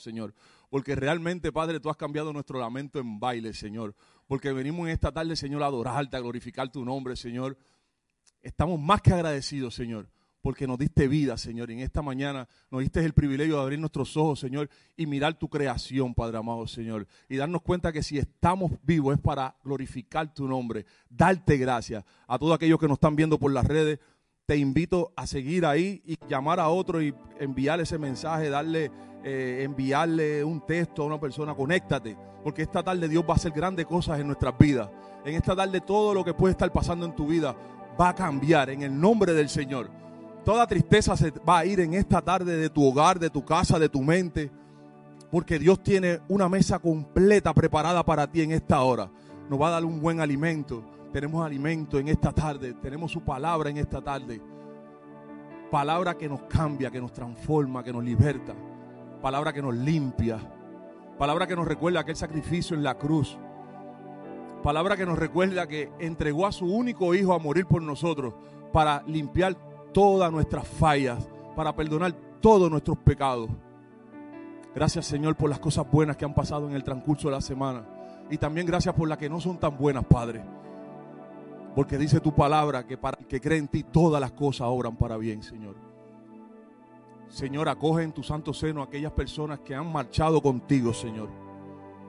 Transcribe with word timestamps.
Señor. 0.00 0.34
Porque 0.68 0.94
realmente, 0.94 1.52
Padre, 1.52 1.80
tú 1.80 1.90
has 1.90 1.96
cambiado 1.96 2.32
nuestro 2.32 2.58
lamento 2.58 2.98
en 2.98 3.20
baile, 3.20 3.52
Señor. 3.52 3.94
Porque 4.26 4.52
venimos 4.52 4.86
en 4.86 4.92
esta 4.92 5.12
tarde, 5.12 5.36
Señor, 5.36 5.62
a 5.62 5.66
adorarte, 5.66 6.16
a 6.16 6.20
glorificar 6.20 6.70
tu 6.70 6.84
nombre, 6.84 7.16
Señor. 7.16 7.56
Estamos 8.42 8.80
más 8.80 9.02
que 9.02 9.12
agradecidos, 9.12 9.74
Señor 9.74 10.08
porque 10.42 10.66
nos 10.66 10.78
diste 10.78 11.08
vida, 11.08 11.36
Señor. 11.36 11.70
Y 11.70 11.74
en 11.74 11.80
esta 11.80 12.02
mañana 12.02 12.48
nos 12.70 12.80
diste 12.80 13.04
el 13.04 13.12
privilegio 13.12 13.56
de 13.56 13.62
abrir 13.62 13.78
nuestros 13.78 14.16
ojos, 14.16 14.40
Señor, 14.40 14.68
y 14.96 15.06
mirar 15.06 15.38
tu 15.38 15.48
creación, 15.48 16.14
Padre 16.14 16.38
amado, 16.38 16.66
Señor. 16.66 17.06
Y 17.28 17.36
darnos 17.36 17.62
cuenta 17.62 17.92
que 17.92 18.02
si 18.02 18.18
estamos 18.18 18.72
vivos 18.82 19.14
es 19.14 19.20
para 19.20 19.56
glorificar 19.62 20.32
tu 20.32 20.48
nombre, 20.48 20.86
darte 21.08 21.56
gracias. 21.56 22.04
A 22.26 22.38
todos 22.38 22.54
aquellos 22.54 22.78
que 22.78 22.88
nos 22.88 22.96
están 22.96 23.16
viendo 23.16 23.38
por 23.38 23.52
las 23.52 23.66
redes, 23.66 23.98
te 24.46 24.56
invito 24.56 25.12
a 25.14 25.26
seguir 25.26 25.64
ahí 25.64 26.02
y 26.04 26.16
llamar 26.28 26.58
a 26.58 26.68
otro 26.68 27.00
y 27.02 27.14
enviarle 27.38 27.84
ese 27.84 27.98
mensaje, 27.98 28.48
darle, 28.48 28.90
eh, 29.22 29.62
enviarle 29.64 30.42
un 30.42 30.60
texto 30.62 31.02
a 31.02 31.06
una 31.06 31.20
persona, 31.20 31.54
conéctate, 31.54 32.16
porque 32.42 32.62
esta 32.62 32.82
tarde 32.82 33.08
Dios 33.08 33.24
va 33.24 33.34
a 33.34 33.36
hacer 33.36 33.52
grandes 33.52 33.86
cosas 33.86 34.18
en 34.18 34.26
nuestras 34.26 34.56
vidas. 34.58 34.88
En 35.24 35.34
esta 35.34 35.54
tarde 35.54 35.80
todo 35.80 36.14
lo 36.14 36.24
que 36.24 36.34
puede 36.34 36.52
estar 36.52 36.72
pasando 36.72 37.04
en 37.04 37.14
tu 37.14 37.26
vida 37.26 37.54
va 38.00 38.10
a 38.10 38.14
cambiar 38.14 38.70
en 38.70 38.82
el 38.82 38.98
nombre 38.98 39.34
del 39.34 39.48
Señor. 39.48 39.90
Toda 40.44 40.66
tristeza 40.66 41.16
se 41.16 41.30
va 41.46 41.58
a 41.58 41.66
ir 41.66 41.80
en 41.80 41.92
esta 41.94 42.22
tarde 42.22 42.56
de 42.56 42.70
tu 42.70 42.86
hogar, 42.86 43.18
de 43.18 43.28
tu 43.28 43.44
casa, 43.44 43.78
de 43.78 43.90
tu 43.90 44.00
mente. 44.00 44.50
Porque 45.30 45.58
Dios 45.58 45.82
tiene 45.82 46.20
una 46.28 46.48
mesa 46.48 46.78
completa 46.78 47.52
preparada 47.52 48.02
para 48.04 48.26
ti 48.26 48.40
en 48.40 48.52
esta 48.52 48.80
hora. 48.82 49.10
Nos 49.48 49.60
va 49.60 49.68
a 49.68 49.72
dar 49.72 49.84
un 49.84 50.00
buen 50.00 50.20
alimento. 50.20 50.82
Tenemos 51.12 51.44
alimento 51.44 51.98
en 51.98 52.08
esta 52.08 52.32
tarde. 52.32 52.74
Tenemos 52.74 53.12
su 53.12 53.20
palabra 53.20 53.68
en 53.68 53.76
esta 53.76 54.00
tarde. 54.00 54.40
Palabra 55.70 56.16
que 56.16 56.28
nos 56.28 56.42
cambia, 56.42 56.90
que 56.90 57.00
nos 57.00 57.12
transforma, 57.12 57.84
que 57.84 57.92
nos 57.92 58.02
liberta. 58.02 58.54
Palabra 59.22 59.52
que 59.52 59.60
nos 59.60 59.74
limpia. 59.74 60.38
Palabra 61.18 61.46
que 61.46 61.54
nos 61.54 61.68
recuerda 61.68 62.00
aquel 62.00 62.16
sacrificio 62.16 62.74
en 62.74 62.82
la 62.82 62.96
cruz. 62.96 63.38
Palabra 64.62 64.96
que 64.96 65.04
nos 65.04 65.18
recuerda 65.18 65.66
que 65.66 65.90
entregó 65.98 66.46
a 66.46 66.52
su 66.52 66.66
único 66.66 67.14
hijo 67.14 67.34
a 67.34 67.38
morir 67.38 67.66
por 67.66 67.82
nosotros 67.82 68.34
para 68.72 69.02
limpiar 69.06 69.56
todas 69.92 70.32
nuestras 70.32 70.66
fallas, 70.66 71.28
para 71.54 71.74
perdonar 71.74 72.12
todos 72.40 72.70
nuestros 72.70 72.96
pecados. 72.98 73.50
Gracias 74.74 75.06
Señor 75.06 75.36
por 75.36 75.50
las 75.50 75.58
cosas 75.58 75.90
buenas 75.90 76.16
que 76.16 76.24
han 76.24 76.34
pasado 76.34 76.68
en 76.68 76.74
el 76.74 76.84
transcurso 76.84 77.28
de 77.28 77.34
la 77.34 77.40
semana. 77.40 77.84
Y 78.30 78.38
también 78.38 78.66
gracias 78.66 78.94
por 78.94 79.08
las 79.08 79.18
que 79.18 79.28
no 79.28 79.40
son 79.40 79.58
tan 79.58 79.76
buenas, 79.76 80.04
Padre. 80.04 80.42
Porque 81.74 81.98
dice 81.98 82.20
tu 82.20 82.34
palabra 82.34 82.86
que 82.86 82.96
para 82.96 83.18
el 83.18 83.26
que 83.26 83.40
cree 83.40 83.58
en 83.58 83.68
ti 83.68 83.82
todas 83.82 84.20
las 84.20 84.32
cosas 84.32 84.68
obran 84.70 84.96
para 84.96 85.16
bien, 85.16 85.42
Señor. 85.42 85.89
Señor, 87.30 87.68
acoge 87.68 88.02
en 88.02 88.12
tu 88.12 88.22
santo 88.22 88.52
seno 88.52 88.82
a 88.82 88.84
aquellas 88.84 89.12
personas 89.12 89.60
que 89.60 89.74
han 89.74 89.90
marchado 89.90 90.42
contigo, 90.42 90.92
Señor. 90.92 91.30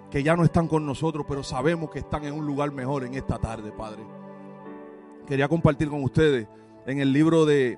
Que 0.09 0.23
ya 0.23 0.35
no 0.35 0.43
están 0.43 0.67
con 0.67 0.85
nosotros, 0.85 1.25
pero 1.29 1.43
sabemos 1.43 1.89
que 1.89 1.99
están 1.99 2.25
en 2.25 2.33
un 2.33 2.45
lugar 2.45 2.71
mejor 2.71 3.05
en 3.05 3.13
esta 3.13 3.37
tarde, 3.37 3.71
Padre. 3.71 4.03
Quería 5.25 5.47
compartir 5.47 5.89
con 5.89 6.03
ustedes 6.03 6.47
en 6.85 6.99
el 6.99 7.13
libro 7.13 7.45
de 7.45 7.77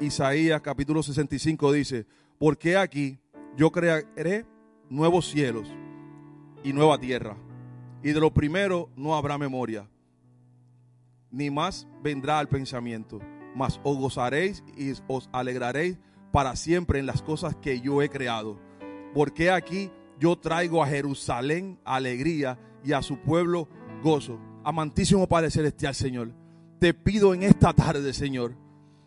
Isaías 0.00 0.60
capítulo 0.60 1.02
65 1.02 1.72
dice, 1.72 2.06
porque 2.38 2.76
aquí 2.76 3.18
yo 3.56 3.70
crearé 3.70 4.44
nuevos 4.88 5.28
cielos 5.28 5.68
y 6.64 6.72
nueva 6.72 6.98
tierra, 6.98 7.36
y 8.02 8.12
de 8.12 8.20
lo 8.20 8.32
primero 8.32 8.90
no 8.96 9.14
habrá 9.14 9.38
memoria, 9.38 9.88
ni 11.30 11.50
más 11.50 11.86
vendrá 12.02 12.38
al 12.38 12.48
pensamiento, 12.48 13.20
mas 13.54 13.80
os 13.82 13.96
gozaréis 13.96 14.62
y 14.76 14.92
os 15.08 15.28
alegraréis 15.32 15.98
para 16.32 16.56
siempre 16.56 16.98
en 16.98 17.06
las 17.06 17.22
cosas 17.22 17.54
que 17.56 17.80
yo 17.80 18.02
he 18.02 18.08
creado, 18.08 18.58
porque 19.14 19.50
aquí 19.50 19.90
yo 20.18 20.36
traigo 20.36 20.82
a 20.82 20.86
Jerusalén 20.86 21.78
alegría 21.84 22.58
y 22.84 22.92
a 22.92 23.02
su 23.02 23.18
pueblo 23.18 23.68
gozo. 24.02 24.38
Amantísimo 24.64 25.26
Padre 25.26 25.50
Celestial, 25.50 25.94
Señor 25.94 26.42
te 26.82 26.92
pido 26.92 27.32
en 27.32 27.44
esta 27.44 27.72
tarde, 27.72 28.12
Señor, 28.12 28.56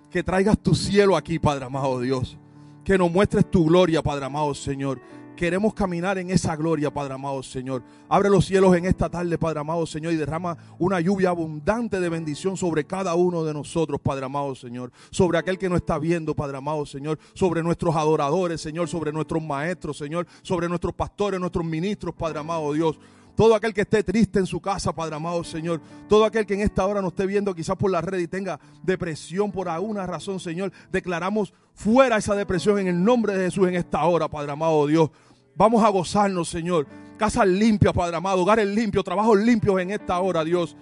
que 0.10 0.24
traigas 0.24 0.58
tu 0.58 0.74
cielo 0.76 1.18
aquí, 1.18 1.40
Padre 1.40 1.66
amado 1.66 2.00
Dios. 2.00 2.38
Que 2.86 2.98
nos 2.98 3.12
muestres 3.12 3.52
tu 3.52 3.66
gloria, 3.66 4.02
Padre 4.02 4.24
amado 4.24 4.56
Señor. 4.56 5.02
Queremos 5.36 5.74
caminar 5.74 6.18
en 6.18 6.30
esa 6.30 6.56
gloria, 6.56 6.94
Padre 6.94 7.16
amado 7.16 7.44
Señor. 7.44 7.84
Abre 8.08 8.30
los 8.30 8.46
cielos 8.46 8.74
en 8.78 8.86
esta 8.86 9.10
tarde, 9.10 9.38
Padre 9.38 9.60
amado 9.60 9.86
Señor, 9.86 10.14
y 10.14 10.16
derrama 10.16 10.58
una 10.80 11.02
lluvia 11.02 11.30
abundante 11.30 12.00
de 12.00 12.08
bendición 12.08 12.56
sobre 12.56 12.86
cada 12.86 13.16
uno 13.16 13.44
de 13.44 13.54
nosotros, 13.54 14.00
Padre 14.02 14.26
amado 14.26 14.56
Señor. 14.56 14.94
Sobre 15.12 15.38
aquel 15.38 15.58
que 15.58 15.68
no 15.68 15.76
está 15.76 16.00
viendo, 16.00 16.34
Padre 16.34 16.58
amado 16.58 16.86
Señor. 16.86 17.20
Sobre 17.34 17.62
nuestros 17.64 17.94
adoradores, 17.98 18.62
Señor. 18.62 18.88
Sobre 18.88 19.12
nuestros 19.12 19.44
maestros, 19.44 19.98
Señor. 19.98 20.26
Sobre 20.42 20.70
nuestros 20.70 20.94
pastores, 20.94 21.38
nuestros 21.38 21.66
ministros, 21.66 22.16
Padre 22.16 22.40
amado 22.40 22.72
Dios. 22.72 22.98
Todo 23.36 23.54
aquel 23.54 23.74
que 23.74 23.82
esté 23.82 24.02
triste 24.02 24.40
en 24.40 24.46
su 24.46 24.62
casa, 24.62 24.96
Padre 24.96 25.16
amado 25.16 25.44
Señor. 25.44 25.82
Todo 26.08 26.24
aquel 26.24 26.46
que 26.46 26.54
en 26.54 26.62
esta 26.62 26.86
hora 26.86 27.02
nos 27.02 27.12
esté 27.12 27.26
viendo 27.26 27.54
quizás 27.54 27.76
por 27.76 27.92
la 27.92 28.00
red 28.00 28.20
y 28.20 28.28
tenga 28.30 28.58
depresión 28.82 29.52
por 29.52 29.68
alguna 29.68 30.08
razón, 30.08 30.40
Señor. 30.40 30.72
Declaramos 30.90 31.54
fuera 31.74 32.16
esa 32.16 32.34
depresión 32.36 32.80
en 32.80 32.88
el 32.88 33.04
nombre 33.04 33.38
de 33.38 33.46
Jesús 33.46 33.68
en 33.68 33.76
esta 33.76 34.06
hora, 34.06 34.30
Padre 34.30 34.54
amado 34.54 34.88
Dios. 34.88 35.10
Vamos 35.56 35.84
a 35.84 35.90
gozarnos, 35.90 36.50
Señor. 36.50 36.86
Casas 37.18 37.48
limpias, 37.48 37.94
Padre 37.94 38.18
amado. 38.18 38.42
Hogares 38.42 38.68
limpios, 38.68 39.04
trabajos 39.04 39.38
limpios 39.40 39.80
en 39.80 39.92
esta 39.92 40.20
hora, 40.20 40.44
Dios. 40.44 40.76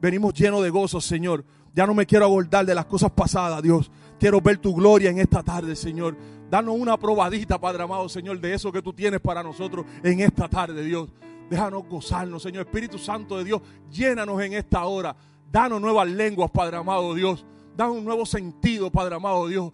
Venimos 0.00 0.34
llenos 0.34 0.62
de 0.62 0.70
gozo, 0.70 1.00
Señor. 1.00 1.44
Ya 1.74 1.86
no 1.86 1.94
me 1.94 2.06
quiero 2.06 2.26
abordar 2.26 2.66
de 2.66 2.74
las 2.74 2.86
cosas 2.86 3.10
pasadas, 3.10 3.62
Dios. 3.62 3.90
Quiero 4.20 4.40
ver 4.40 4.58
tu 4.58 4.74
gloria 4.74 5.10
en 5.10 5.18
esta 5.18 5.42
tarde, 5.42 5.74
Señor. 5.74 6.16
Danos 6.50 6.76
una 6.78 6.98
probadita, 6.98 7.58
Padre 7.58 7.82
amado, 7.82 8.08
Señor, 8.08 8.38
de 8.38 8.54
eso 8.54 8.70
que 8.70 8.82
tú 8.82 8.92
tienes 8.92 9.20
para 9.20 9.42
nosotros 9.42 9.86
en 10.02 10.20
esta 10.20 10.48
tarde, 10.48 10.84
Dios. 10.84 11.08
Déjanos 11.48 11.88
gozarnos, 11.88 12.42
Señor. 12.42 12.66
Espíritu 12.66 12.98
Santo 12.98 13.38
de 13.38 13.44
Dios, 13.44 13.62
llénanos 13.90 14.40
en 14.42 14.52
esta 14.52 14.84
hora. 14.84 15.16
Danos 15.50 15.80
nuevas 15.80 16.08
lenguas, 16.08 16.50
Padre 16.50 16.76
amado 16.76 17.14
Dios. 17.14 17.44
Danos 17.76 17.96
un 17.96 18.04
nuevo 18.04 18.26
sentido, 18.26 18.90
Padre 18.90 19.16
amado 19.16 19.48
Dios. 19.48 19.72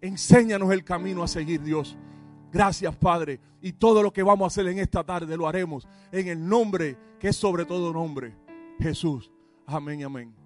Enséñanos 0.00 0.72
el 0.72 0.84
camino 0.84 1.22
a 1.22 1.28
seguir, 1.28 1.60
Dios. 1.62 1.96
Gracias, 2.52 2.94
Padre. 2.96 3.40
Y 3.62 3.72
todo 3.72 4.02
lo 4.02 4.12
que 4.12 4.22
vamos 4.22 4.44
a 4.44 4.48
hacer 4.48 4.70
en 4.70 4.78
esta 4.78 5.02
tarde 5.02 5.36
lo 5.36 5.48
haremos 5.48 5.86
en 6.10 6.28
el 6.28 6.46
nombre 6.46 6.96
que 7.18 7.28
es 7.28 7.36
sobre 7.36 7.64
todo 7.64 7.92
nombre. 7.92 8.36
Jesús. 8.78 9.30
Amén 9.66 10.00
y 10.00 10.02
amén. 10.02 10.42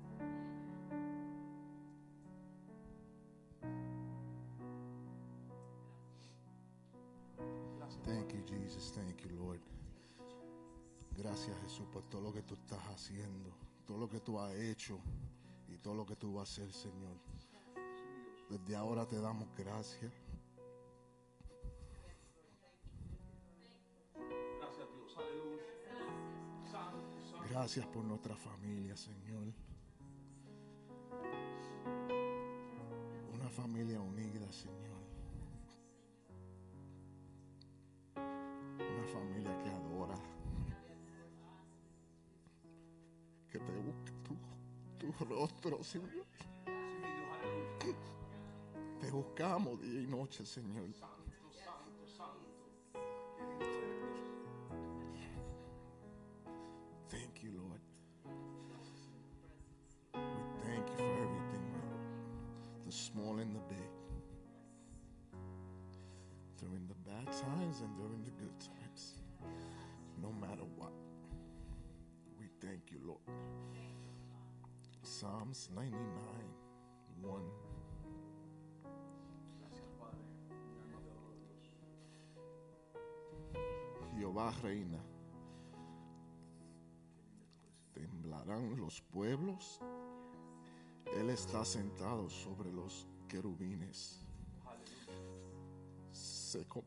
Gracias 11.16 11.57
Jesús 11.63 11.86
por 11.92 12.03
todo 12.04 12.21
lo 12.21 12.33
que 12.33 12.42
tú 12.42 12.54
estás 12.54 12.78
haciendo, 12.95 13.51
todo 13.86 13.98
lo 13.98 14.09
que 14.09 14.21
tú 14.21 14.39
has 14.39 14.54
hecho 14.54 15.01
y 15.66 15.77
todo 15.78 15.95
lo 15.95 16.07
que 16.07 16.15
tú 16.15 16.34
vas 16.34 16.48
a 16.48 16.63
hacer, 16.63 16.72
Señor. 16.72 17.16
Desde 18.48 18.77
ahora 18.77 19.07
te 19.07 19.21
damos. 19.21 19.48
Gracias 19.57 20.13
Gracias 27.58 27.86
por 27.86 28.04
nuestra 28.04 28.36
familia, 28.36 28.94
Señor. 28.98 29.44
Una 33.32 33.48
familia 33.48 33.98
unida, 33.98 34.53
Señor. 34.53 35.00
Una 38.14 39.06
familia 39.10 39.58
que 39.62 39.70
adora. 39.70 40.16
que 43.50 43.58
te 43.58 43.72
busque 43.72 44.12
tu, 44.98 45.24
rostro, 45.24 45.82
Señor. 45.82 46.26
Te 49.00 49.10
buscamos 49.10 49.80
día 49.80 50.03
y 50.03 50.06
noche, 50.06 50.44
Señor. 50.44 50.91
Small 63.16 63.39
and 63.39 63.54
the 63.54 63.60
big. 63.68 63.78
During 66.59 66.86
the 66.86 66.95
bad 67.09 67.27
times 67.27 67.80
and 67.80 67.97
during 67.97 68.22
the 68.24 68.30
good 68.33 68.59
times. 68.59 69.15
No 70.22 70.33
matter 70.41 70.65
what. 70.77 70.92
We 72.39 72.47
thank 72.60 72.91
you, 72.91 72.98
Lord. 73.07 73.21
Psalms 75.03 75.71
99, 75.74 75.98
1. 77.22 77.42
Jehová 84.18 84.53
reina. 84.63 84.98
Temblarán 87.95 88.78
los 88.78 89.01
pueblos. 89.01 89.80
Él 91.14 91.30
está 91.30 91.64
sentado 91.64 92.28
sobre 92.28 92.72
los 92.72 93.06
querubines 93.28 94.20
se, 96.12 96.66
con- 96.66 96.84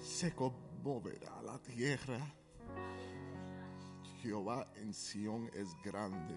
se 0.00 0.34
la 1.42 1.58
tierra. 1.58 2.18
Jehová 4.22 4.66
en 4.76 4.92
Sión 4.92 5.48
es 5.54 5.68
grande 5.84 6.34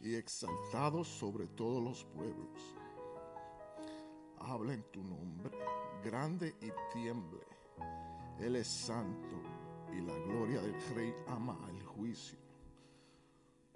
y 0.00 0.14
exaltado 0.14 1.04
sobre 1.04 1.46
todos 1.48 1.82
los 1.82 2.04
pueblos. 2.04 2.76
Habla 4.38 4.74
en 4.74 4.82
tu 4.92 5.02
nombre, 5.02 5.50
grande 6.04 6.54
y 6.60 6.70
tiemble. 6.92 7.40
Él 8.38 8.56
es 8.56 8.68
santo 8.68 9.36
y 9.92 10.00
la 10.00 10.14
gloria 10.14 10.60
del 10.60 10.80
rey 10.94 11.14
ama 11.26 11.58
el 11.70 11.82
juicio. 11.84 12.38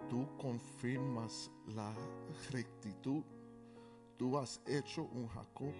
Tú 0.07 0.27
confirmas 0.37 1.51
la 1.67 1.93
rectitud. 2.51 3.23
Tú 4.17 4.37
has 4.37 4.61
hecho 4.65 5.03
un 5.03 5.27
Jacob 5.27 5.73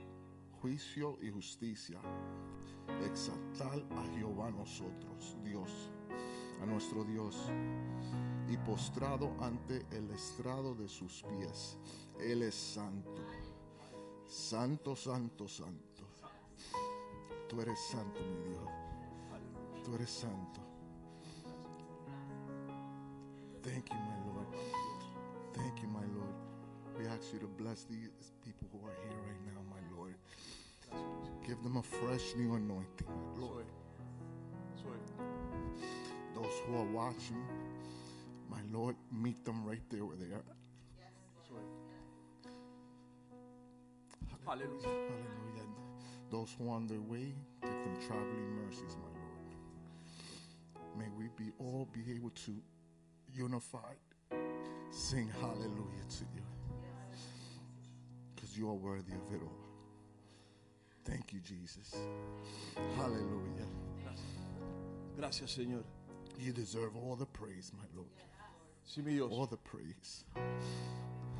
juicio 0.61 1.17
y 1.21 1.29
justicia. 1.29 1.99
Exaltar 3.05 3.81
a 3.91 4.03
Jehová 4.15 4.51
nosotros, 4.51 5.37
Dios, 5.43 5.89
a 6.61 6.65
nuestro 6.65 7.03
Dios, 7.03 7.37
y 8.47 8.57
postrado 8.57 9.31
ante 9.39 9.85
el 9.91 10.09
estrado 10.11 10.75
de 10.75 10.87
sus 10.87 11.23
pies. 11.23 11.77
Él 12.19 12.41
es 12.41 12.55
santo, 12.55 13.21
santo, 14.25 14.95
santo, 14.95 15.47
santo. 15.47 16.03
Tú 17.47 17.61
eres 17.61 17.79
santo, 17.79 18.19
mi 18.19 18.49
Dios. 18.49 18.69
Tú 19.83 19.95
eres 19.95 20.09
santo. 20.09 20.68
Thank 23.63 23.89
you, 23.91 23.97
my 23.97 24.17
Lord. 24.31 24.47
Thank 25.53 25.81
you, 25.81 25.87
my 25.89 26.05
Lord. 26.15 26.35
We 26.97 27.05
ask 27.07 27.33
you 27.33 27.39
to 27.39 27.47
bless 27.47 27.83
these 27.83 28.09
people 28.43 28.67
who 28.71 28.87
are 28.87 28.95
here 29.03 29.17
right 29.27 29.41
now, 29.45 29.61
my 29.69 29.81
Lord. 29.97 30.15
Give 31.45 31.61
them 31.63 31.77
a 31.77 31.83
fresh 31.83 32.35
new 32.35 32.55
anointing, 32.55 33.07
my 33.07 33.41
Lord. 33.41 33.65
Those 36.35 36.61
who 36.65 36.77
are 36.77 36.85
watching, 36.85 37.43
my 38.49 38.61
Lord, 38.71 38.95
meet 39.11 39.43
them 39.43 39.65
right 39.65 39.81
there 39.89 40.05
where 40.05 40.15
they 40.15 40.31
are. 40.33 40.43
Aleluya. 44.47 44.83
Hallelujah. 44.83 45.67
Those 46.31 46.55
who 46.57 46.69
are 46.69 46.75
on 46.75 46.87
their 46.87 47.01
way, 47.01 47.33
give 47.61 47.83
them 47.83 47.97
traveling 48.07 48.55
mercies, 48.65 48.95
my 49.01 49.09
Lord. 49.19 49.51
May 50.97 51.09
we 51.17 51.27
be 51.35 51.51
all 51.59 51.87
be 51.91 52.11
able 52.15 52.29
to 52.31 52.61
unified 53.35 53.97
sing 54.91 55.29
hallelujah 55.39 56.05
to 56.09 56.25
you. 56.35 56.41
Because 58.35 58.57
you 58.57 58.69
are 58.69 58.73
worthy 58.73 59.13
of 59.13 59.33
it 59.33 59.41
all. 59.41 59.55
Thank 61.05 61.33
you, 61.33 61.39
Jesus. 61.39 61.95
Hallelujah. 62.97 63.67
Gracias, 65.17 65.57
Señor. 65.57 65.83
You 66.39 66.53
deserve 66.53 66.95
all 66.95 67.15
the 67.15 67.25
praise, 67.25 67.71
my 67.77 67.83
Lord. 67.95 68.07
Sí, 68.85 69.03
mi 69.03 69.13
Dios. 69.13 69.31
All 69.31 69.45
the 69.45 69.57
praise. 69.57 70.23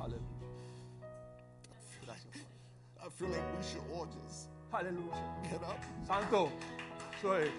Aleluya. 0.00 0.20
Gracias. 2.04 2.44
I 3.04 3.08
feel 3.08 3.28
like 3.28 3.56
we 3.56 3.64
should 3.64 3.82
all 3.94 4.06
just 4.06 4.48
Aleluya. 4.72 5.50
get 5.50 5.62
up 5.62 5.82
Santo. 6.06 6.52
Soy. 7.22 7.50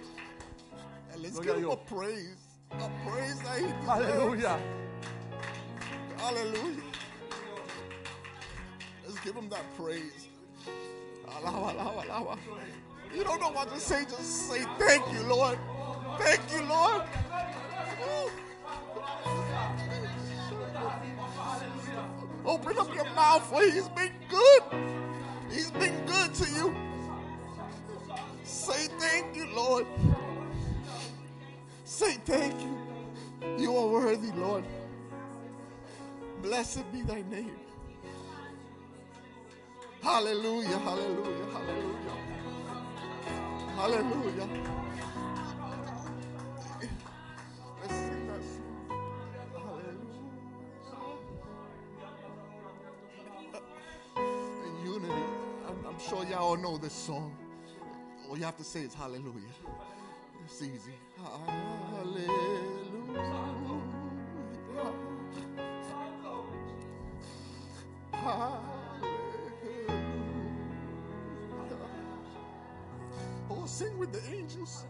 and 1.11 1.21
let's 1.21 1.39
Gloria 1.39 1.53
give 1.55 1.63
him 1.63 1.71
a 1.71 1.77
praise. 1.77 2.50
A 2.79 2.89
praise 3.05 3.39
that 3.41 3.57
he 3.57 3.65
deserves. 3.65 3.87
Aleluya. 3.87 4.59
Hallelujah. 6.17 6.83
Let's 9.05 9.19
give 9.21 9.35
him 9.35 9.49
that 9.49 9.63
praise. 9.75 10.27
Alaba, 11.27 11.75
alaba, 11.75 12.05
alaba. 12.05 12.37
You 13.13 13.23
don't 13.23 13.41
know 13.41 13.51
what 13.51 13.73
to 13.73 13.79
say, 13.79 14.03
just 14.05 14.49
say 14.49 14.63
thank 14.79 15.03
you, 15.13 15.21
Lord. 15.23 15.57
Thank 16.17 16.41
you, 16.53 16.63
Lord. 16.63 17.03
Open 22.45 22.77
up 22.77 22.95
your 22.95 23.05
mouth 23.13 23.45
for 23.45 23.61
he's 23.61 23.89
been 23.89 24.13
good. 24.29 24.63
He's 25.51 25.71
been 25.71 26.05
good 26.05 26.33
to 26.35 26.49
you. 26.51 26.75
Say 28.43 28.87
thank 28.99 29.35
you, 29.35 29.47
Lord. 29.53 29.85
Say 32.01 32.17
thank 32.25 32.59
you. 32.59 32.75
You 33.59 33.77
are 33.77 33.87
worthy, 33.87 34.31
Lord. 34.31 34.65
Blessed 36.41 36.91
be 36.91 37.03
thy 37.03 37.21
name. 37.29 37.55
Hallelujah, 40.01 40.79
hallelujah, 40.79 41.45
hallelujah. 41.53 42.17
Hallelujah. 43.75 44.49
Let's 47.81 47.93
sing 47.93 48.27
that 48.29 48.43
song. 48.49 48.79
Hallelujah. 49.53 50.31
In 54.65 54.73
unity. 54.91 55.23
I'm, 55.67 55.85
I'm 55.85 55.99
sure 55.99 56.25
y'all 56.25 56.39
all 56.39 56.57
know 56.57 56.77
this 56.79 56.93
song. 56.93 57.37
All 58.27 58.35
you 58.35 58.45
have 58.45 58.57
to 58.57 58.63
say 58.63 58.81
is 58.81 58.95
hallelujah. 58.95 59.53
It's 60.51 60.61
easy. 60.63 60.95
Hallelujah. 61.17 62.27
Oh, 73.49 73.65
sing 73.65 73.97
with 73.97 74.11
the 74.11 74.21
angels. 74.35 74.83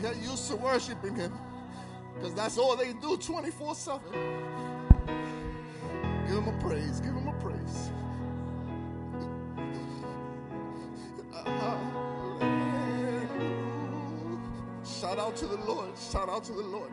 Get 0.00 0.16
used 0.22 0.48
to 0.50 0.56
worshiping 0.56 1.16
Him 1.16 1.32
because 2.14 2.34
that's 2.34 2.58
all 2.58 2.76
they 2.76 2.92
do 2.92 3.16
24 3.16 3.74
7. 3.74 4.00
Give 6.28 6.36
Him 6.36 6.48
a 6.48 6.58
praise. 6.60 7.00
Give 7.00 7.12
Him 7.12 7.23
out 15.34 15.40
to 15.40 15.46
the 15.46 15.64
Lord. 15.64 15.90
Shout 15.98 16.28
out 16.28 16.44
to 16.44 16.52
the 16.52 16.62
Lord. 16.62 16.90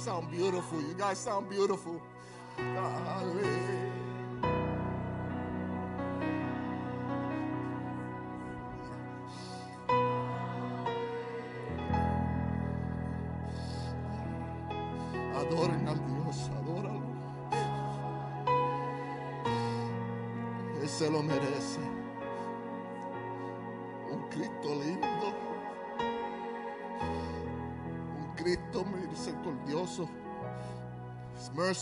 Sound 0.00 0.30
beautiful. 0.30 0.80
You 0.80 0.94
guys 0.94 1.18
sound 1.18 1.50
beautiful. 1.50 2.00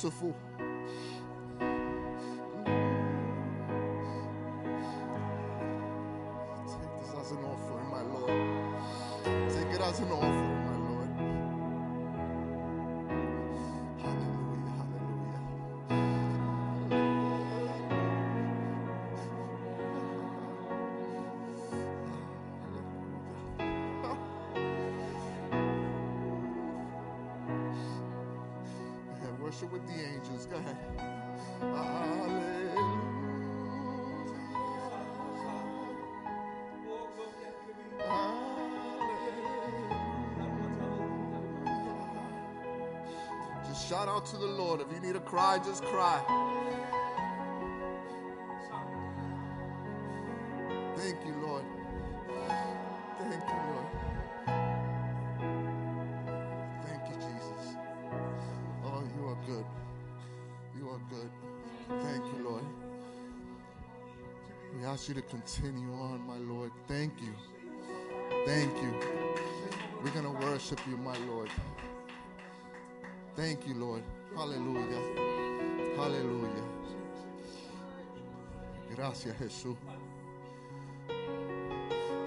Merciful. 0.05 0.58
dancing 29.69 29.73
with 29.73 29.87
the 29.87 30.05
angels. 30.05 30.47
Go 30.47 30.57
ahead. 30.57 30.77
Hallelujah. 31.61 32.49
Just 43.67 43.89
shout 43.89 44.09
out 44.09 44.27
to 44.27 44.37
the 44.37 44.47
Lord. 44.47 44.81
If 44.81 44.93
you 44.93 45.01
need 45.01 45.15
to 45.15 45.21
cry, 45.21 45.59
just 45.59 45.83
cry. 45.85 46.58
continue 65.49 65.95
on, 65.95 66.21
my 66.27 66.37
Lord. 66.37 66.71
Thank 66.87 67.15
you. 67.23 67.33
Thank 68.45 68.71
you. 68.83 68.93
We're 70.03 70.11
going 70.11 70.25
to 70.25 70.47
worship 70.47 70.79
you, 70.87 70.99
my 70.99 71.17
Lord. 71.27 71.49
Thank 73.35 73.67
you, 73.67 73.75
Lord. 73.75 74.03
Hallelujah. 74.37 75.01
Hallelujah. 75.97 76.65
Gracias, 78.95 79.37
Jesús. 79.39 79.77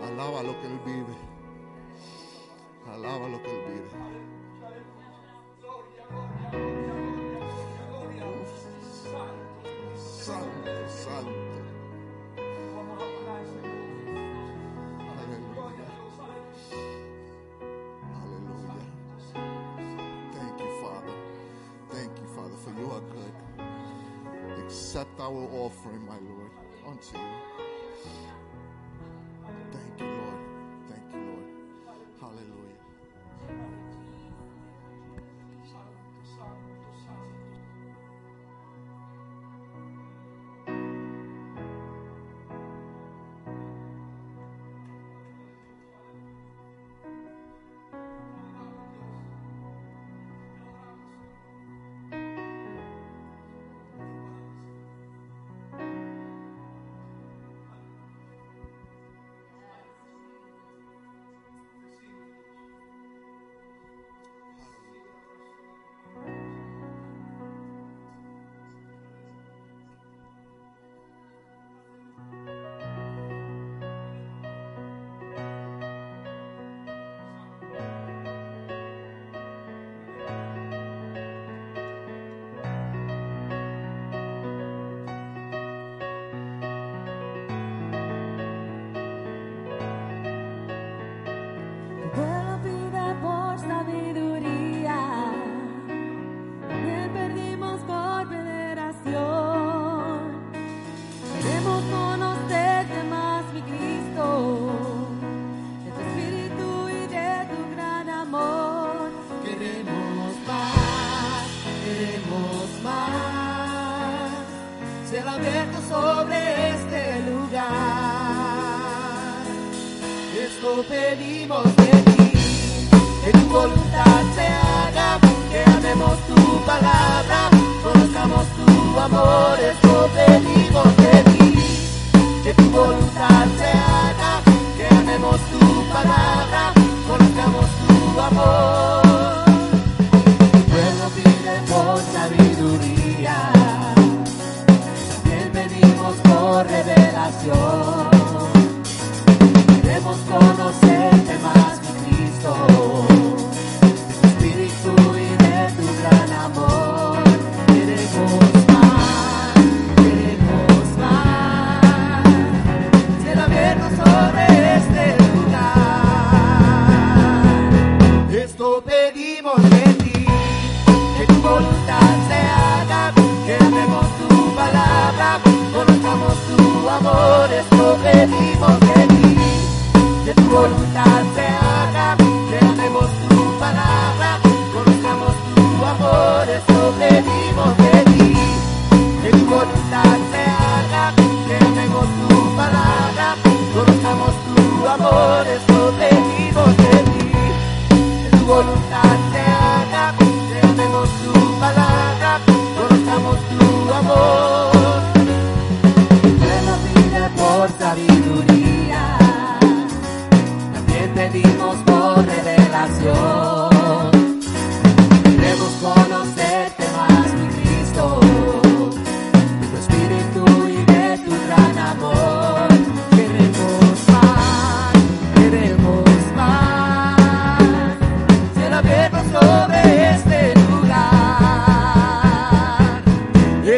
Alaba 0.01 0.41
lo 0.41 0.59
que 0.59 0.67
Él 0.67 0.79
vive. 0.83 1.15
Alaba 2.91 3.29
lo 3.29 3.41
que 3.43 3.51
Él 3.51 3.65
vive. 3.67 4.40
offering, 25.71 26.05
my 26.05 26.17
Lord, 26.17 26.51
unto 26.85 27.17
you. 27.17 27.40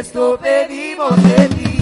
esto 0.03 0.37
pedimos 0.37 1.15
de 1.23 1.47
ti, 1.55 1.77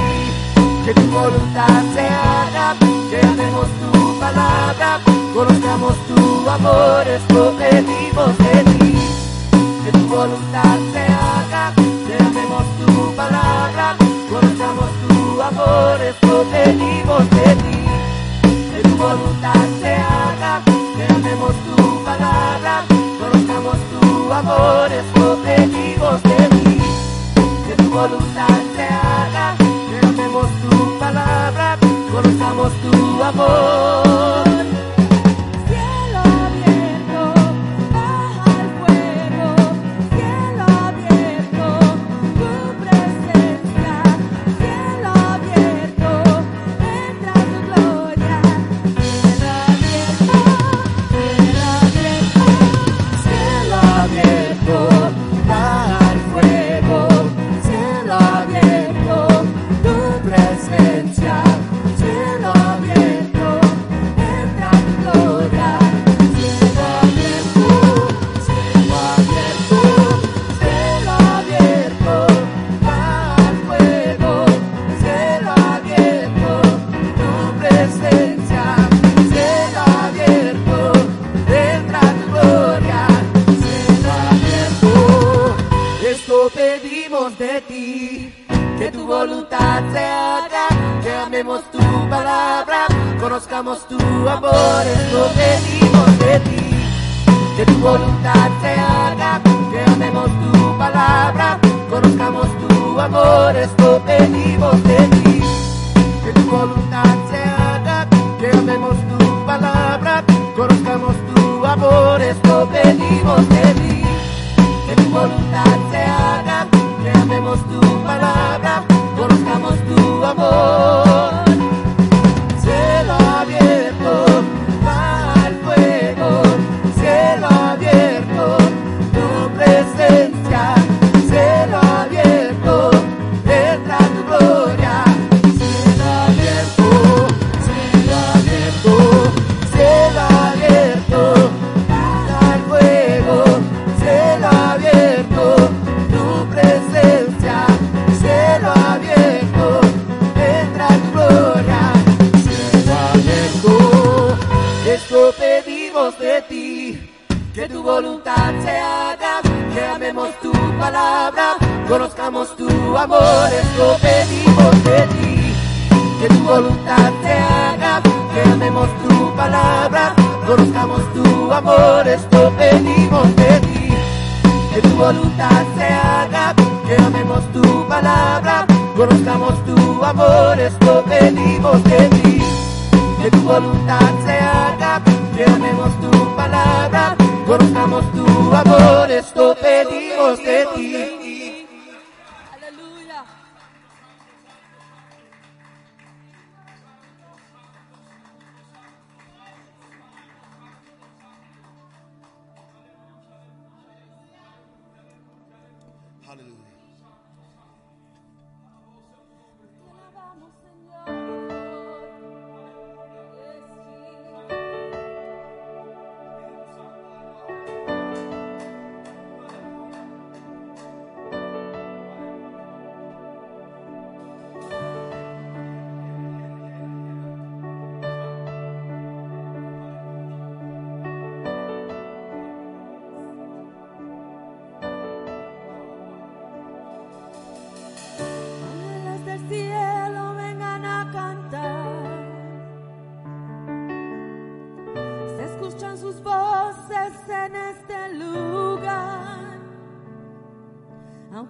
que 0.85 0.93
tu 0.93 1.07
voluntad 1.09 1.81
se 1.95 2.01
haga, 2.01 2.75
que 3.09 3.19
amemos 3.19 3.67
tu 3.81 4.19
palabra, 4.19 4.99
conozcamos 5.33 5.95
tu 6.07 6.47
amor, 6.47 7.07
esto 7.07 7.55
pedimos 7.57 8.37
de 8.37 8.57
ti, 8.69 8.93
que 9.83 9.91
tu 9.91 10.05
voluntad 10.07 10.77
se 10.93 11.03
haga, 11.23 11.73
que 12.07 12.15
amemos 12.23 12.65
tu 12.79 13.15
palabra, 13.15 13.95
conozcamos 14.29 14.89
tu 15.07 15.41
amor, 15.41 15.99
esto 16.01 16.45
pedimos 16.51 17.23
de 17.37 17.55
ti, 17.63 17.79
que 18.71 18.81
tu 18.87 18.95
voluntad 18.97 19.65
se 19.81 19.93
haga, 19.95 20.61
que 20.95 21.03
amemos 21.11 21.53
tu 21.65 22.03
palabra, 22.05 22.83
conozcamos 23.19 23.77
tu 23.91 24.31
amor, 24.31 24.91
esto 24.91 25.40
voluntad 27.91 28.47
se 28.75 28.83
haga, 28.83 29.55
clamemos 29.99 30.47
tu 30.61 30.99
palabra, 30.99 31.77
conozcamos 32.11 32.71
tu 32.81 33.23
amor. 33.23 34.50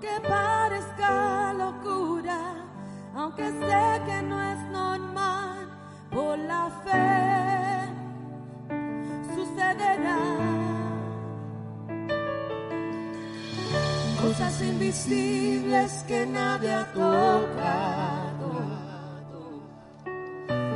aunque 0.01 0.27
parezca 0.27 1.53
locura, 1.53 2.55
aunque 3.15 3.43
sé 3.43 4.01
que 4.05 4.21
no 4.23 4.41
es 4.41 4.59
normal, 4.71 5.69
por 6.09 6.39
la 6.39 6.71
fe 6.83 7.87
sucederá. 9.35 10.17
Cosas 14.21 14.61
invisibles 14.61 16.03
que 16.07 16.25
nadie 16.25 16.73
ha 16.73 16.85
tocado, 16.93 18.51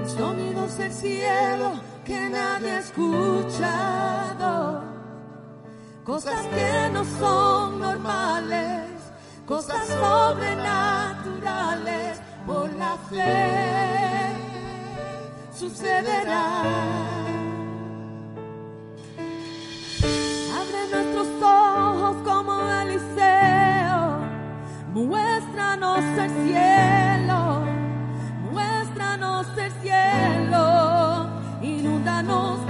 sonidos 0.05 0.77
del 0.77 0.91
cielo 0.91 1.71
que 2.03 2.29
nadie 2.29 2.71
ha 2.71 2.79
escuchado, 2.79 4.83
cosas 6.03 6.45
que 6.47 6.89
no 6.93 7.03
son 7.03 7.79
normales 7.79 8.74
cosas 9.45 9.87
sobrenaturales 9.87 12.19
por 12.47 12.73
la 12.73 12.97
fe 13.09 14.31
sucederán. 15.53 16.65
Abre 20.59 20.87
nuestros 20.91 21.27
ojos 21.43 22.15
como 22.23 22.53
Eliseo, 22.81 24.19
muéstranos 24.93 25.99
el 25.99 26.29
cielo, 26.47 27.61
muéstranos 28.51 29.45
el 29.57 29.71
cielo, 29.81 31.27
inúndanos 31.61 32.64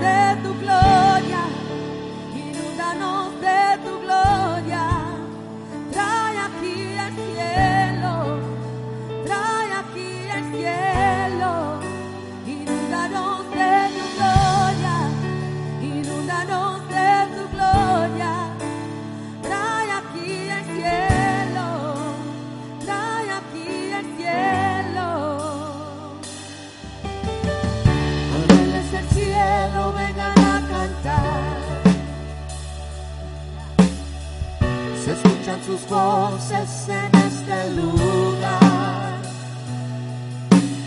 sus 35.66 35.90
voces 35.90 36.90
en 36.90 37.20
este 37.20 37.72
lugar. 37.72 39.20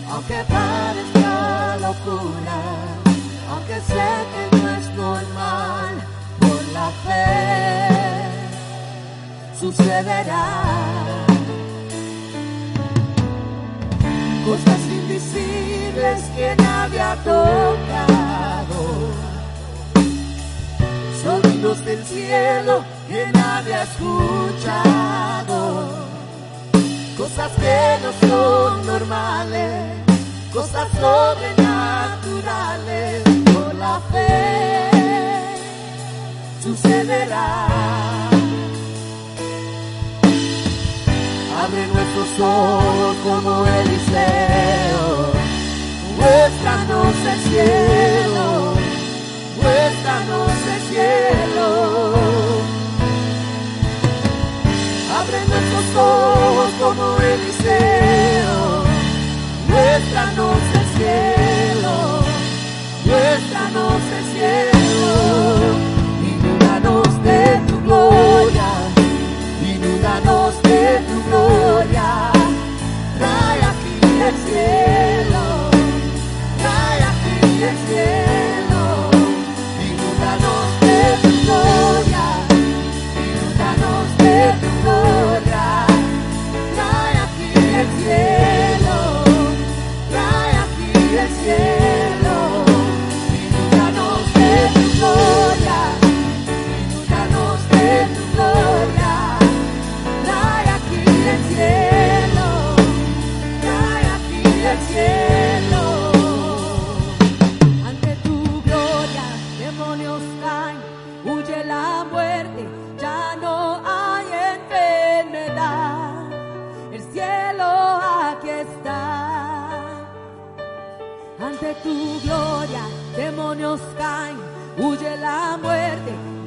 Aunque 0.09 0.43
parezca 0.47 1.77
locura, 1.77 2.59
aunque 3.51 3.81
sé 3.81 4.07
que 4.31 4.57
no 4.57 4.69
es 4.69 4.89
normal, 4.95 5.91
por 6.39 6.63
la 6.73 6.89
fe 7.05 7.89
sucederá. 9.59 11.25
Cosas 14.45 14.81
invisibles 14.89 16.21
que 16.35 16.55
nadie 16.55 17.01
ha 17.01 17.15
tocado. 17.17 18.81
Sonidos 21.21 21.85
del 21.85 22.03
cielo 22.05 22.98
que 23.09 23.25
nadie 23.33 23.73
ha 23.73 23.83
escuchado. 23.83 25.59
Cosas 27.17 27.51
que 27.61 27.97
no 28.03 28.11
son 28.27 28.85
normales, 28.85 29.73
cosas 30.53 30.87
sobrenaturales. 30.99 33.23
Por 33.51 33.73
la 33.75 33.99
fe 34.11 34.89
sucederá. 36.63 37.49
Abre 41.61 41.83
nuestros 41.93 42.31
ojos 42.39 43.15
como 43.25 43.51
Eliseo. 43.79 45.05
Muéstranos 46.17 47.15
el 47.33 47.39
cielo. 47.49 48.45
Muéstranos 49.61 50.57
el 50.73 50.81
cielo. 50.89 51.98
Abre 55.29 55.45
nuestros 55.45 55.95
ojos 55.95 56.71
como 56.79 57.17
Eliseo. 57.21 58.83
Muéstranos 59.67 60.57
el 60.73 60.85
cielo. 60.97 62.23
Muéstranos 63.05 64.01
el 64.17 64.25
cielo. 64.33 64.78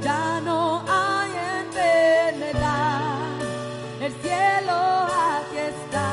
Ya 0.02 0.40
no 0.44 0.82
hay 0.88 1.30
enfermedad. 1.60 3.10
El 4.00 4.12
cielo 4.22 4.78
aquí 5.30 5.58
está. 5.72 6.10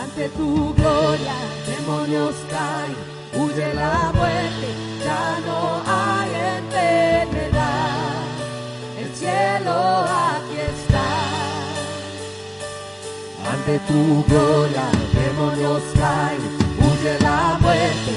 Ante 0.00 0.28
tu 0.30 0.74
gloria, 0.74 1.34
demonios 1.66 2.34
caen, 2.50 2.96
huye 3.40 3.74
la 3.74 4.12
muerte, 4.14 4.68
ya 5.04 5.38
no 5.46 5.82
hay 5.86 6.30
enfermedad. 6.58 8.22
El 8.98 9.14
cielo 9.14 9.74
aquí 10.30 10.58
está. 10.74 11.08
Ante 13.52 13.78
tu 13.88 14.24
gloria, 14.28 14.86
demonios 15.14 15.82
caen, 15.94 16.42
huye 16.78 17.18
la 17.20 17.58
muerte, 17.60 18.12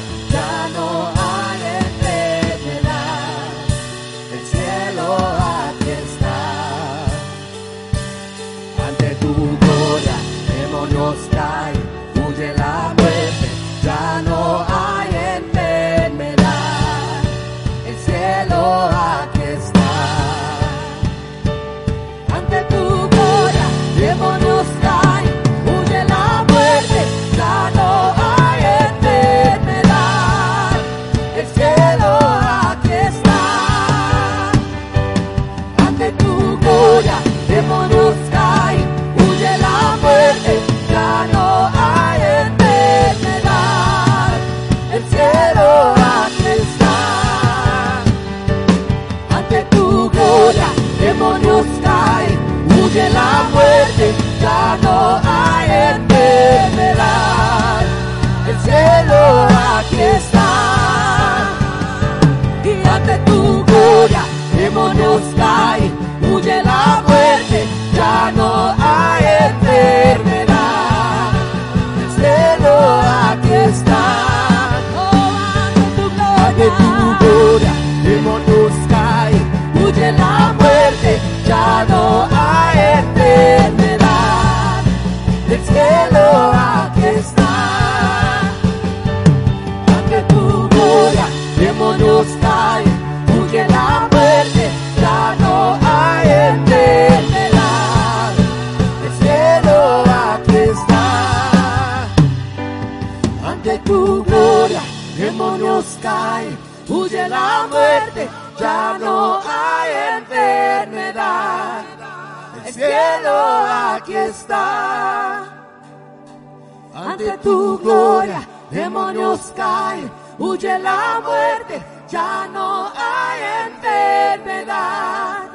Ante 116.95 117.37
tu 117.39 117.77
gloria, 117.79 118.47
demonios 118.69 119.51
caen, 119.55 120.11
huye 120.37 120.77
la 120.79 121.19
muerte, 121.23 121.83
ya 122.07 122.47
no 122.53 122.91
hay 122.95 123.69
enfermedad. 123.69 125.49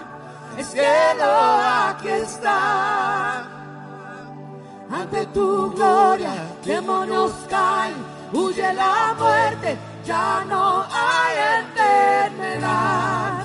El 0.56 0.64
cielo 0.64 1.30
aquí 1.88 2.08
está. 2.08 3.44
Ante 4.90 5.26
tu 5.26 5.70
gloria, 5.72 6.32
demonios 6.64 7.32
caen, 7.48 7.94
huye 8.32 8.72
la 8.72 9.14
muerte, 9.16 9.78
ya 10.04 10.44
no 10.48 10.84
hay 10.90 11.37
enfermedad. 11.62 13.44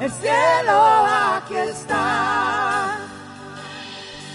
El 0.00 0.10
cielo 0.10 1.06
aquí 1.36 1.56
está 1.56 2.85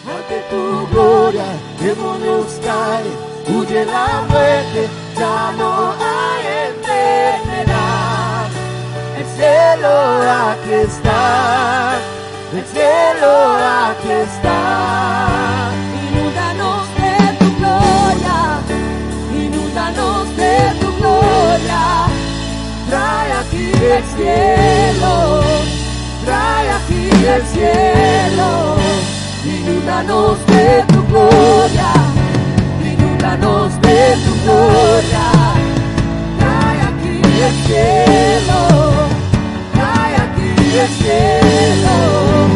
ante 0.03 0.41
tu 0.49 0.87
gloria, 0.87 1.45
demonios 1.79 2.59
caen, 2.65 3.13
huye 3.55 3.85
la 3.85 4.23
muerte, 4.27 4.89
ya 5.15 5.51
no 5.59 5.93
hay 5.93 6.41
enfermedad. 6.69 8.49
El 9.15 9.25
cielo 9.37 9.91
aquí 10.49 10.73
está, 10.73 11.99
el 12.51 12.65
cielo 12.65 13.31
aquí 13.85 14.11
está. 14.25 15.69
Inúndanos 16.09 16.87
de 16.97 17.13
tu 17.37 17.47
gloria, 17.59 18.37
inúndanos 19.37 20.35
de 20.35 20.55
tu 20.81 20.97
gloria. 20.97 22.07
Trae 22.89 23.31
aquí 23.33 23.71
el 23.71 24.03
cielo, 24.15 25.41
trae 26.25 26.71
aquí 26.71 27.03
el 27.27 27.45
cielo. 27.45 28.80
inúndanos 29.81 30.45
de 30.45 30.83
tu 30.93 31.01
gloria, 31.07 31.91
inúndanos 32.83 33.81
de 33.81 34.15
tu 34.23 34.31
glória. 34.43 35.25
Cai 36.39 36.81
aqui 36.81 37.21
el 37.47 37.53
cielo, 37.65 38.59
aqui, 40.13 40.49
aquí 40.79 40.93
cielo. 41.03 42.50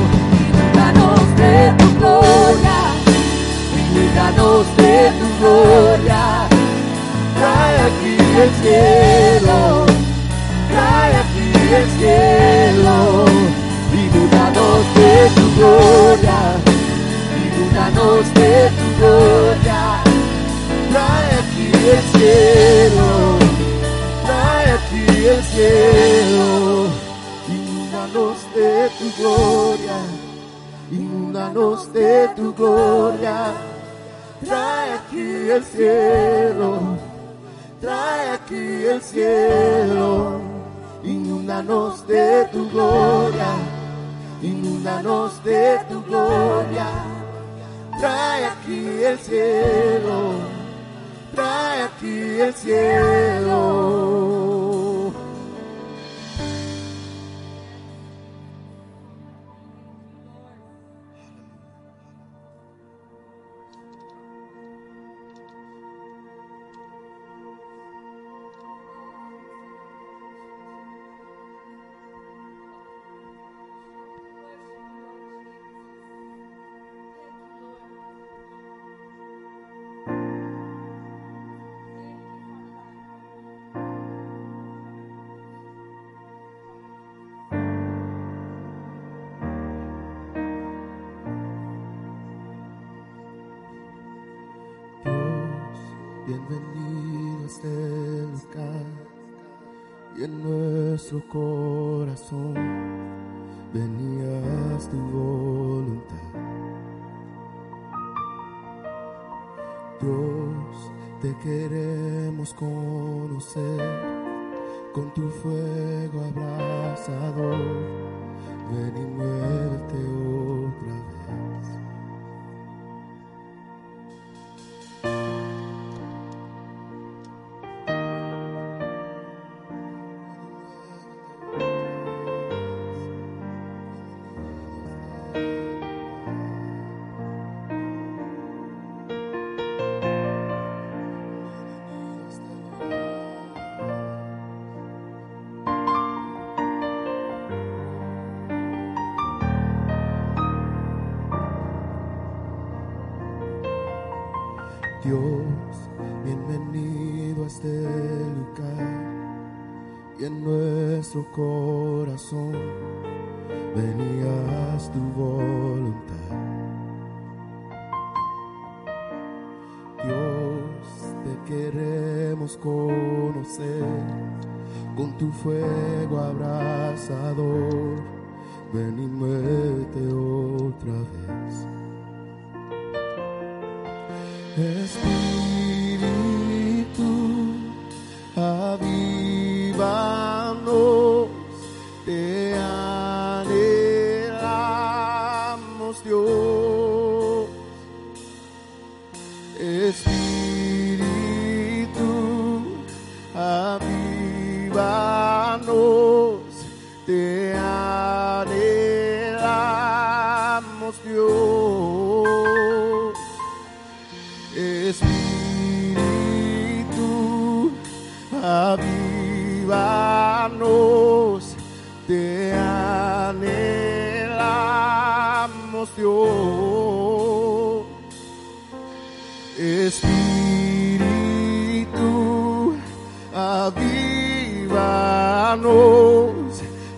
avívanos 233.65 234.75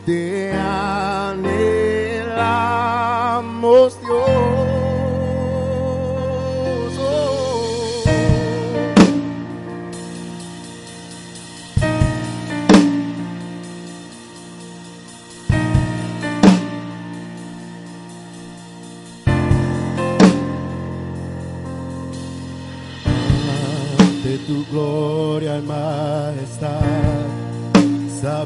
de 0.06 0.52
amor. 0.54 1.07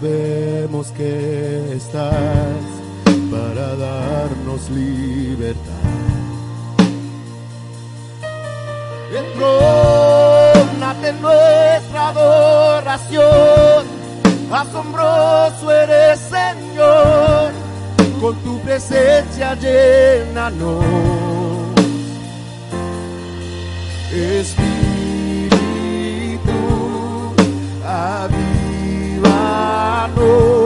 sabemos 0.02 0.92
que 0.92 1.74
estás 1.76 2.64
para 3.30 3.76
darnos 3.76 4.70
libertad. 4.72 5.62
Entrónate 9.16 11.14
nuestra 11.14 12.10
adoración, 12.10 13.86
asombroso 14.52 15.72
eres 15.72 16.20
Señor, 16.20 17.52
con 18.20 18.36
tu 18.38 18.60
presencia 18.62 19.56
llénanos. 19.56 20.84
Espíritu, 24.12 24.72
Oh. 30.24 30.61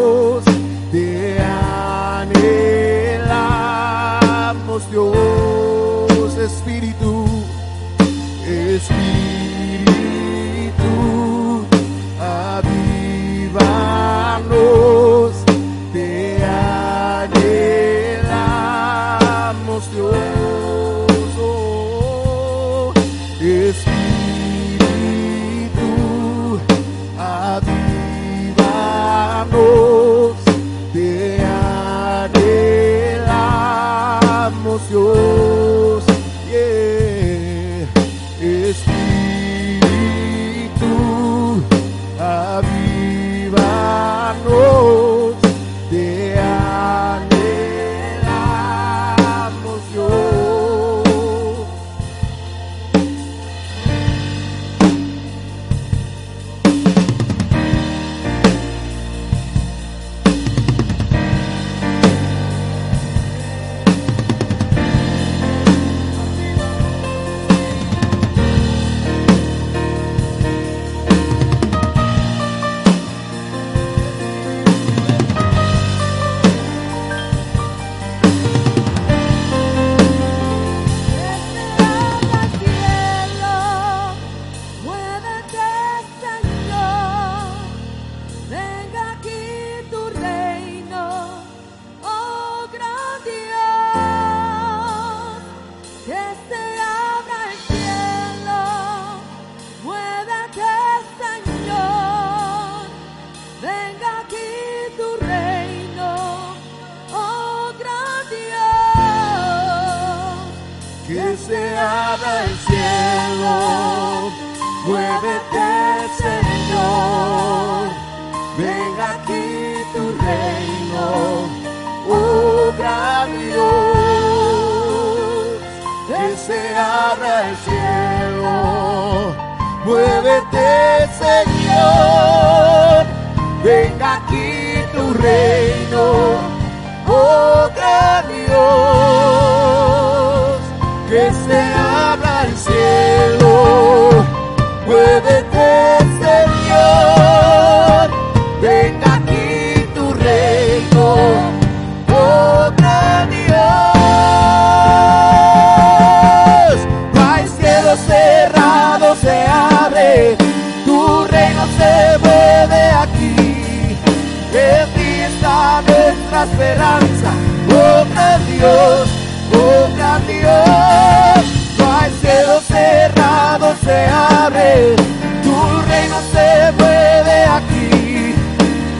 Dios, 168.58 169.10
un 169.51 169.97
gran 169.97 170.26
Dios. 170.28 171.45
No 171.78 171.97
hay 171.97 172.12
cielo 172.22 172.62
cerrado, 172.62 173.76
se 173.84 174.08
abre, 174.08 174.95
tu 175.43 175.82
reino 175.89 176.18
se 176.32 176.72
mueve 176.80 177.45
aquí. 177.45 178.36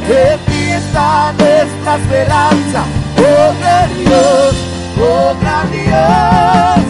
En 0.08 0.39
ti 0.45 0.70
está 0.72 1.34
nuestra 1.38 1.95
esperanza, 1.95 2.84
oh 3.18 3.53
gran 3.60 3.97
Dios, 3.97 4.56
oh 4.99 5.36
gran 5.41 5.72
Dios. 5.72 6.84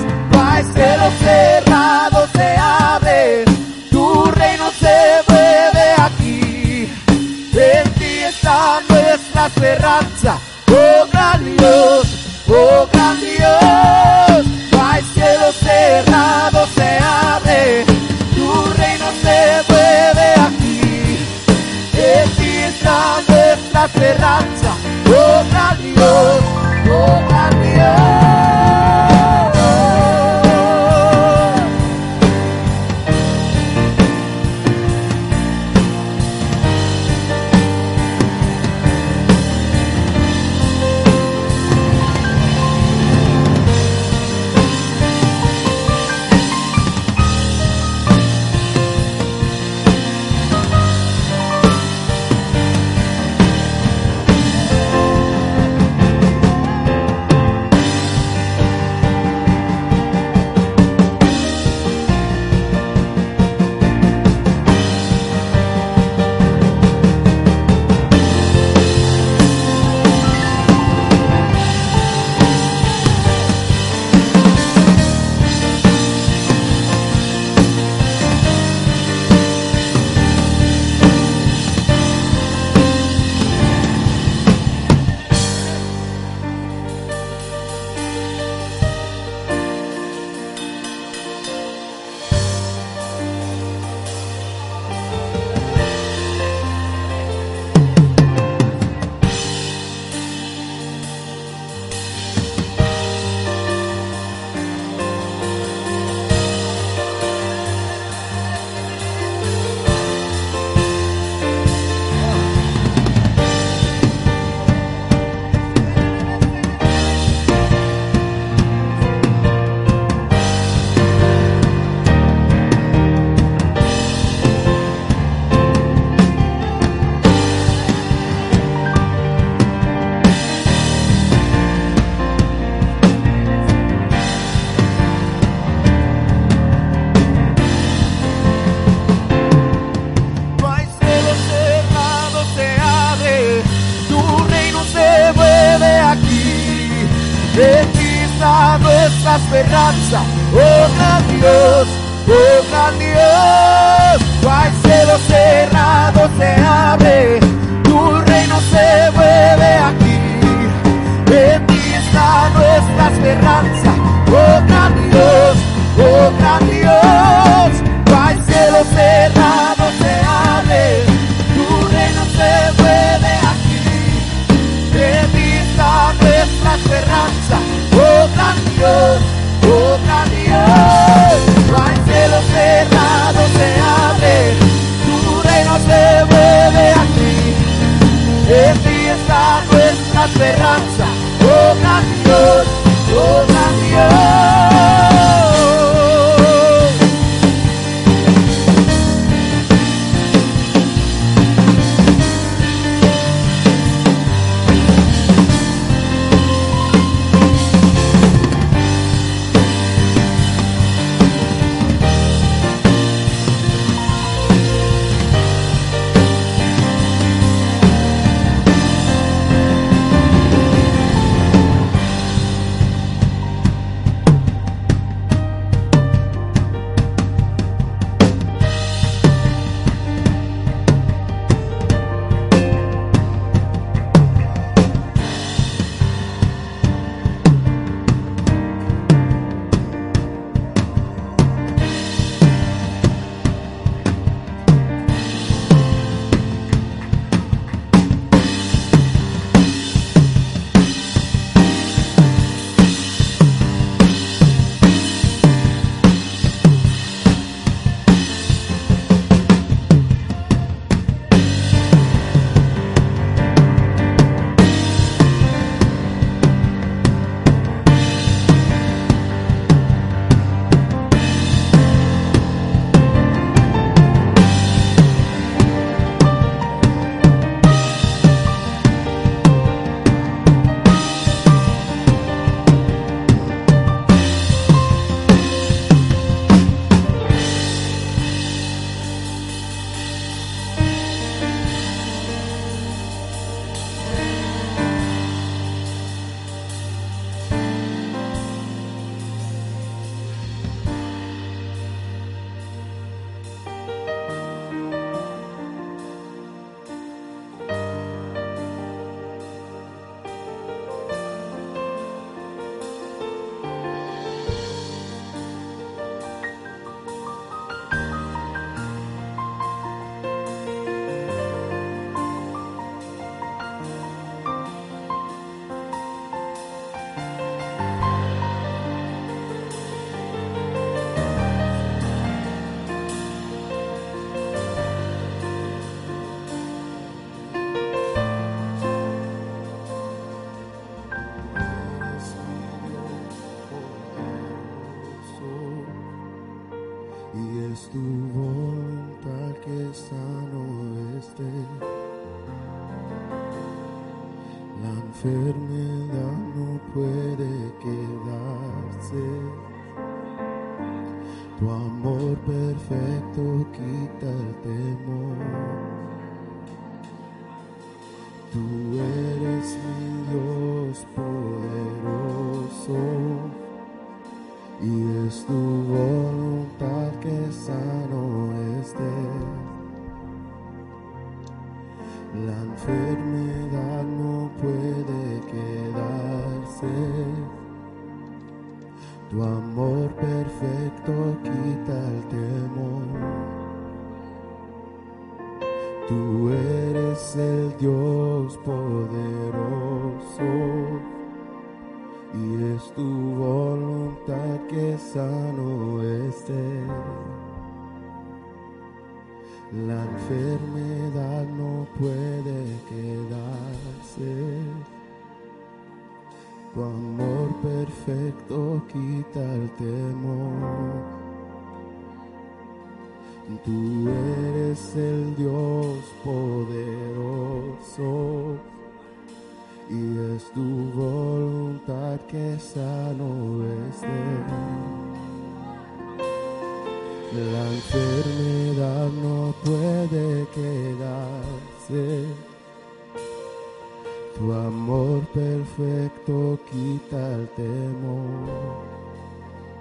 Perfecto 445.33 446.59
quita 446.71 447.33
el 447.35 447.47
temor. 447.49 448.85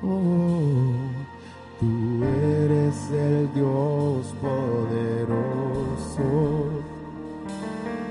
Oh, 0.02 0.92
tú 1.80 2.24
eres 2.24 3.10
el 3.10 3.52
Dios 3.54 4.34
poderoso 4.40 6.28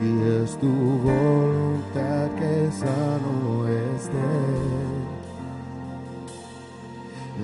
y 0.01 0.11
es 0.43 0.57
tu 0.57 0.67
voluntad 0.67 2.29
que 2.39 2.71
sano 2.71 3.67
esté. 3.67 4.33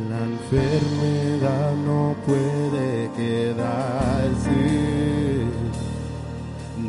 La 0.10 0.20
enfermedad 0.24 1.74
no 1.86 2.16
puede 2.26 3.10
quedarse. 3.16 4.09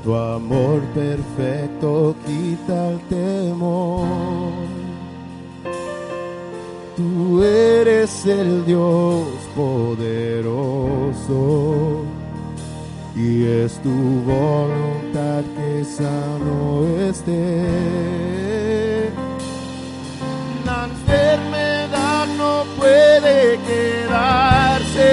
Tu 0.03 0.15
amor 0.15 0.81
perfecto 0.95 2.15
quita 2.27 2.91
el 2.93 3.01
temor. 3.09 4.71
Tú 6.97 7.43
eres 7.43 8.25
el 8.25 8.65
Dios 8.65 9.27
poderoso 9.55 10.11
y 13.15 13.45
es 13.45 13.79
tu 13.83 13.91
voluntad 14.25 15.43
que 15.57 15.85
sano 15.85 16.87
esté. 17.11 17.67
La 20.65 20.85
enfermedad 20.85 22.27
no 22.39 22.65
puede 22.79 23.59
quedarse. 23.69 25.11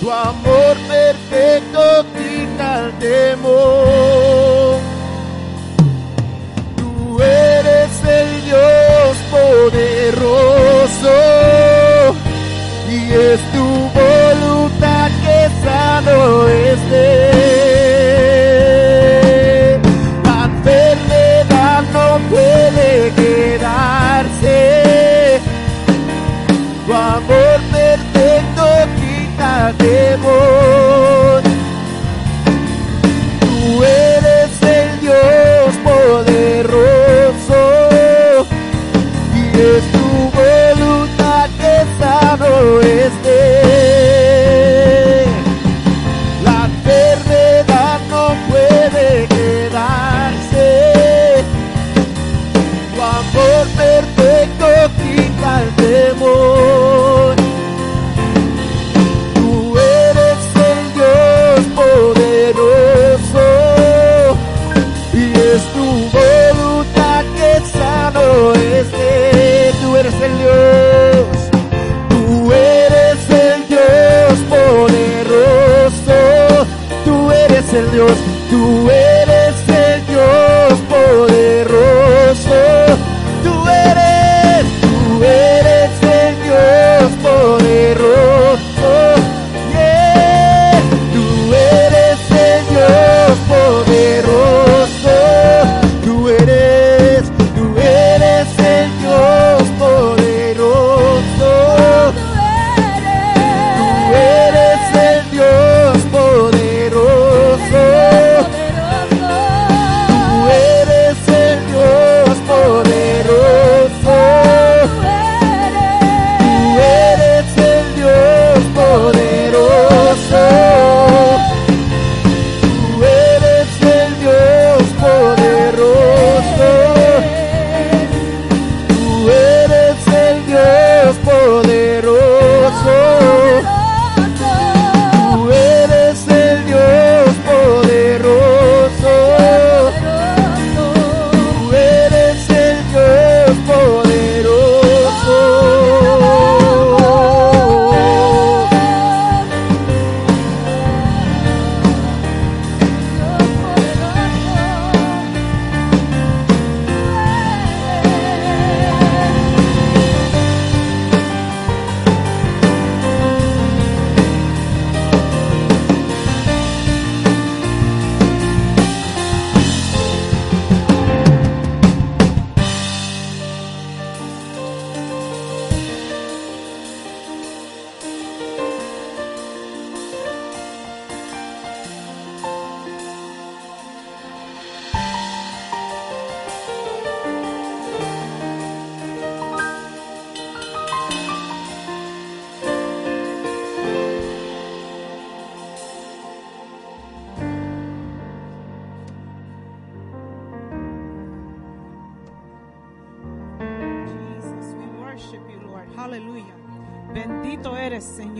Tu 0.00 0.10
amor 0.10 0.76
perfecto 0.88 1.73
el 2.60 2.92
temor. 2.98 4.78
Tú 6.76 7.22
eres 7.22 8.04
el 8.04 8.44
Dios 8.44 9.16
poderoso 9.30 11.14
y 12.90 13.12
es 13.12 13.40
tu 13.52 13.66
voluntad 14.00 15.10
que 15.22 15.38
sano 15.64 16.48
esté. 16.48 17.43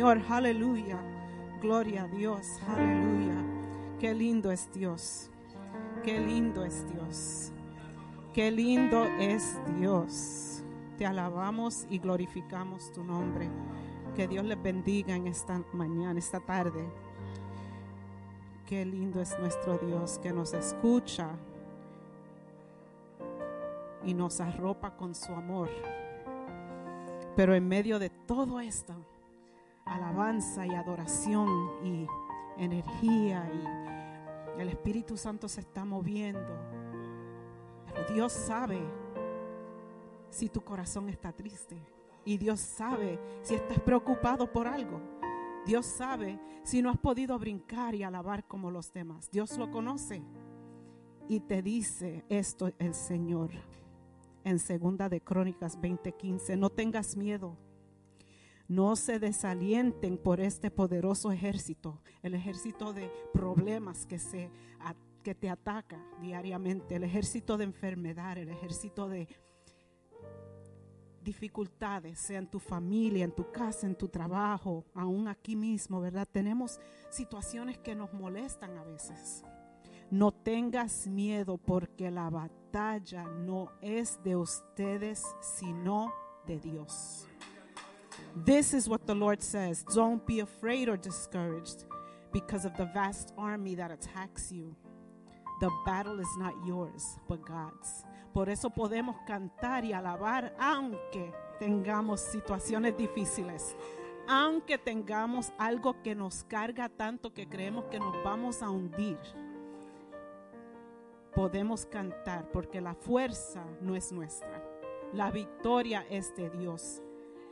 Señor. 0.05 0.21
Aleluya. 0.29 0.99
Gloria 1.63 2.03
a 2.03 2.09
Dios. 2.09 2.61
Aleluya. 2.69 3.43
Qué 3.99 4.13
lindo 4.13 4.51
es 4.53 4.71
Dios. 4.71 5.31
Qué 6.03 6.21
lindo 6.21 6.63
es 6.63 6.87
Dios. 6.93 7.53
Qué 8.35 8.51
lindo 8.51 9.05
es 9.19 9.59
Dios. 9.79 10.63
Te 10.99 11.07
alabamos 11.07 11.87
y 11.89 12.01
glorificamos 12.01 12.93
tu 12.93 13.03
nombre. 13.03 13.49
Que 14.15 14.29
Dios 14.29 14.45
les 14.45 14.63
bendiga 14.63 15.17
en 15.17 15.27
esta 15.27 15.63
mañana, 15.73 16.19
esta 16.19 16.41
tarde. 16.41 16.87
Qué 18.67 18.85
lindo 18.85 19.23
es 19.23 19.39
nuestro 19.39 19.79
Dios 19.79 20.19
que 20.23 20.35
nos 20.35 20.53
escucha 20.53 21.31
y 24.05 24.13
nos 24.13 24.39
arropa 24.43 24.99
con 24.99 25.15
su 25.15 25.33
amor. 25.33 25.71
Pero 27.37 27.55
en 27.55 27.67
medio 27.67 27.99
de 27.99 28.11
todo 28.11 28.61
esto, 28.61 28.95
alabanza 29.85 30.67
y 30.67 30.75
adoración 30.75 31.49
y 31.85 32.07
energía 32.57 33.51
y 33.53 34.61
el 34.61 34.69
Espíritu 34.69 35.17
Santo 35.17 35.49
se 35.49 35.61
está 35.61 35.85
moviendo. 35.85 36.55
Pero 37.87 38.15
Dios 38.15 38.33
sabe 38.33 38.81
si 40.31 40.49
tu 40.49 40.63
corazón 40.63 41.09
está 41.09 41.33
triste. 41.33 41.77
Y 42.25 42.39
Dios 42.39 42.61
sabe 42.61 43.21
si 43.43 43.55
estás 43.55 43.79
preocupado 43.81 44.51
por 44.51 44.67
algo. 44.67 45.01
Dios 45.67 45.87
sabe 45.87 46.39
si 46.63 46.83
no 46.83 46.91
has 46.91 46.99
podido 46.99 47.39
brincar 47.39 47.95
y 47.95 48.03
alabar 48.03 48.45
como 48.47 48.71
los 48.71 48.93
demás. 48.93 49.31
Dios 49.31 49.59
lo 49.59 49.71
conoce. 49.71 50.23
Y 51.29 51.41
te 51.41 51.63
dice 51.63 52.25
esto 52.29 52.71
el 52.79 52.95
Señor 52.95 53.51
en 54.45 54.59
segunda 54.59 55.09
de 55.09 55.23
Crónicas 55.23 55.81
20:15, 55.81 56.57
no 56.57 56.71
tengas 56.71 57.17
miedo. 57.17 57.57
No 58.67 58.97
se 58.97 59.19
desalienten 59.19 60.17
por 60.17 60.41
este 60.41 60.71
poderoso 60.71 61.31
ejército, 61.33 62.01
el 62.23 62.35
ejército 62.35 62.93
de 62.93 63.11
problemas 63.33 64.07
que 64.07 64.19
se 64.19 64.51
que 65.25 65.35
te 65.35 65.49
ataca 65.49 65.99
diariamente, 66.21 66.95
el 66.95 67.03
ejército 67.03 67.57
de 67.57 67.65
enfermedad, 67.65 68.37
el 68.37 68.51
ejército 68.51 69.09
de 69.09 69.27
dificultades, 71.23 72.19
sea 72.19 72.39
en 72.39 72.47
tu 72.47 72.61
familia, 72.61 73.25
en 73.25 73.35
tu 73.35 73.51
casa, 73.51 73.87
en 73.87 73.97
tu 73.97 74.09
trabajo, 74.09 74.85
aún 74.95 75.27
aquí 75.27 75.57
mismo, 75.57 76.01
¿verdad? 76.01 76.29
Tenemos 76.31 76.79
situaciones 77.09 77.79
que 77.79 77.95
nos 77.95 78.13
molestan 78.13 78.77
a 78.77 78.85
veces. 78.85 79.43
No 80.11 80.31
tengas 80.31 81.07
miedo 81.07 81.57
porque 81.57 82.11
la 82.11 82.29
batalla 82.29 83.25
no 83.25 83.71
es 83.81 84.23
de 84.23 84.37
ustedes, 84.37 85.25
sino 85.41 86.13
de 86.47 86.61
Dios. 86.61 87.27
This 88.37 88.75
is 88.75 88.89
what 88.89 89.07
the 89.07 89.15
Lord 89.15 89.41
says. 89.41 89.85
Don't 89.95 90.27
be 90.27 90.41
afraid 90.41 90.89
or 90.89 90.97
discouraged 90.97 91.85
because 92.33 92.65
of 92.65 92.77
the 92.77 92.87
vast 92.87 93.33
army 93.39 93.77
that 93.77 93.93
attacks 93.93 94.51
you. 94.51 94.75
The 95.61 95.71
battle 95.87 96.19
is 96.19 96.37
not 96.37 96.53
yours, 96.67 97.17
but 97.29 97.47
God's. 97.47 98.05
Por 98.33 98.49
eso 98.49 98.71
podemos 98.71 99.15
cantar 99.25 99.85
y 99.85 99.93
alabar 99.93 100.53
aunque 100.59 101.33
tengamos 101.61 102.21
situaciones 102.21 102.97
difíciles, 102.97 103.77
aunque 104.27 104.79
tengamos 104.79 105.53
algo 105.57 106.03
que 106.03 106.17
nos 106.17 106.43
carga 106.43 106.89
tanto 106.89 107.33
que 107.33 107.47
creemos 107.47 107.85
que 107.85 108.01
nos 108.01 108.17
vamos 108.25 108.63
a 108.63 108.69
hundir. 108.69 109.19
Podemos 111.37 111.87
cantar 111.87 112.51
porque 112.51 112.81
la 112.81 112.95
fuerza 112.95 113.65
no 113.81 113.95
es 113.95 114.11
nuestra. 114.11 114.61
La 115.13 115.31
victoria 115.31 116.05
es 116.11 116.35
de 116.35 116.51
Dios. 116.51 117.04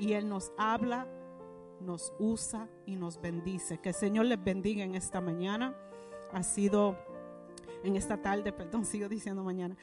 Y 0.02 0.14
Él 0.14 0.28
nos 0.28 0.50
habla, 0.58 1.06
nos 1.80 2.12
usa 2.18 2.68
y 2.86 2.96
nos 2.96 3.20
bendice. 3.20 3.78
Que 3.78 3.90
el 3.90 3.94
Señor 3.94 4.26
les 4.26 4.42
bendiga 4.42 4.82
en 4.82 4.96
esta 4.96 5.20
mañana. 5.20 5.76
Ha 6.32 6.42
sido 6.42 6.98
en 7.84 7.94
esta 7.94 8.20
tarde, 8.20 8.52
perdón, 8.52 8.84
sigo 8.84 9.08
diciendo 9.08 9.44
mañana. 9.44 9.76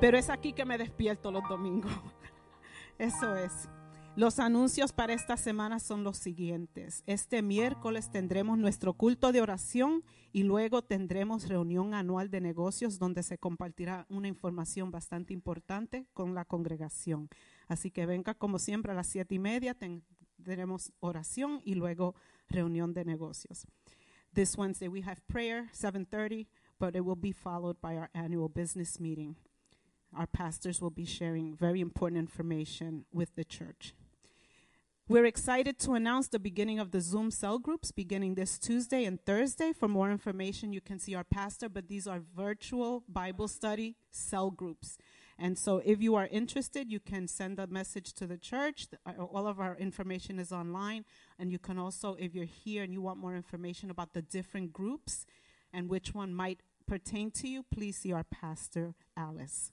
Pero 0.00 0.16
es 0.16 0.30
aquí 0.30 0.52
que 0.52 0.64
me 0.64 0.78
despierto 0.78 1.32
los 1.32 1.42
domingos. 1.48 1.90
Eso 2.98 3.34
es. 3.34 3.68
Los 4.14 4.38
anuncios 4.38 4.92
para 4.92 5.12
esta 5.12 5.36
semana 5.36 5.80
son 5.80 6.04
los 6.04 6.18
siguientes. 6.18 7.02
Este 7.06 7.42
miércoles 7.42 8.12
tendremos 8.12 8.58
nuestro 8.58 8.92
culto 8.92 9.32
de 9.32 9.40
oración 9.40 10.04
y 10.32 10.44
luego 10.44 10.82
tendremos 10.82 11.48
reunión 11.48 11.94
anual 11.94 12.30
de 12.30 12.40
negocios 12.40 13.00
donde 13.00 13.24
se 13.24 13.38
compartirá 13.38 14.06
una 14.08 14.28
información 14.28 14.92
bastante 14.92 15.32
importante 15.32 16.06
con 16.14 16.36
la 16.36 16.44
congregación. 16.44 17.28
Así 17.68 17.90
que 17.90 18.06
venga 18.06 18.34
como 18.34 18.58
siempre 18.58 18.92
a 18.92 18.94
las 18.94 19.08
siete 19.08 19.34
y 19.34 19.38
media, 19.38 19.74
tendremos 19.74 20.92
oración 21.00 21.60
y 21.64 21.74
luego 21.74 22.14
reunión 22.48 22.94
de 22.94 23.04
negocios. 23.04 23.66
This 24.34 24.56
Wednesday 24.56 24.88
we 24.88 25.02
have 25.02 25.20
prayer, 25.26 25.68
7:30, 25.72 26.46
but 26.78 26.94
it 26.94 27.04
will 27.04 27.16
be 27.16 27.32
followed 27.32 27.80
by 27.80 27.96
our 27.96 28.10
annual 28.14 28.48
business 28.48 28.98
meeting. 28.98 29.36
Our 30.12 30.26
pastors 30.26 30.80
will 30.80 30.90
be 30.90 31.04
sharing 31.04 31.54
very 31.54 31.80
important 31.80 32.18
information 32.18 33.04
with 33.12 33.34
the 33.34 33.44
church. 33.44 33.94
We're 35.06 35.26
excited 35.26 35.78
to 35.80 35.94
announce 35.94 36.28
the 36.28 36.38
beginning 36.38 36.78
of 36.78 36.90
the 36.90 37.00
Zoom 37.00 37.30
cell 37.30 37.58
groups 37.58 37.92
beginning 37.92 38.34
this 38.34 38.58
Tuesday 38.58 39.06
and 39.06 39.18
Thursday. 39.24 39.72
For 39.72 39.88
more 39.88 40.10
information, 40.10 40.72
you 40.72 40.82
can 40.82 40.98
see 40.98 41.14
our 41.14 41.24
pastor, 41.24 41.70
but 41.70 41.88
these 41.88 42.06
are 42.06 42.20
virtual 42.20 43.04
Bible 43.08 43.48
study 43.48 43.96
cell 44.10 44.50
groups. 44.50 44.98
And 45.38 45.56
so, 45.56 45.80
if 45.84 46.02
you 46.02 46.16
are 46.16 46.26
interested, 46.32 46.90
you 46.90 46.98
can 46.98 47.28
send 47.28 47.60
a 47.60 47.66
message 47.68 48.12
to 48.14 48.26
the 48.26 48.36
church. 48.36 48.88
The- 48.90 48.98
uh, 49.06 49.24
All 49.24 49.46
of 49.46 49.60
our 49.60 49.76
information 49.76 50.38
is 50.40 50.50
online. 50.52 51.04
And 51.38 51.52
you 51.52 51.58
can 51.60 51.78
also, 51.78 52.16
if 52.18 52.34
you're 52.34 52.44
here 52.64 52.82
and 52.82 52.92
you 52.92 53.00
want 53.00 53.18
more 53.20 53.36
information 53.36 53.90
about 53.90 54.14
the 54.14 54.22
different 54.22 54.72
groups 54.72 55.24
and 55.72 55.88
which 55.88 56.12
one 56.12 56.34
might 56.34 56.60
pertain 56.86 57.30
to 57.30 57.46
you, 57.48 57.62
please 57.62 57.96
see 57.98 58.12
our 58.12 58.24
pastor, 58.24 58.94
Alice. 59.16 59.70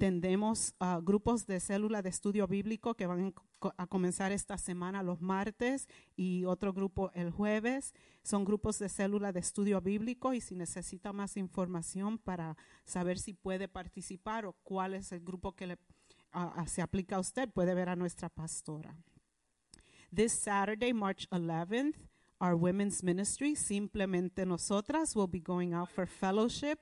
Tendremos 0.00 0.72
ah, 0.80 1.00
grupos 1.00 1.46
de 1.46 1.60
célula 1.60 2.02
de 2.02 2.08
estudio 2.08 2.46
bíblico 2.48 2.96
que 2.96 3.06
van 3.06 3.32
a 3.76 3.86
comenzar 3.86 4.32
esta 4.32 4.58
semana 4.58 5.02
los 5.02 5.20
martes 5.20 5.88
y 6.16 6.44
otro 6.44 6.72
grupo 6.72 7.10
el 7.14 7.30
jueves. 7.30 7.94
Son 8.22 8.44
grupos 8.44 8.78
de 8.78 8.88
célula 8.88 9.32
de 9.32 9.40
estudio 9.40 9.80
bíblico 9.80 10.34
y 10.34 10.40
si 10.40 10.54
necesita 10.54 11.12
más 11.12 11.36
información 11.36 12.18
para 12.18 12.56
saber 12.84 13.18
si 13.18 13.32
puede 13.32 13.68
participar 13.68 14.44
o 14.46 14.52
cuál 14.62 14.94
es 14.94 15.12
el 15.12 15.20
grupo 15.20 15.54
que 15.54 15.78
se 16.66 16.82
aplica 16.82 17.16
a 17.16 17.20
usted, 17.20 17.48
puede 17.50 17.74
ver 17.74 17.88
a 17.88 17.96
nuestra 17.96 18.28
pastora. 18.28 18.96
This 20.14 20.32
Saturday, 20.32 20.92
March 20.92 21.28
11th, 21.30 21.96
our 22.40 22.54
women's 22.54 23.02
ministry, 23.02 23.56
Simplemente 23.56 24.46
Nosotras, 24.46 25.16
will 25.16 25.26
be 25.26 25.40
going 25.40 25.74
out 25.74 25.90
for 25.90 26.06
fellowship. 26.06 26.78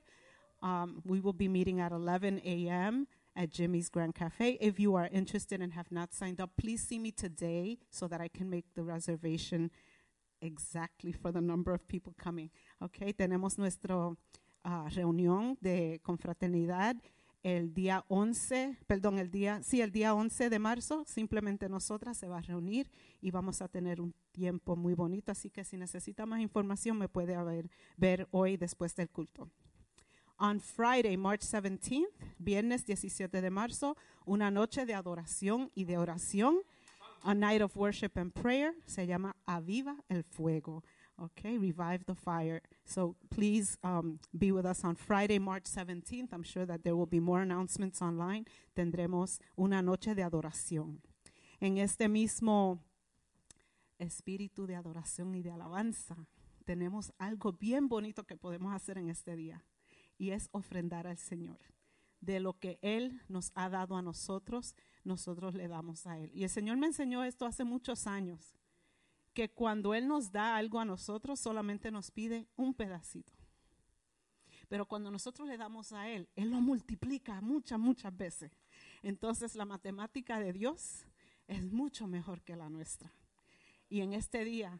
Um, 0.61 1.01
we 1.03 1.19
will 1.19 1.33
be 1.33 1.47
meeting 1.47 1.81
at 1.81 1.91
11 1.91 2.41
a.m. 2.45 3.07
at 3.35 3.49
Jimmy's 3.49 3.89
Grand 3.89 4.13
Cafe. 4.13 4.57
If 4.61 4.79
you 4.79 4.95
are 4.95 5.09
interested 5.11 5.61
and 5.61 5.73
have 5.73 5.91
not 5.91 6.13
signed 6.13 6.39
up, 6.39 6.51
please 6.57 6.81
see 6.87 6.99
me 6.99 7.11
today 7.11 7.79
so 7.89 8.07
that 8.07 8.21
I 8.21 8.27
can 8.27 8.49
make 8.49 8.65
the 8.75 8.83
reservation 8.83 9.71
exactly 10.41 11.11
for 11.11 11.31
the 11.31 11.41
number 11.41 11.73
of 11.73 11.87
people 11.87 12.13
coming. 12.17 12.51
Okay, 12.81 13.13
tenemos 13.13 13.57
nuestra 13.57 14.15
reunión 14.63 15.57
de 15.61 15.99
confraternidad 16.03 16.95
el 17.43 17.73
día 17.73 18.05
11, 18.07 18.77
perdón, 18.87 19.19
el 19.19 19.29
día, 19.29 19.61
sí, 19.63 19.81
el 19.81 19.91
día 19.91 20.13
11 20.13 20.49
de 20.49 20.59
marzo, 20.59 21.03
simplemente 21.05 21.67
nosotras 21.67 22.17
se 22.17 22.29
va 22.29 22.37
a 22.37 22.41
reunir 22.41 22.89
y 23.19 23.31
vamos 23.31 23.61
a 23.61 23.67
tener 23.67 23.99
un 23.99 24.15
tiempo 24.31 24.77
muy 24.77 24.93
bonito, 24.93 25.33
así 25.33 25.49
que 25.49 25.65
si 25.65 25.75
necesita 25.75 26.25
más 26.25 26.39
información 26.39 26.97
me 26.97 27.09
puede 27.09 27.35
ver 27.97 28.27
hoy 28.31 28.55
después 28.55 28.95
del 28.95 29.09
culto. 29.09 29.49
On 30.43 30.59
Friday, 30.59 31.15
March 31.15 31.39
17th, 31.39 32.03
viernes 32.37 32.83
17 32.85 33.39
de 33.39 33.49
marzo, 33.49 33.95
una 34.25 34.51
noche 34.51 34.85
de 34.85 34.93
adoración 34.93 35.71
y 35.73 35.85
de 35.85 35.97
oración, 35.97 36.59
a 37.23 37.33
night 37.33 37.61
of 37.61 37.77
worship 37.77 38.17
and 38.17 38.33
prayer, 38.33 38.73
se 38.85 39.07
llama 39.07 39.37
Aviva 39.47 39.95
el 40.09 40.23
Fuego. 40.23 40.83
Okay, 41.17 41.57
revive 41.57 42.03
the 42.05 42.13
fire. 42.13 42.61
So 42.83 43.15
please 43.29 43.77
um, 43.85 44.19
be 44.37 44.51
with 44.51 44.65
us 44.65 44.83
on 44.83 44.97
Friday, 44.97 45.39
March 45.39 45.63
17th. 45.63 46.33
I'm 46.33 46.43
sure 46.43 46.65
that 46.65 46.83
there 46.83 46.97
will 46.97 47.05
be 47.05 47.21
more 47.21 47.39
announcements 47.39 48.01
online. 48.01 48.45
Tendremos 48.75 49.39
una 49.55 49.81
noche 49.81 50.13
de 50.13 50.23
adoración. 50.23 50.99
En 51.61 51.77
este 51.77 52.09
mismo 52.09 52.79
espíritu 53.97 54.67
de 54.67 54.75
adoración 54.75 55.35
y 55.35 55.41
de 55.41 55.51
alabanza, 55.51 56.17
tenemos 56.65 57.13
algo 57.17 57.53
bien 57.53 57.87
bonito 57.87 58.23
que 58.23 58.35
podemos 58.35 58.75
hacer 58.75 58.97
en 58.97 59.07
este 59.07 59.37
día 59.37 59.63
y 60.23 60.31
es 60.31 60.47
ofrendar 60.53 61.05
al 61.05 61.17
Señor. 61.17 61.59
De 62.21 62.39
lo 62.39 62.57
que 62.57 62.79
Él 62.81 63.21
nos 63.27 63.51
ha 63.55 63.67
dado 63.67 63.97
a 63.97 64.01
nosotros, 64.01 64.73
nosotros 65.03 65.53
le 65.53 65.67
damos 65.67 66.07
a 66.07 66.17
Él. 66.17 66.31
Y 66.33 66.43
el 66.43 66.49
Señor 66.49 66.77
me 66.77 66.87
enseñó 66.87 67.25
esto 67.25 67.45
hace 67.45 67.65
muchos 67.65 68.07
años, 68.07 68.55
que 69.33 69.49
cuando 69.51 69.93
Él 69.93 70.07
nos 70.07 70.31
da 70.31 70.55
algo 70.55 70.79
a 70.79 70.85
nosotros, 70.85 71.41
solamente 71.41 71.91
nos 71.91 72.09
pide 72.09 72.47
un 72.55 72.73
pedacito. 72.73 73.33
Pero 74.69 74.85
cuando 74.85 75.11
nosotros 75.11 75.45
le 75.45 75.57
damos 75.57 75.91
a 75.91 76.07
Él, 76.07 76.29
Él 76.37 76.51
lo 76.51 76.61
multiplica 76.61 77.41
muchas, 77.41 77.77
muchas 77.77 78.15
veces. 78.15 78.53
Entonces 79.01 79.55
la 79.55 79.65
matemática 79.65 80.39
de 80.39 80.53
Dios 80.53 81.05
es 81.47 81.65
mucho 81.65 82.07
mejor 82.07 82.41
que 82.43 82.55
la 82.55 82.69
nuestra. 82.69 83.11
Y 83.89 83.99
en 83.99 84.13
este 84.13 84.45
día, 84.45 84.79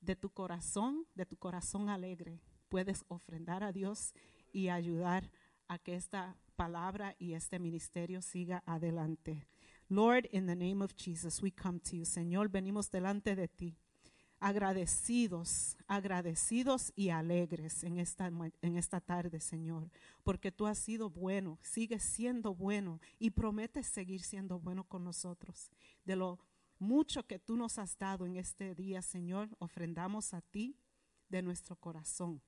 de 0.00 0.16
tu 0.16 0.30
corazón, 0.30 1.06
de 1.14 1.26
tu 1.26 1.36
corazón 1.36 1.90
alegre, 1.90 2.40
puedes 2.70 3.04
ofrendar 3.08 3.62
a 3.62 3.72
Dios 3.72 4.14
y 4.52 4.68
ayudar 4.68 5.30
a 5.68 5.78
que 5.78 5.94
esta 5.94 6.36
palabra 6.56 7.14
y 7.18 7.34
este 7.34 7.58
ministerio 7.58 8.22
siga 8.22 8.62
adelante. 8.64 9.46
Lord, 9.88 10.28
in 10.32 10.46
the 10.46 10.54
name 10.54 10.82
of 10.82 10.94
Jesus, 10.96 11.42
we 11.42 11.50
come 11.50 11.80
to 11.80 11.96
you. 11.96 12.04
Señor, 12.04 12.48
venimos 12.48 12.90
delante 12.90 13.34
de 13.34 13.48
ti, 13.48 13.76
agradecidos, 14.38 15.76
agradecidos 15.88 16.92
y 16.94 17.10
alegres 17.10 17.82
en 17.82 17.98
esta, 17.98 18.26
en 18.28 18.76
esta 18.76 19.00
tarde, 19.00 19.40
Señor, 19.40 19.90
porque 20.22 20.52
tú 20.52 20.66
has 20.66 20.78
sido 20.78 21.10
bueno, 21.10 21.58
sigues 21.62 22.04
siendo 22.04 22.54
bueno 22.54 23.00
y 23.18 23.30
prometes 23.30 23.86
seguir 23.86 24.22
siendo 24.22 24.60
bueno 24.60 24.84
con 24.84 25.02
nosotros. 25.02 25.70
De 26.04 26.14
lo 26.14 26.38
mucho 26.78 27.26
que 27.26 27.38
tú 27.38 27.56
nos 27.56 27.78
has 27.78 27.98
dado 27.98 28.26
en 28.26 28.36
este 28.36 28.74
día, 28.74 29.02
Señor, 29.02 29.48
ofrendamos 29.58 30.34
a 30.34 30.40
ti 30.40 30.76
de 31.28 31.42
nuestro 31.42 31.76
corazón. 31.76 32.40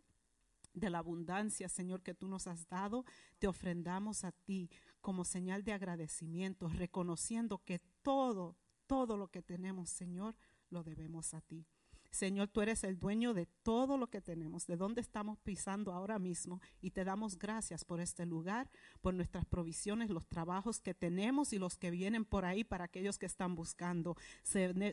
De 0.75 0.91
la 0.91 0.99
abundancia, 0.99 1.69
Señor, 1.69 2.03
que 2.03 2.15
tú 2.15 2.29
nos 2.29 2.47
has 2.47 2.69
dado, 2.69 3.05
te 3.39 3.47
ofrendamos 3.47 4.25
a 4.25 4.33
ti 4.33 4.71
como 5.01 5.25
señal 5.25 5.65
de 5.65 5.73
agradecimiento, 5.73 6.69
reconociendo 6.69 7.59
que 7.59 7.81
todo, 8.03 8.57
todo 8.87 9.17
lo 9.17 9.29
que 9.29 9.43
tenemos, 9.43 9.91
Señor, 9.91 10.37
lo 10.71 10.83
debemos 10.83 11.35
a 11.35 11.41
ti. 11.41 11.67
Señor, 12.13 12.49
tú 12.49 12.61
eres 12.61 12.85
el 12.85 12.99
dueño 12.99 13.33
de 13.33 13.47
todo 13.47 13.97
lo 13.97 14.11
que 14.11 14.21
tenemos, 14.21 14.67
de 14.67 14.77
dónde 14.77 15.01
estamos 15.01 15.39
pisando 15.39 15.93
ahora 15.93 16.19
mismo. 16.19 16.61
Y 16.83 16.91
te 16.91 17.05
damos 17.05 17.39
gracias 17.39 17.87
por 17.87 18.01
este 18.01 18.27
lugar, 18.27 18.71
por 19.01 19.15
nuestras 19.15 19.47
provisiones, 19.47 20.11
los 20.11 20.27
trabajos 20.27 20.79
que 20.79 20.93
tenemos 20.93 21.55
y 21.55 21.59
los 21.59 21.79
que 21.79 21.91
vienen 21.91 22.27
por 22.27 22.45
ahí 22.45 22.65
para 22.65 22.85
aquellos 22.85 23.19
que 23.19 23.25
están 23.25 23.55
buscando. 23.55 24.15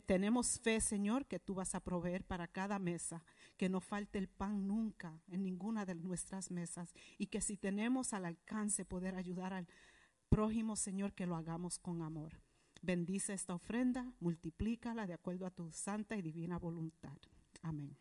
Tenemos 0.05 0.61
fe, 0.61 0.79
Señor, 0.79 1.25
que 1.25 1.39
tú 1.39 1.55
vas 1.55 1.75
a 1.75 1.81
proveer 1.81 2.23
para 2.23 2.47
cada 2.47 2.79
mesa, 2.79 3.21
que 3.59 3.67
no 3.67 3.81
falte 3.81 4.17
el 4.17 4.29
pan 4.29 4.67
nunca 4.67 5.21
en 5.27 5.43
ninguna 5.43 5.85
de 5.85 5.93
nuestras 5.93 6.49
mesas. 6.49 6.93
Y 7.17 7.27
que 7.27 7.41
si 7.41 7.57
tenemos 7.57 8.13
al 8.13 8.23
alcance 8.23 8.85
poder 8.85 9.15
ayudar 9.15 9.51
al 9.53 9.67
prójimo, 10.29 10.77
Señor, 10.77 11.13
que 11.13 11.25
lo 11.25 11.35
hagamos 11.35 11.77
con 11.77 12.01
amor. 12.01 12.41
Bendice 12.81 13.33
esta 13.33 13.53
ofrenda, 13.53 14.13
multiplícala 14.21 15.05
de 15.07 15.13
acuerdo 15.13 15.45
a 15.45 15.51
tu 15.51 15.69
santa 15.73 16.15
y 16.15 16.21
divina 16.21 16.57
voluntad. 16.57 17.17
Amén. 17.61 17.97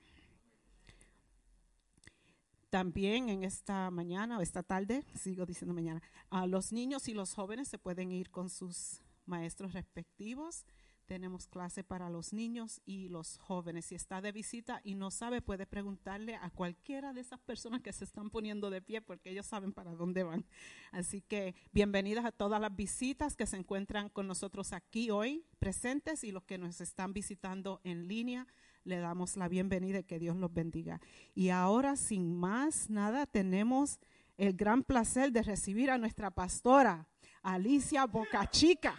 También 2.70 3.28
en 3.28 3.42
esta 3.42 3.90
mañana 3.90 4.38
o 4.38 4.42
esta 4.42 4.62
tarde, 4.62 5.04
sigo 5.16 5.44
diciendo 5.44 5.74
mañana, 5.74 6.02
a 6.30 6.46
los 6.46 6.70
niños 6.70 7.08
y 7.08 7.14
los 7.14 7.34
jóvenes 7.34 7.66
se 7.66 7.78
pueden 7.78 8.12
ir 8.12 8.30
con 8.30 8.48
sus 8.48 9.02
maestros 9.26 9.72
respectivos. 9.72 10.64
Tenemos 11.08 11.46
clase 11.46 11.82
para 11.82 12.10
los 12.10 12.34
niños 12.34 12.82
y 12.84 13.08
los 13.08 13.38
jóvenes. 13.38 13.86
Si 13.86 13.94
está 13.94 14.20
de 14.20 14.30
visita 14.30 14.82
y 14.84 14.94
no 14.94 15.10
sabe, 15.10 15.40
puede 15.40 15.64
preguntarle 15.64 16.36
a 16.36 16.50
cualquiera 16.50 17.14
de 17.14 17.22
esas 17.22 17.40
personas 17.40 17.80
que 17.80 17.94
se 17.94 18.04
están 18.04 18.28
poniendo 18.28 18.68
de 18.68 18.82
pie 18.82 19.00
porque 19.00 19.30
ellos 19.30 19.46
saben 19.46 19.72
para 19.72 19.94
dónde 19.94 20.22
van. 20.22 20.44
Así 20.92 21.22
que 21.22 21.54
bienvenidas 21.72 22.26
a 22.26 22.30
todas 22.30 22.60
las 22.60 22.76
visitas 22.76 23.36
que 23.36 23.46
se 23.46 23.56
encuentran 23.56 24.10
con 24.10 24.26
nosotros 24.26 24.74
aquí 24.74 25.10
hoy 25.10 25.46
presentes 25.58 26.24
y 26.24 26.30
los 26.30 26.44
que 26.44 26.58
nos 26.58 26.82
están 26.82 27.14
visitando 27.14 27.80
en 27.84 28.06
línea. 28.06 28.46
Le 28.84 28.98
damos 28.98 29.38
la 29.38 29.48
bienvenida 29.48 30.00
y 30.00 30.04
que 30.04 30.18
Dios 30.18 30.36
los 30.36 30.52
bendiga. 30.52 31.00
Y 31.34 31.48
ahora, 31.48 31.96
sin 31.96 32.36
más 32.38 32.90
nada, 32.90 33.24
tenemos 33.24 33.98
el 34.36 34.52
gran 34.52 34.82
placer 34.82 35.32
de 35.32 35.42
recibir 35.42 35.90
a 35.90 35.96
nuestra 35.96 36.30
pastora, 36.30 37.06
Alicia 37.42 38.04
Bocachica, 38.04 38.94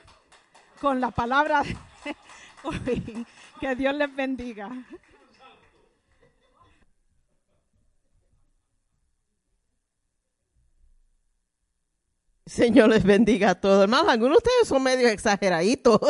con 0.81 0.99
la 0.99 1.11
palabra 1.11 1.61
de 1.63 1.88
Que 3.59 3.75
Dios 3.75 3.93
les 3.95 4.15
bendiga. 4.15 4.69
Señor 12.45 12.89
les 12.89 13.03
bendiga 13.03 13.51
a 13.51 13.55
todos. 13.55 13.83
Hermanos, 13.83 14.09
algunos 14.09 14.37
de 14.37 14.37
ustedes 14.37 14.67
son 14.67 14.81
medio 14.81 15.07
exageraditos. 15.07 15.99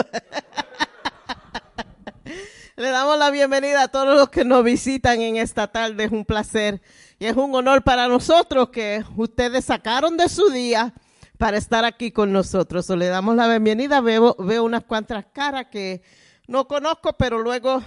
Le 2.78 2.92
damos 2.92 3.20
la 3.20 3.30
bienvenida 3.30 3.84
a 3.84 3.88
todos 3.90 4.16
los 4.16 4.30
que 4.30 4.46
nos 4.46 4.64
visitan 4.64 5.20
en 5.20 5.36
esta 5.36 5.68
tarde. 5.68 6.06
Es 6.06 6.14
un 6.14 6.24
placer 6.24 6.82
y 7.20 7.26
es 7.26 7.36
un 7.36 7.54
honor 7.54 7.84
para 7.84 8.08
nosotros 8.08 8.70
que 8.70 9.04
ustedes 9.18 9.66
sacaron 9.66 10.16
de 10.16 10.30
su 10.30 10.50
día 10.50 10.94
para 11.40 11.58
estar 11.58 11.86
aquí 11.86 12.12
con 12.12 12.34
nosotros. 12.34 12.86
So, 12.86 12.98
le 12.98 13.08
damos 13.08 13.34
la 13.34 13.48
bienvenida. 13.48 14.02
Veo, 14.02 14.36
unas 14.62 14.84
cuantas 14.84 15.26
caras 15.32 15.68
que 15.72 16.04
no 16.48 16.68
conozco, 16.68 17.14
pero 17.14 17.40
luego 17.40 17.82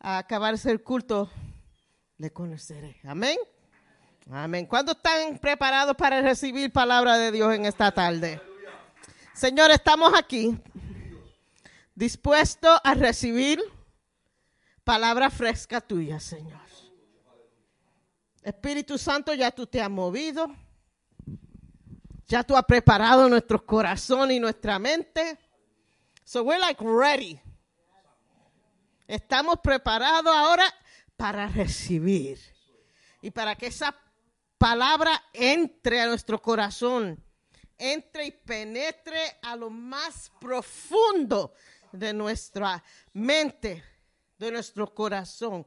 a 0.00 0.16
acabarse 0.16 0.70
el 0.70 0.82
culto 0.82 1.30
le 2.16 2.32
conoceré. 2.32 2.96
Amén. 3.04 3.36
Amén. 4.30 4.64
¿Cuándo 4.64 4.92
están 4.92 5.38
preparados 5.38 5.94
para 5.94 6.22
recibir 6.22 6.72
palabra 6.72 7.18
de 7.18 7.32
Dios 7.32 7.54
en 7.54 7.66
esta 7.66 7.92
tarde? 7.92 8.40
Señor, 9.34 9.70
estamos 9.70 10.14
aquí 10.16 10.58
dispuestos 11.94 12.80
a 12.82 12.94
recibir 12.94 13.60
palabra 14.84 15.28
fresca 15.28 15.82
tuya, 15.82 16.18
Señor. 16.18 16.62
Espíritu 18.42 18.96
Santo, 18.96 19.34
ya 19.34 19.50
tú 19.50 19.66
te 19.66 19.82
has 19.82 19.90
movido. 19.90 20.50
Ya 22.28 22.42
tú 22.44 22.54
has 22.56 22.64
preparado 22.64 23.28
nuestros 23.28 23.62
corazones 23.62 24.36
y 24.36 24.40
nuestra 24.40 24.78
mente. 24.78 25.38
So 26.24 26.42
we're 26.42 26.60
like 26.60 26.82
ready. 26.84 27.40
Estamos 29.06 29.58
preparados 29.62 30.34
ahora 30.34 30.64
para 31.16 31.48
recibir 31.48 32.38
y 33.22 33.30
para 33.30 33.54
que 33.56 33.68
esa 33.68 33.96
palabra 34.58 35.22
entre 35.32 36.02
a 36.02 36.06
nuestro 36.06 36.40
corazón, 36.42 37.18
entre 37.78 38.26
y 38.26 38.30
penetre 38.32 39.38
a 39.42 39.56
lo 39.56 39.70
más 39.70 40.30
profundo 40.38 41.54
de 41.92 42.12
nuestra 42.12 42.84
mente, 43.14 43.82
de 44.38 44.52
nuestro 44.52 44.92
corazón. 44.94 45.66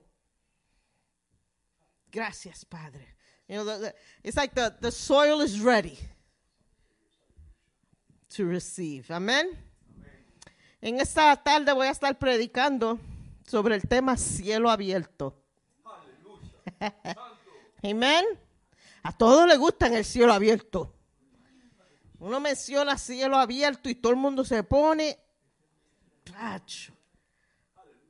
Gracias, 2.11 2.63
Padre. 2.65 3.15
You 3.47 3.63
know, 3.63 3.79
the- 3.79 3.95
it's 4.23 4.37
like 4.37 4.53
the, 4.53 4.69
the 4.79 4.91
soil 4.91 5.41
is 5.41 5.59
ready 5.59 5.97
to 8.35 8.45
receive. 8.45 9.13
Amén. 9.13 9.49
En 10.81 10.99
esta 10.99 11.35
tarde 11.35 11.73
voy 11.73 11.87
a 11.87 11.91
estar 11.91 12.17
predicando 12.17 12.99
sobre 13.45 13.75
el 13.75 13.87
tema 13.87 14.17
cielo 14.17 14.69
abierto. 14.69 15.37
Amén. 17.83 18.25
A 19.03 19.11
todos 19.15 19.47
les 19.47 19.57
gusta 19.57 19.87
en 19.87 19.95
el 19.95 20.05
cielo 20.05 20.31
abierto. 20.31 20.93
Uno 22.19 22.39
menciona 22.39 22.97
cielo 22.97 23.37
abierto 23.37 23.89
y 23.89 23.95
todo 23.95 24.11
el 24.11 24.17
mundo 24.17 24.45
se 24.45 24.63
pone. 24.63 25.19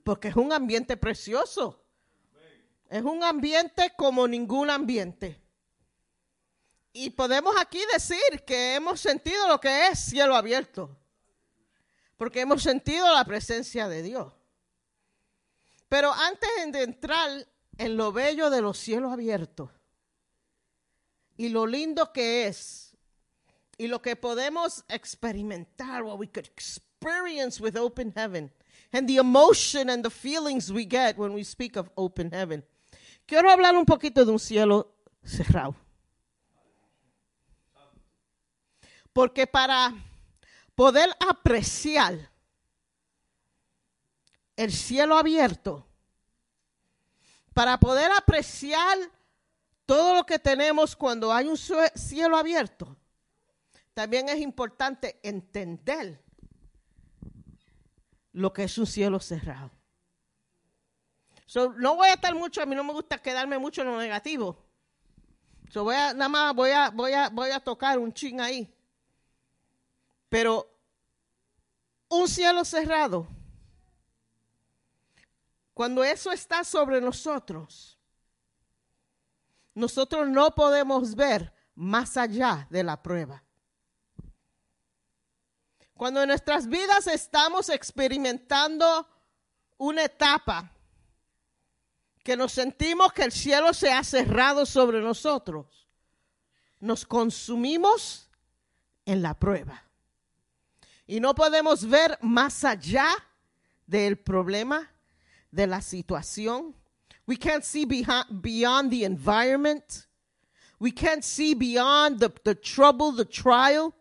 Porque 0.04 0.28
es 0.28 0.36
un 0.36 0.54
ambiente 0.54 0.98
precioso. 0.98 1.84
Es 2.90 3.04
un 3.04 3.24
ambiente 3.24 3.94
como 3.98 4.28
ningún 4.28 4.70
ambiente. 4.70 5.41
Y 6.94 7.10
podemos 7.12 7.56
aquí 7.60 7.80
decir 7.94 8.44
que 8.46 8.76
hemos 8.76 9.00
sentido 9.00 9.48
lo 9.48 9.60
que 9.60 9.88
es 9.88 10.00
cielo 10.00 10.36
abierto. 10.36 10.98
Porque 12.18 12.42
hemos 12.42 12.62
sentido 12.62 13.12
la 13.14 13.26
presencia 13.26 13.88
de 13.88 14.04
Dios. 14.04 14.34
Pero 15.88 16.14
antes 16.14 16.50
de 16.72 16.84
entrar 16.84 17.48
en 17.78 17.98
lo 17.98 18.12
bello 18.12 18.50
de 18.50 18.62
los 18.62 18.78
cielos 18.78 19.12
abiertos 19.12 19.70
y 21.36 21.50
lo 21.50 21.66
lindo 21.66 22.14
que 22.14 22.48
es 22.48 22.96
y 23.78 23.88
lo 23.88 24.02
que 24.02 24.16
podemos 24.16 24.86
experimentar, 24.88 26.04
what 26.04 26.20
we 26.20 26.28
could 26.28 26.46
experience 26.46 27.60
with 27.62 27.76
open 27.76 28.14
heaven 28.16 28.52
and 28.94 29.08
the 29.08 29.18
emotion 29.18 29.90
and 29.90 30.04
the 30.04 30.10
feelings 30.10 30.72
we 30.72 30.86
get 30.86 31.18
when 31.18 31.34
we 31.34 31.44
speak 31.44 31.76
of 31.76 31.90
open 31.96 32.32
heaven. 32.32 32.64
Quiero 33.26 33.50
hablar 33.50 33.76
un 33.76 33.86
poquito 33.86 34.24
de 34.24 34.32
un 34.32 34.40
cielo 34.40 34.94
cerrado. 35.24 35.76
Porque 39.14 39.48
para 39.48 39.94
poder 40.76 41.10
apreciar 41.20 42.30
el 44.56 44.72
cielo 44.72 45.18
abierto, 45.18 45.86
para 47.54 47.80
poder 47.80 48.12
apreciar 48.12 48.98
todo 49.86 50.16
lo 50.16 50.26
que 50.26 50.40
tenemos 50.40 50.96
cuando 50.96 51.34
hay 51.34 51.48
un 51.48 51.58
cielo 51.58 52.38
abierto, 52.38 52.96
también 53.94 54.30
es 54.30 54.40
importante 54.40 55.20
entender 55.22 56.24
lo 58.34 58.54
que 58.54 58.64
es 58.64 58.78
un 58.78 58.86
cielo 58.86 59.20
cerrado. 59.20 59.72
So, 61.46 61.74
no 61.74 61.96
voy 61.96 62.08
a 62.08 62.14
estar 62.14 62.34
mucho, 62.34 62.62
a 62.62 62.66
mí 62.66 62.76
no 62.76 62.84
me 62.84 62.94
gusta 62.94 63.18
quedarme 63.18 63.58
mucho 63.58 63.82
en 63.82 63.88
lo 63.90 63.98
negativo. 63.98 64.64
So, 65.70 65.84
voy 65.84 65.96
a, 65.96 66.14
nada 66.14 66.30
más 66.30 66.56
voy 66.56 66.72
a, 66.72 66.90
voy 66.90 67.12
a, 67.12 67.30
voy 67.30 67.52
a 67.52 67.60
tocar 67.60 68.00
un 68.00 68.14
chin 68.14 68.40
ahí. 68.40 68.74
Pero 70.32 70.66
un 72.08 72.26
cielo 72.30 72.64
cerrado, 72.64 73.28
cuando 75.74 76.06
eso 76.06 76.32
está 76.32 76.64
sobre 76.64 77.02
nosotros, 77.02 78.00
nosotros 79.76 80.30
no 80.30 80.56
podemos 80.56 81.16
ver 81.16 81.54
más 81.76 82.16
allá 82.16 82.66
de 82.70 82.82
la 82.82 83.04
prueba. 83.04 83.44
Cuando 85.94 86.22
en 86.22 86.30
nuestras 86.30 86.66
vidas 86.66 87.08
estamos 87.08 87.68
experimentando 87.68 89.06
una 89.80 90.06
etapa 90.06 90.72
que 92.24 92.38
nos 92.38 92.54
sentimos 92.54 93.12
que 93.12 93.24
el 93.24 93.34
cielo 93.34 93.74
se 93.74 93.92
ha 93.92 94.02
cerrado 94.06 94.66
sobre 94.66 95.02
nosotros, 95.02 95.90
nos 96.80 97.06
consumimos 97.06 98.30
en 99.04 99.22
la 99.22 99.34
prueba. 99.34 99.91
Y 101.12 101.20
no 101.20 101.36
podemos 101.36 101.86
ver 101.90 102.18
más 102.22 102.64
allá 102.64 103.06
del 103.86 104.18
problema, 104.18 104.90
de 105.52 105.68
la 105.68 105.82
situación. 105.82 106.74
We 107.28 107.36
can't 107.36 107.66
see 107.66 107.86
beyond 107.86 108.90
the 108.90 109.04
environment. 109.04 110.08
We 110.80 110.94
can't 110.94 111.22
see 111.22 111.54
beyond 111.54 112.22
the, 112.22 112.30
the 112.46 112.56
trouble, 112.56 113.12
the 113.12 113.26
trial. 113.26 113.94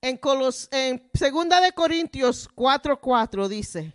En, 0.00 0.16
Colos, 0.16 0.68
en 0.72 1.08
Segunda 1.14 1.60
de 1.60 1.70
Corintios 1.70 2.48
4:4 2.56 3.46
dice, 3.46 3.92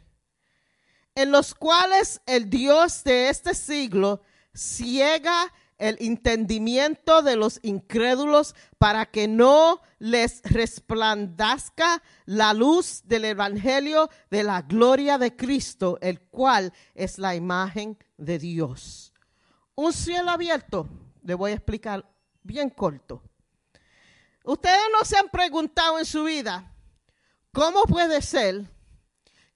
en 1.16 1.32
los 1.34 1.54
cuales 1.54 2.22
el 2.26 2.50
Dios 2.50 3.04
de 3.04 3.28
este 3.28 3.54
siglo 3.54 4.22
ciega 4.56 5.52
el 5.78 5.98
entendimiento 6.00 7.22
de 7.22 7.36
los 7.36 7.60
incrédulos 7.62 8.56
para 8.78 9.06
que 9.06 9.28
no 9.28 9.82
les 10.00 10.42
resplandezca 10.44 12.02
la 12.26 12.54
luz 12.54 13.02
del 13.06 13.26
Evangelio 13.26 14.10
de 14.30 14.44
la 14.44 14.62
gloria 14.64 15.18
de 15.18 15.36
Cristo, 15.36 15.98
el 16.02 16.22
cual 16.22 16.74
es 16.96 17.18
la 17.20 17.36
imagen 17.36 17.98
de 18.18 18.40
Dios. 18.40 19.14
Un 19.76 19.94
cielo 19.94 20.32
abierto, 20.32 20.88
le 21.24 21.36
voy 21.36 21.52
a 21.52 21.56
explicar 21.56 22.10
bien 22.42 22.70
corto. 22.70 23.22
Ustedes 24.44 24.80
no 24.98 25.06
se 25.06 25.18
han 25.18 25.30
preguntado 25.30 26.00
en 26.00 26.06
su 26.06 26.24
vida, 26.24 26.74
¿cómo 27.52 27.84
puede 27.84 28.22
ser 28.22 28.66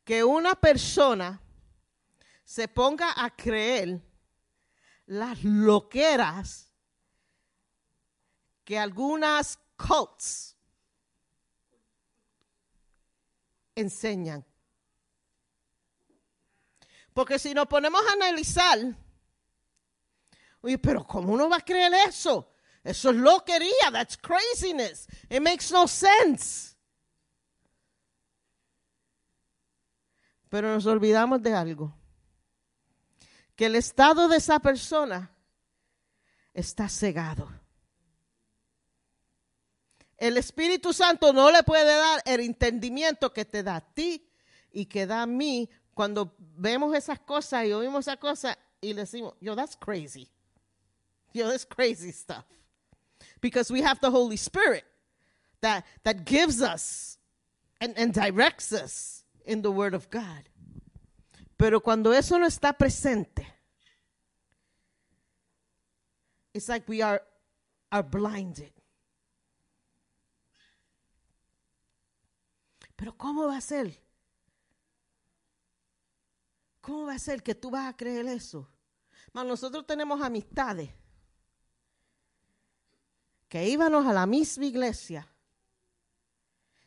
que 0.03 0.23
una 0.23 0.53
persona 0.55 1.41
se 2.43 2.67
ponga 2.67 3.13
a 3.15 3.29
creer 3.29 4.01
las 5.05 5.43
loqueras 5.43 6.71
que 8.63 8.77
algunas 8.77 9.59
cults 9.77 10.55
enseñan. 13.75 14.45
Porque 17.13 17.37
si 17.39 17.53
nos 17.53 17.67
ponemos 17.67 18.01
a 18.07 18.13
analizar, 18.13 18.79
oye, 20.61 20.77
pero 20.77 21.05
¿cómo 21.05 21.33
uno 21.33 21.49
va 21.49 21.57
a 21.57 21.65
creer 21.65 21.93
eso? 22.07 22.53
Eso 22.83 23.09
es 23.09 23.15
loquería, 23.17 23.91
that's 23.91 24.17
craziness. 24.17 25.07
It 25.29 25.41
makes 25.41 25.71
no 25.71 25.87
sense. 25.87 26.75
Pero 30.49 30.73
nos 30.73 30.85
olvidamos 30.85 31.41
de 31.41 31.53
algo 31.53 32.00
que 33.61 33.67
el 33.67 33.75
estado 33.75 34.27
de 34.27 34.37
esa 34.37 34.57
persona 34.57 35.29
está 36.51 36.89
cegado. 36.89 37.47
El 40.17 40.35
Espíritu 40.37 40.93
Santo 40.93 41.31
no 41.31 41.51
le 41.51 41.61
puede 41.61 41.95
dar 41.95 42.23
el 42.25 42.39
entendimiento 42.39 43.31
que 43.31 43.45
te 43.45 43.61
da 43.61 43.75
a 43.75 43.81
ti 43.81 44.27
y 44.71 44.87
que 44.87 45.05
da 45.05 45.21
a 45.21 45.25
mí 45.27 45.69
cuando 45.93 46.35
vemos 46.39 46.95
esas 46.95 47.19
cosas 47.19 47.67
y 47.67 47.71
oímos 47.71 48.07
esas 48.07 48.17
cosas 48.17 48.57
y 48.81 48.93
le 48.93 49.01
decimos, 49.01 49.35
yo, 49.39 49.55
that's 49.55 49.75
crazy. 49.75 50.27
Yo, 51.31 51.47
that's 51.47 51.63
crazy 51.63 52.11
stuff. 52.11 52.45
Because 53.41 53.71
we 53.71 53.83
have 53.83 53.99
the 54.01 54.09
Holy 54.09 54.37
Spirit 54.37 54.85
that, 55.59 55.85
that 56.03 56.25
gives 56.25 56.63
us 56.63 57.19
and, 57.79 57.93
and 57.95 58.11
directs 58.11 58.73
us 58.73 59.23
in 59.45 59.61
the 59.61 59.71
Word 59.71 59.93
of 59.93 60.09
God. 60.09 60.49
Pero 61.61 61.79
cuando 61.79 62.11
eso 62.11 62.39
no 62.39 62.47
está 62.47 62.73
presente, 62.73 63.45
it's 66.53 66.67
like 66.67 66.89
we 66.89 67.03
are, 67.03 67.21
are 67.91 68.01
blinded. 68.01 68.73
Pero 72.95 73.15
¿cómo 73.15 73.45
va 73.45 73.57
a 73.57 73.61
ser? 73.61 73.95
¿Cómo 76.81 77.05
va 77.05 77.13
a 77.13 77.19
ser 77.19 77.43
que 77.43 77.53
tú 77.53 77.69
vas 77.69 77.93
a 77.93 77.95
creer 77.95 78.25
eso? 78.25 78.67
Mas 79.31 79.45
nosotros 79.45 79.85
tenemos 79.85 80.19
amistades 80.19 80.89
que 83.47 83.69
íbamos 83.69 84.07
a 84.07 84.13
la 84.13 84.25
misma 84.25 84.65
iglesia. 84.65 85.31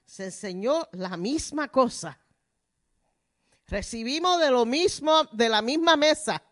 Se 0.05 0.25
enseñó 0.25 0.89
la 0.91 1.17
misma 1.17 1.69
cosa. 1.69 2.24
Recibimos 3.67 4.41
de 4.41 4.51
lo 4.51 4.67
mismo, 4.67 5.25
de 5.33 5.49
la 5.49 5.63
misma 5.63 5.97
mesa. 5.97 6.43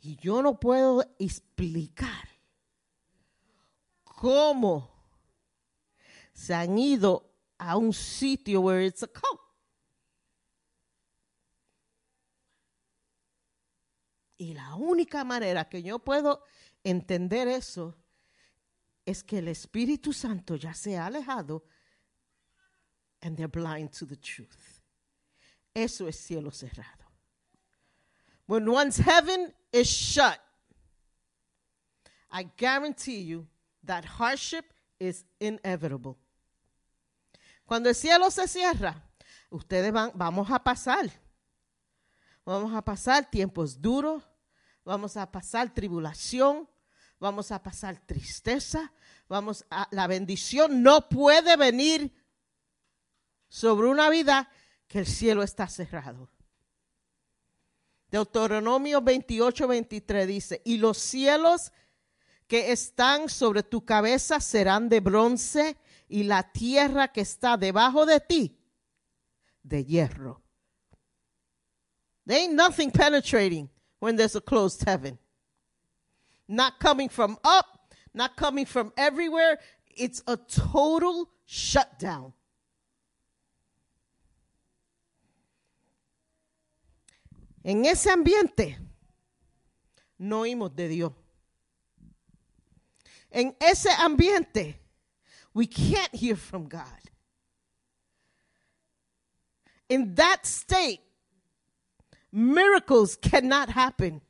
Y 0.00 0.16
yo 0.16 0.42
no 0.42 0.60
puedo 0.60 1.02
explicar 1.18 2.28
cómo 4.04 4.90
se 6.32 6.54
han 6.54 6.78
ido 6.78 7.32
a 7.58 7.76
un 7.76 7.92
sitio 7.92 8.60
where 8.60 8.86
it's 8.86 9.02
a 9.02 9.08
cult. 9.08 9.40
Y 14.36 14.54
la 14.54 14.76
única 14.76 15.24
manera 15.24 15.68
que 15.68 15.82
yo 15.82 15.98
puedo 15.98 16.44
entender 16.84 17.48
eso 17.48 17.96
es 19.04 19.24
que 19.24 19.38
el 19.38 19.48
Espíritu 19.48 20.12
Santo 20.12 20.54
ya 20.54 20.74
se 20.74 20.96
ha 20.96 21.06
alejado 21.06 21.64
and 23.22 23.36
they're 23.36 23.48
blind 23.48 23.92
to 23.92 24.06
the 24.06 24.16
truth. 24.16 24.80
Eso 25.74 26.06
es 26.06 26.18
cielo 26.18 26.50
cerrado. 26.50 27.06
When 28.46 28.70
one's 28.70 28.98
heaven 28.98 29.52
is 29.72 29.88
shut, 29.88 30.38
I 32.30 32.44
guarantee 32.56 33.20
you 33.20 33.46
that 33.84 34.04
hardship 34.04 34.64
is 34.98 35.24
inevitable. 35.40 36.16
Cuando 37.66 37.90
el 37.90 37.94
cielo 37.94 38.30
se 38.30 38.48
cierra, 38.48 38.94
ustedes 39.50 39.92
van, 39.92 40.12
vamos 40.14 40.50
a 40.50 40.58
pasar. 40.58 41.10
Vamos 42.44 42.74
a 42.74 42.82
pasar 42.82 43.30
tiempos 43.30 43.80
duros, 43.80 44.22
vamos 44.82 45.18
a 45.18 45.30
pasar 45.30 45.74
tribulación, 45.74 46.66
vamos 47.20 47.52
a 47.52 47.62
pasar 47.62 47.98
tristeza, 48.06 48.90
vamos 49.28 49.66
a 49.70 49.86
la 49.90 50.06
bendición 50.06 50.82
no 50.82 51.10
puede 51.10 51.56
venir 51.56 52.10
sobre 53.48 53.88
una 53.88 54.10
vida 54.10 54.50
que 54.86 55.00
el 55.00 55.06
cielo 55.06 55.42
está 55.42 55.68
cerrado. 55.68 56.30
Deuteronomio 58.10 59.02
28, 59.02 59.68
23 59.68 60.26
dice, 60.26 60.62
y 60.64 60.78
los 60.78 60.96
cielos 60.98 61.72
que 62.46 62.72
están 62.72 63.28
sobre 63.28 63.62
tu 63.62 63.84
cabeza 63.84 64.40
serán 64.40 64.88
de 64.88 65.00
bronce 65.00 65.76
y 66.08 66.22
la 66.22 66.50
tierra 66.50 67.08
que 67.08 67.20
está 67.20 67.58
debajo 67.58 68.06
de 68.06 68.20
ti 68.20 68.58
de 69.62 69.84
hierro. 69.84 70.40
There 72.26 72.40
ain't 72.40 72.54
nothing 72.54 72.90
penetrating 72.90 73.68
when 74.00 74.16
there's 74.16 74.36
a 74.36 74.40
closed 74.40 74.82
heaven. 74.84 75.18
Not 76.46 76.78
coming 76.78 77.10
from 77.10 77.38
up, 77.44 77.92
not 78.14 78.36
coming 78.36 78.64
from 78.64 78.92
everywhere. 78.96 79.58
It's 79.94 80.22
a 80.26 80.36
total 80.36 81.30
shutdown. 81.44 82.32
En 87.68 87.84
ese 87.84 88.10
ambiente 88.10 88.78
no 90.16 90.40
oímos 90.40 90.74
de 90.74 90.88
Dios. 90.88 91.12
En 93.30 93.54
ese 93.60 93.90
ambiente 93.90 94.80
we 95.52 95.66
can't 95.66 96.14
hear 96.14 96.34
from 96.34 96.66
God. 96.66 96.86
In 99.90 100.14
that 100.14 100.46
state, 100.46 101.02
miracles 102.32 103.18
cannot 103.18 103.68
happen. 103.68 104.22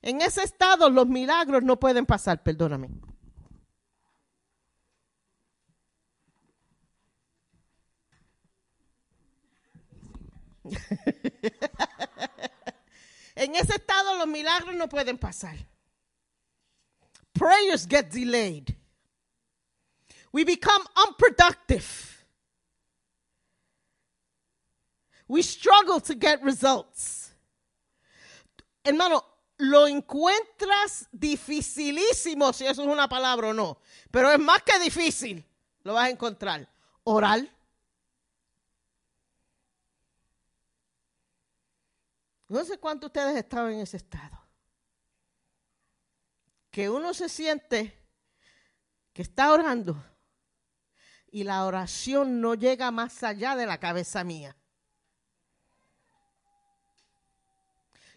En 0.00 0.22
ese 0.22 0.42
estado 0.42 0.88
los 0.88 1.06
milagros 1.06 1.62
no 1.62 1.78
pueden 1.78 2.06
pasar, 2.06 2.42
perdóname. 2.42 2.88
en 13.38 13.54
ese 13.54 13.76
estado 13.76 14.16
los 14.16 14.26
milagros 14.26 14.74
no 14.74 14.88
pueden 14.88 15.16
pasar. 15.16 15.56
Prayers 17.32 17.86
get 17.86 18.10
delayed. 18.10 18.74
We 20.32 20.44
become 20.44 20.84
unproductive. 20.96 21.86
We 25.28 25.42
struggle 25.42 26.00
to 26.00 26.14
get 26.14 26.42
results. 26.42 27.30
Hermano, 28.84 29.24
lo 29.58 29.86
encuentras 29.86 31.06
dificilísimo, 31.12 32.52
si 32.52 32.66
eso 32.66 32.82
es 32.82 32.88
una 32.88 33.08
palabra 33.08 33.48
o 33.48 33.52
no. 33.52 33.78
Pero 34.10 34.32
es 34.32 34.38
más 34.38 34.62
que 34.62 34.78
difícil. 34.80 35.44
Lo 35.84 35.94
vas 35.94 36.06
a 36.06 36.10
encontrar. 36.10 36.68
Oral. 37.04 37.48
No 42.48 42.64
sé 42.64 42.78
cuántos 42.78 43.08
ustedes 43.08 43.36
estaban 43.36 43.72
en 43.72 43.80
ese 43.80 43.98
estado. 43.98 44.38
Que 46.70 46.88
uno 46.88 47.12
se 47.14 47.28
siente 47.28 47.94
que 49.12 49.22
está 49.22 49.52
orando 49.52 50.02
y 51.30 51.44
la 51.44 51.64
oración 51.64 52.40
no 52.40 52.54
llega 52.54 52.90
más 52.90 53.22
allá 53.22 53.54
de 53.56 53.66
la 53.66 53.78
cabeza 53.78 54.24
mía. 54.24 54.58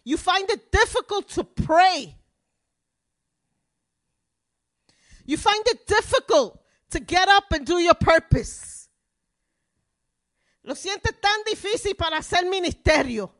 you 0.04 0.16
find 0.16 0.50
it 0.50 0.70
difficult 0.70 1.28
to 1.28 1.44
pray. 1.44 2.16
You 5.24 5.36
find 5.36 5.62
it 5.68 5.86
difficult 5.86 6.60
to 6.90 7.00
get 7.00 7.28
up 7.28 7.44
and 7.52 7.64
do 7.64 7.78
your 7.78 7.94
purpose. 7.94 8.88
Lo 10.64 10.74
sientes 10.74 11.20
tan 11.20 11.44
difícil 11.44 11.96
para 11.96 12.18
hacer 12.18 12.44
ministerio. 12.48 13.32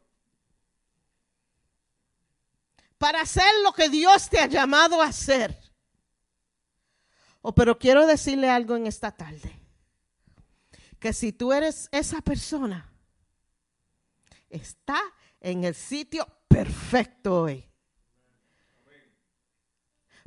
Para 3.02 3.22
hacer 3.22 3.50
lo 3.64 3.72
que 3.72 3.88
Dios 3.88 4.30
te 4.30 4.38
ha 4.38 4.46
llamado 4.46 5.02
a 5.02 5.06
hacer. 5.06 5.58
Oh, 7.40 7.52
pero 7.52 7.76
quiero 7.76 8.06
decirle 8.06 8.48
algo 8.48 8.76
en 8.76 8.86
esta 8.86 9.10
tarde. 9.10 9.58
Que 11.00 11.12
si 11.12 11.32
tú 11.32 11.52
eres 11.52 11.88
esa 11.90 12.20
persona, 12.20 12.88
está 14.48 15.00
en 15.40 15.64
el 15.64 15.74
sitio 15.74 16.24
perfecto 16.46 17.42
hoy. 17.42 17.68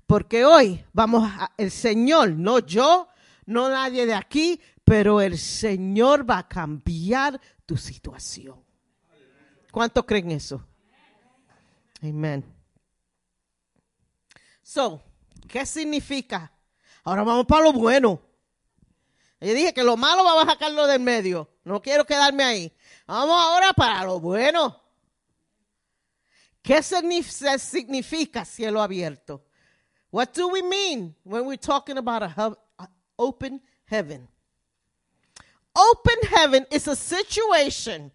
Porque 0.06 0.44
hoy 0.44 0.84
vamos 0.92 1.24
a, 1.32 1.54
el 1.56 1.72
Señor, 1.72 2.32
no 2.32 2.60
yo, 2.60 3.08
no 3.46 3.70
nadie 3.70 4.06
de 4.06 4.16
aquí, 4.16 4.60
pero 4.84 5.22
el 5.22 5.38
Señor 5.38 6.30
va 6.30 6.40
a 6.40 6.48
cambiar 6.50 7.40
tu 7.66 7.78
situación. 7.78 8.62
¿Cuántos 9.72 10.04
creen 10.04 10.32
eso? 10.32 10.62
Amén. 12.02 12.55
So, 14.68 15.00
¿qué 15.48 15.64
significa? 15.64 16.52
Ahora 17.04 17.22
vamos 17.24 17.46
para 17.46 17.66
lo 17.66 17.72
bueno. 17.74 18.20
Yo 19.40 19.54
dije 19.54 19.76
que 19.76 19.84
lo 19.84 19.96
malo 19.96 20.24
vamos 20.24 20.48
a 20.48 20.52
sacarlo 20.54 20.88
del 20.88 21.02
medio. 21.02 21.48
No 21.64 21.80
quiero 21.84 22.04
quedarme 22.04 22.44
ahí. 22.44 22.76
Vamos 23.06 23.40
ahora 23.40 23.74
para 23.74 24.04
lo 24.06 24.20
bueno. 24.20 24.82
¿Qué 26.64 26.80
signif- 26.80 27.60
significa 27.60 28.44
cielo 28.44 28.82
abierto? 28.82 29.46
What 30.10 30.30
do 30.34 30.48
we 30.48 30.64
mean 30.64 31.16
when 31.24 31.46
we're 31.46 31.60
talking 31.60 32.00
about 32.00 32.24
a 32.24 32.58
open 33.18 33.62
heaven? 33.86 34.28
Open 35.76 36.16
heaven 36.32 36.66
is 36.72 36.88
a 36.88 36.96
situation 36.96 38.12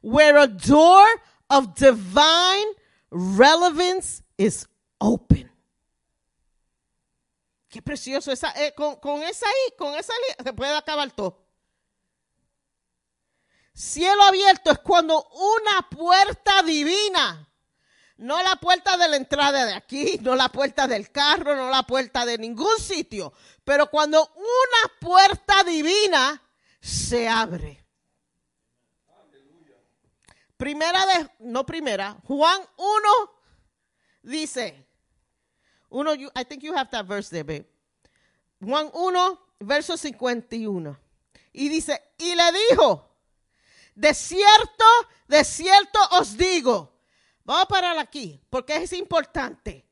where 0.00 0.36
a 0.38 0.46
door 0.46 1.04
of 1.48 1.74
divine 1.74 2.68
relevance 3.10 4.22
is 4.38 4.68
open. 5.00 5.50
Qué 7.68 7.82
precioso. 7.82 8.32
Esa, 8.32 8.52
eh, 8.52 8.74
con, 8.74 8.96
con 8.96 9.22
esa 9.22 9.46
ahí, 9.46 9.76
con 9.76 9.94
esa 9.94 10.12
se 10.42 10.52
puede 10.52 10.76
acabar 10.76 11.10
todo. 11.10 11.46
Cielo 13.72 14.22
abierto 14.24 14.70
es 14.70 14.78
cuando 14.80 15.26
una 15.30 15.88
puerta 15.88 16.62
divina, 16.62 17.48
no 18.16 18.42
la 18.42 18.56
puerta 18.56 18.96
de 18.96 19.08
la 19.08 19.16
entrada 19.16 19.64
de 19.64 19.74
aquí, 19.74 20.18
no 20.20 20.36
la 20.36 20.50
puerta 20.50 20.86
del 20.86 21.10
carro, 21.10 21.56
no 21.56 21.70
la 21.70 21.84
puerta 21.84 22.26
de 22.26 22.36
ningún 22.36 22.76
sitio, 22.78 23.32
pero 23.64 23.88
cuando 23.88 24.34
una 24.36 24.98
puerta 25.00 25.64
divina 25.64 26.42
se 26.80 27.28
abre. 27.28 27.86
Primera 30.56 31.06
de, 31.06 31.30
no 31.38 31.64
primera, 31.64 32.18
Juan 32.24 32.60
1 32.76 33.08
dice, 34.22 34.89
uno, 35.90 36.14
you- 36.14 36.30
I 36.34 36.44
think 36.44 36.62
you 36.62 36.72
have 36.74 36.90
that 36.90 37.06
verse 37.06 37.28
there, 37.30 37.44
babe. 37.44 37.66
Juan 38.60 38.90
1, 38.92 39.38
verso 39.60 39.96
51. 39.96 40.96
Y 41.52 41.68
dice, 41.68 42.00
y 42.18 42.34
le 42.34 42.52
dijo, 42.70 43.06
de 43.94 44.14
cierto, 44.14 44.84
de 45.26 45.44
cierto 45.44 45.98
os 46.12 46.36
digo. 46.36 46.92
Vamos 47.44 47.64
a 47.64 47.66
parar 47.66 47.98
aquí, 47.98 48.40
porque 48.48 48.76
es 48.76 48.92
importante. 48.92 49.84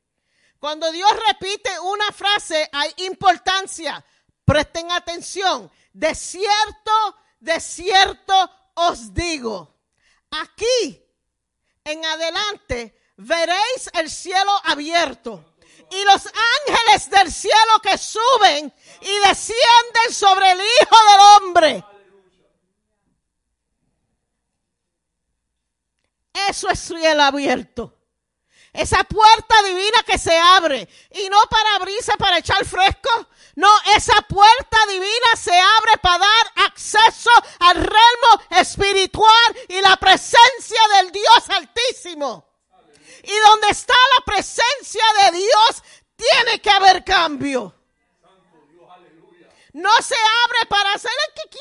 Cuando 0.61 0.90
Dios 0.92 1.11
repite 1.26 1.70
una 1.80 2.12
frase, 2.12 2.68
hay 2.72 2.92
importancia. 2.99 4.05
Presten 4.44 4.90
atención. 4.92 5.70
De 5.92 6.14
cierto, 6.14 7.16
de 7.40 7.61
cierto 7.61 8.51
os 8.74 9.12
digo. 9.12 9.74
Aquí, 10.30 11.03
en 11.84 12.05
adelante, 12.05 12.96
veréis 13.16 13.90
el 13.94 14.11
cielo 14.11 14.53
abierto 14.64 15.47
y 15.91 16.05
los 16.05 16.26
ángeles 16.26 17.11
del 17.11 17.32
cielo 17.32 17.80
que 17.82 17.97
suben 17.99 18.72
y 19.01 19.28
descienden 19.28 20.12
sobre 20.12 20.53
el 20.53 20.59
Hijo 20.61 20.97
del 21.11 21.20
Hombre. 21.20 21.84
Eso 26.49 26.70
es 26.70 26.78
cielo 26.78 27.22
abierto. 27.22 27.95
Esa 28.72 29.03
puerta 29.05 29.62
divina 29.62 30.03
que 30.07 30.18
se 30.18 30.39
abre. 30.39 30.89
Y 31.12 31.28
no 31.28 31.39
para 31.51 31.76
abrirse 31.76 32.12
para 32.16 32.39
echar 32.39 32.64
fresco. 32.64 33.11
No, 33.57 33.68
esa 33.97 34.14
puerta 34.22 34.78
divina 34.89 35.36
se 35.36 35.59
abre 35.59 35.99
para 36.01 36.18
dar 36.18 36.66
acceso 36.66 37.30
al 37.59 37.76
realmo 37.76 38.43
espiritual 38.51 39.59
y 39.68 39.80
la 39.80 39.97
presencia 39.97 40.80
del 40.97 41.11
Dios 41.11 41.51
Altísimo. 41.51 42.47
Y 43.29 43.39
donde 43.47 43.68
está 43.68 43.93
la 44.18 44.24
presencia 44.24 45.05
de 45.22 45.37
Dios, 45.37 45.83
tiene 46.16 46.62
que 46.62 46.70
haber 46.70 47.05
cambio. 47.05 47.74
No 49.74 49.91
se 50.01 50.14
abre 50.47 50.66
para 50.66 50.95
hacer 50.95 51.12
el 51.29 51.35
QQ. 51.43 51.59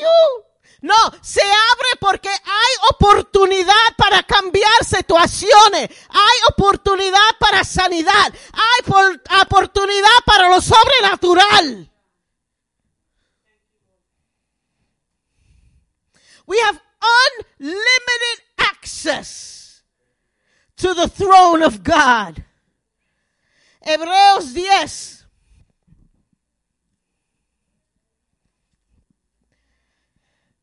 No, 0.79 0.95
se 1.21 1.41
abre 1.41 1.89
porque 1.99 2.29
hay 2.29 2.73
oportunidad 2.91 3.95
para 3.97 4.23
cambiar 4.23 4.85
situaciones. 4.85 5.89
Hay 6.09 6.37
oportunidad 6.51 7.37
para 7.37 7.65
sanidad. 7.65 8.33
Hay 8.53 8.85
por- 8.85 9.21
oportunidad 9.41 10.17
para 10.25 10.47
lo 10.47 10.61
sobrenatural. 10.61 11.91
We 16.45 16.57
have 16.61 16.79
unlimited 17.01 18.43
access 18.57 19.66
to 20.77 20.93
the 20.93 21.07
throne 21.07 21.63
of 21.63 21.83
God. 21.83 22.43
Hebreos 23.85 24.53
10. 24.53 25.25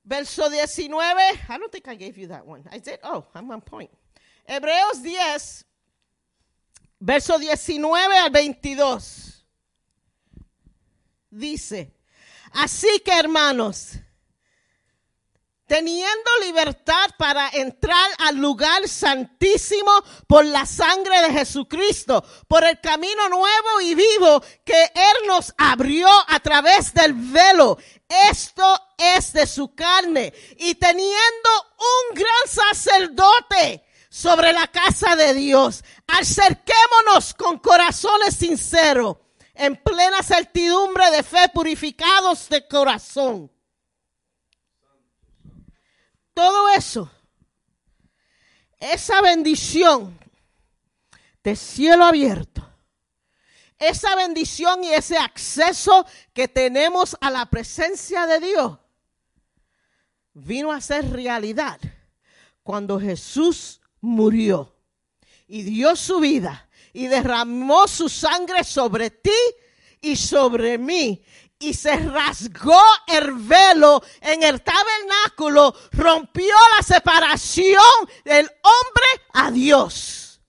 Verso 0.07 0.49
19. 0.49 0.95
I 0.95 1.59
don't 1.59 1.73
think 1.73 1.89
I 1.89 1.95
gave 1.95 2.19
you 2.19 2.29
that 2.29 2.47
one. 2.47 2.65
I 2.71 2.79
did. 2.79 2.99
Oh, 3.03 3.25
I'm 3.35 3.51
on 3.51 3.61
point. 3.61 3.91
Hebreos 4.49 5.03
10. 5.03 5.65
Verso 7.01 7.39
19 7.39 8.13
al 8.13 8.31
22. 8.31 9.45
Dice, 11.31 11.93
así 12.53 13.03
que 13.05 13.13
hermanos, 13.13 13.99
teniendo 15.67 16.31
libertad 16.43 17.11
para 17.17 17.49
entrar 17.51 18.11
al 18.19 18.37
lugar 18.37 18.87
santísimo 18.89 19.91
por 20.27 20.45
la 20.45 20.67
sangre 20.67 21.23
de 21.23 21.33
Jesucristo, 21.33 22.25
por 22.49 22.65
el 22.65 22.81
camino 22.81 23.29
nuevo 23.29 23.81
y 23.81 23.95
vivo 23.95 24.43
que 24.65 24.83
Él 24.95 25.27
nos 25.27 25.55
abrió 25.57 26.09
a 26.29 26.41
través 26.41 26.93
del 26.93 27.15
velo. 27.15 27.79
Esto 28.31 28.79
es 28.99 29.33
de 29.33 29.47
su 29.47 29.75
carne. 29.75 30.33
Y 30.59 30.75
teniendo 30.75 31.51
un 31.79 32.15
gran 32.15 32.47
sacerdote 32.47 33.85
sobre 34.11 34.53
la 34.53 34.67
casa 34.69 35.17
de 35.17 35.35
Dios, 35.35 35.83
acerquémonos 36.07 37.35
con 37.35 37.59
corazones 37.59 38.37
sinceros, 38.37 39.17
en 39.55 39.77
plena 39.77 40.23
certidumbre 40.23 41.11
de 41.11 41.23
fe, 41.23 41.49
purificados 41.53 42.49
de 42.49 42.67
corazón 42.67 43.54
todo 46.35 46.69
eso, 46.71 47.11
esa 48.79 49.23
bendición 49.23 50.19
de 51.43 51.57
cielo 51.57 52.05
abierto, 52.05 52.69
esa 53.79 54.15
bendición 54.17 54.85
y 54.85 54.93
ese 54.93 55.17
acceso 55.17 56.07
que 56.33 56.49
tenemos 56.49 57.17
a 57.21 57.31
la 57.31 57.47
presencia 57.47 58.27
de 58.27 58.41
Dios, 58.41 58.79
vino 60.35 60.73
a 60.73 60.81
ser 60.81 61.11
realidad 61.11 61.79
cuando 62.63 62.99
Jesús 62.99 63.81
murió 64.01 64.75
y 65.47 65.63
dio 65.63 65.95
su 65.97 66.21
vida 66.21 66.69
y 66.93 67.07
derramó 67.07 67.87
su 67.87 68.09
sangre 68.09 68.65
sobre 68.65 69.11
ti 69.11 69.31
y 70.01 70.17
sobre 70.17 70.79
mí. 70.79 71.23
Y 71.65 71.73
se 71.73 71.97
rasgó 71.97 72.79
el 73.07 73.33
velo 73.33 74.03
en 74.21 74.43
el 74.43 74.61
tabernáculo, 74.61 75.75
rompió 75.93 76.55
la 76.77 76.83
separación 76.83 77.83
del 78.23 78.45
hombre 78.45 79.07
a 79.33 79.51
Dios. 79.51 80.41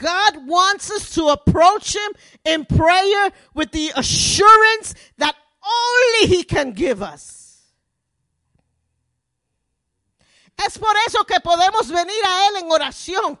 God 0.00 0.46
wants 0.46 0.88
us 0.90 1.10
to 1.14 1.30
approach 1.30 1.96
Him 1.96 2.12
in 2.44 2.64
prayer 2.64 3.32
with 3.54 3.72
the 3.72 3.90
assurance 3.96 4.94
that 5.18 5.34
only 5.64 6.36
He 6.36 6.44
can 6.44 6.72
give 6.74 7.02
us. 7.02 7.74
Es 10.64 10.78
por 10.78 10.94
eso 11.08 11.24
que 11.24 11.40
podemos 11.40 11.90
venir 11.90 12.24
a 12.24 12.46
Él 12.48 12.56
en 12.62 12.70
oración. 12.70 13.38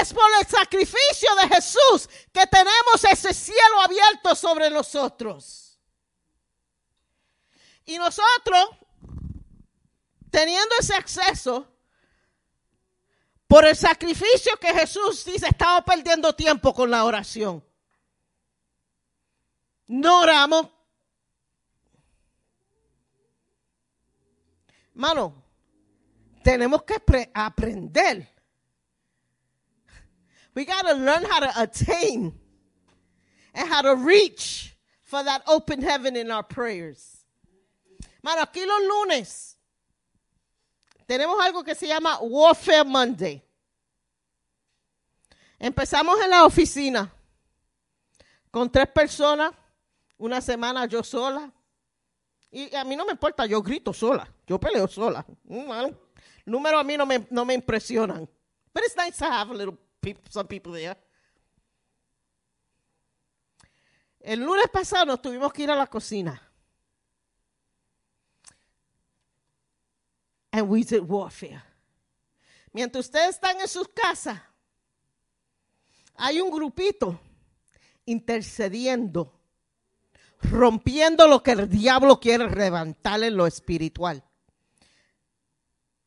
Es 0.00 0.12
por 0.14 0.24
el 0.40 0.46
sacrificio 0.46 1.34
de 1.42 1.54
Jesús 1.54 2.08
que 2.32 2.46
tenemos 2.46 3.04
ese 3.10 3.34
cielo 3.34 3.80
abierto 3.82 4.34
sobre 4.34 4.70
nosotros. 4.70 5.78
Y 7.84 7.98
nosotros, 7.98 8.70
teniendo 10.30 10.74
ese 10.80 10.94
acceso, 10.94 11.68
por 13.46 13.66
el 13.66 13.76
sacrificio 13.76 14.56
que 14.58 14.72
Jesús 14.72 15.26
dice, 15.26 15.48
estamos 15.48 15.84
perdiendo 15.84 16.34
tiempo 16.34 16.72
con 16.72 16.90
la 16.90 17.04
oración. 17.04 17.62
No 19.88 20.20
oramos. 20.20 20.70
Mano, 24.94 25.44
tenemos 26.42 26.82
que 26.84 26.98
pre- 26.98 27.30
aprender. 27.34 28.31
We 30.54 30.64
got 30.64 30.82
to 30.82 30.94
learn 30.94 31.24
how 31.24 31.40
to 31.40 31.62
attain 31.62 32.34
and 33.54 33.68
how 33.68 33.82
to 33.82 33.96
reach 33.96 34.76
for 35.02 35.22
that 35.22 35.42
open 35.46 35.82
heaven 35.82 36.16
in 36.16 36.30
our 36.30 36.42
prayers. 36.42 37.24
Mano, 38.22 38.42
aquí 38.42 38.64
los 38.66 38.82
lunes 38.82 39.56
tenemos 41.08 41.38
algo 41.40 41.64
que 41.64 41.74
se 41.74 41.86
llama 41.88 42.18
Warfare 42.22 42.84
Monday. 42.84 43.42
Empezamos 45.60 46.20
en 46.22 46.30
la 46.30 46.44
oficina 46.44 47.10
con 48.50 48.70
tres 48.70 48.88
personas, 48.88 49.52
una 50.18 50.40
semana 50.40 50.86
yo 50.86 51.02
sola. 51.02 51.50
Y 52.50 52.74
a 52.74 52.84
mí 52.84 52.96
no 52.96 53.06
me 53.06 53.12
importa, 53.12 53.46
yo 53.46 53.62
grito 53.62 53.92
sola, 53.92 54.28
yo 54.46 54.58
peleo 54.58 54.86
sola. 54.86 55.24
Mm, 55.44 55.66
bueno, 55.66 55.96
Números 56.44 56.80
a 56.80 56.84
mí 56.84 56.96
no 56.96 57.06
me, 57.06 57.26
no 57.30 57.44
me 57.44 57.54
impresionan. 57.54 58.28
But 58.74 58.84
it's 58.84 58.96
nice 58.96 59.16
to 59.18 59.24
have 59.24 59.50
a 59.50 59.54
little 59.54 59.78
some 60.28 60.48
people 60.48 60.72
there. 60.72 60.96
El 64.20 64.40
lunes 64.40 64.68
pasado 64.72 65.06
nos 65.06 65.22
tuvimos 65.22 65.52
que 65.52 65.64
ir 65.64 65.70
a 65.70 65.76
la 65.76 65.86
cocina. 65.86 66.40
And 70.52 70.68
we 70.68 70.84
did 70.84 71.00
warfare. 71.00 71.62
Mientras 72.72 73.06
ustedes 73.06 73.30
están 73.30 73.60
en 73.60 73.68
sus 73.68 73.88
casas, 73.88 74.40
hay 76.14 76.40
un 76.40 76.50
grupito 76.50 77.20
intercediendo, 78.06 79.32
rompiendo 80.40 81.26
lo 81.26 81.42
que 81.42 81.52
el 81.52 81.68
diablo 81.68 82.20
quiere 82.20 82.48
levantar 82.50 83.22
en 83.22 83.36
lo 83.36 83.46
espiritual, 83.46 84.22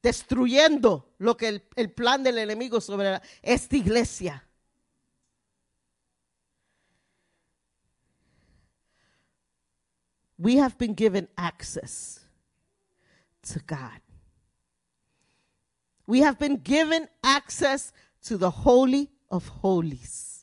destruyendo 0.01 1.14
lo 1.17 1.35
que 1.37 1.47
el, 1.47 1.63
el 1.75 1.91
plan 1.91 2.23
del 2.23 2.37
enemigo 2.37 2.81
sobre 2.81 3.11
la- 3.11 3.21
esta 3.41 3.75
iglesia. 3.77 4.43
We 10.37 10.57
have 10.57 10.77
been 10.77 10.93
given 10.93 11.27
access 11.37 12.19
to 13.43 13.59
God. 13.59 14.01
We 16.07 16.19
have 16.21 16.37
been 16.37 16.57
given 16.57 17.07
access 17.23 17.93
to 18.25 18.37
the 18.37 18.49
Holy 18.51 19.09
of 19.31 19.47
Holies. 19.47 20.34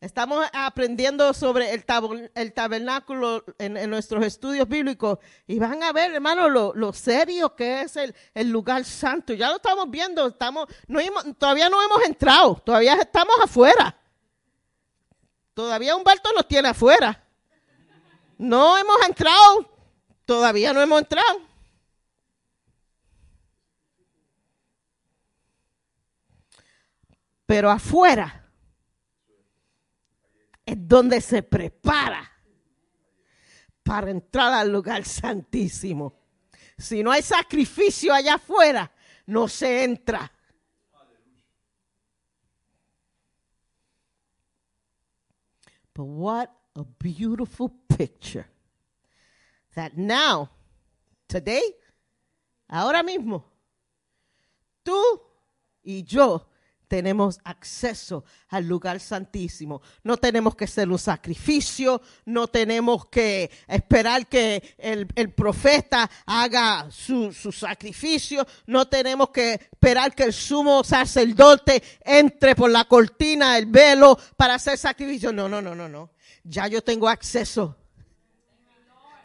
Estamos 0.00 0.46
aprendiendo 0.52 1.34
sobre 1.34 1.74
el, 1.74 1.84
tab- 1.84 2.30
el 2.32 2.52
tabernáculo 2.52 3.44
en, 3.58 3.90
nuestros 3.90 4.24
estudios 4.24 4.68
bíblicos 4.68 5.18
y 5.44 5.58
van 5.58 5.82
a 5.82 5.92
ver, 5.92 6.14
hermano, 6.14 6.48
lo, 6.48 6.92
serio 6.92 7.56
que 7.56 7.82
es 7.82 7.96
el, 7.96 8.14
lugar 8.48 8.84
santo. 8.84 9.32
Ya 9.34 9.48
lo 9.48 9.56
estamos 9.56 9.90
viendo, 9.90 10.28
estamos, 10.28 10.68
todavía 11.36 11.68
no 11.68 11.82
hemos 11.82 12.04
entrado, 12.04 12.62
todavía 12.64 12.94
estamos 12.94 13.34
afuera. 13.42 13.96
Todavía 15.52 15.96
Humberto 15.96 16.30
nos 16.32 16.46
tiene 16.46 16.68
afuera. 16.68 17.20
No 18.36 18.78
hemos 18.78 19.02
entrado, 19.04 19.68
todavía 20.24 20.72
no 20.72 20.80
hemos 20.80 21.00
entrado. 21.00 21.40
Pero 27.46 27.68
afuera 27.68 28.47
es 30.68 30.76
donde 30.86 31.22
se 31.22 31.42
prepara 31.42 32.30
para 33.82 34.10
entrar 34.10 34.52
al 34.52 34.70
lugar 34.70 35.02
santísimo. 35.02 36.14
Si 36.76 37.02
no 37.02 37.10
hay 37.10 37.22
sacrificio 37.22 38.12
allá 38.12 38.34
afuera, 38.34 38.92
no 39.26 39.48
se 39.48 39.82
entra. 39.82 40.30
But 45.94 46.04
what 46.04 46.50
a 46.76 46.84
beautiful 46.84 47.70
picture 47.88 48.46
that 49.74 49.96
now, 49.96 50.50
today, 51.28 51.62
ahora 52.68 53.02
mismo, 53.02 53.42
tú 54.84 55.02
y 55.82 56.02
yo 56.04 56.46
tenemos 56.88 57.38
acceso 57.44 58.24
al 58.48 58.66
lugar 58.66 58.98
santísimo. 58.98 59.82
No 60.02 60.16
tenemos 60.16 60.56
que 60.56 60.64
hacer 60.64 60.88
un 60.88 60.98
sacrificio, 60.98 62.00
no 62.24 62.48
tenemos 62.48 63.06
que 63.06 63.50
esperar 63.68 64.26
que 64.26 64.74
el, 64.78 65.06
el 65.14 65.30
profeta 65.32 66.10
haga 66.26 66.90
su, 66.90 67.32
su 67.32 67.52
sacrificio, 67.52 68.46
no 68.66 68.88
tenemos 68.88 69.30
que 69.30 69.52
esperar 69.54 70.14
que 70.14 70.24
el 70.24 70.32
sumo 70.32 70.82
sacerdote 70.82 71.82
entre 72.00 72.56
por 72.56 72.70
la 72.70 72.86
cortina, 72.86 73.58
el 73.58 73.66
velo, 73.66 74.18
para 74.36 74.54
hacer 74.54 74.76
sacrificio. 74.78 75.32
No, 75.32 75.48
no, 75.48 75.60
no, 75.62 75.74
no, 75.74 75.88
no. 75.88 76.10
Ya 76.42 76.66
yo 76.66 76.82
tengo 76.82 77.08
acceso. 77.08 77.76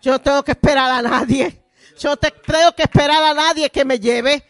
Yo 0.02 0.12
no 0.12 0.20
tengo 0.20 0.44
que 0.44 0.52
esperar 0.52 0.92
a 0.92 1.02
nadie. 1.02 1.64
Yo 1.98 2.10
no 2.10 2.18
te- 2.18 2.32
tengo 2.32 2.74
que 2.76 2.84
esperar 2.84 3.24
a 3.24 3.34
nadie 3.34 3.70
que 3.70 3.86
me 3.86 3.98
lleve. 4.00 4.44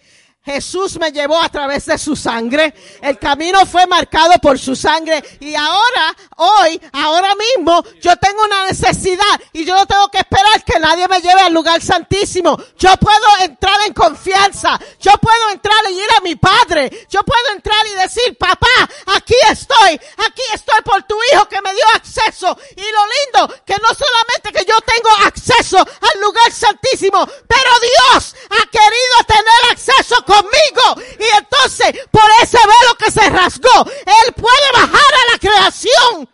Jesús 0.46 1.00
me 1.00 1.12
llevó 1.14 1.40
a 1.40 1.48
través 1.48 1.86
de 1.86 1.98
su 1.98 2.18
sangre. 2.18 2.74
El 3.02 3.18
camino 3.18 3.66
fue 3.66 3.88
marcado 3.88 4.34
por 4.42 4.60
su 4.60 4.76
sangre. 4.76 5.24
Y 5.40 5.56
ahora, 5.56 6.16
hoy, 6.36 6.82
ahora 6.92 7.34
mismo, 7.36 7.82
yo 8.02 8.16
tengo 8.18 8.44
una 8.44 8.66
necesidad 8.66 9.40
y 9.54 9.64
yo 9.64 9.74
no 9.74 9.86
tengo 9.86 10.10
que 10.10 10.18
esperar 10.18 10.62
que 10.66 10.80
nadie 10.80 11.08
me 11.08 11.22
lleve 11.22 11.42
al 11.42 11.54
lugar 11.54 11.82
santísimo. 11.82 12.58
Yo 12.78 12.96
puedo 12.98 13.38
entrar 13.40 13.76
en 13.88 13.94
confianza. 13.94 14.78
Yo 15.00 15.14
puedo 15.14 15.50
entrar 15.52 15.78
y 15.90 16.00
ir 16.00 16.10
a 16.18 16.22
mi 16.22 16.36
padre. 16.36 17.08
Yo 17.10 17.24
puedo 17.24 17.52
entrar 17.56 17.88
y 17.88 18.02
decir, 18.02 18.38
papá, 18.38 18.68
aquí 19.16 19.36
estoy. 19.50 19.94
Aquí 19.94 20.42
estoy 20.54 20.82
por 20.84 21.04
tu 21.04 21.16
hijo 21.32 21.48
que 21.48 21.62
me 21.62 21.74
dio 21.74 21.86
acceso. 21.96 22.58
Y 22.76 22.82
lo 22.82 23.42
lindo, 23.46 23.64
que 23.66 23.76
no 23.76 23.88
solamente 23.96 24.52
que 24.52 24.66
yo 24.66 24.76
tengo 24.82 25.10
acceso 25.26 25.78
al 25.78 26.20
lugar 26.20 26.52
santísimo, 26.52 27.26
pero 27.26 27.72
Dios 27.80 28.36
ha 28.50 28.70
querido 28.70 29.24
tener 29.26 29.72
acceso 29.72 30.16
conmigo. 30.34 31.08
Y 31.20 31.38
entonces, 31.38 32.08
por 32.12 32.30
ese 32.42 32.58
velo 32.58 32.96
que 32.98 33.12
se 33.12 33.30
rasgó, 33.30 33.86
Él 33.86 34.34
puede 34.34 34.72
bajar 34.74 35.14
a 35.14 35.32
la 35.32 35.40
creación 35.40 36.30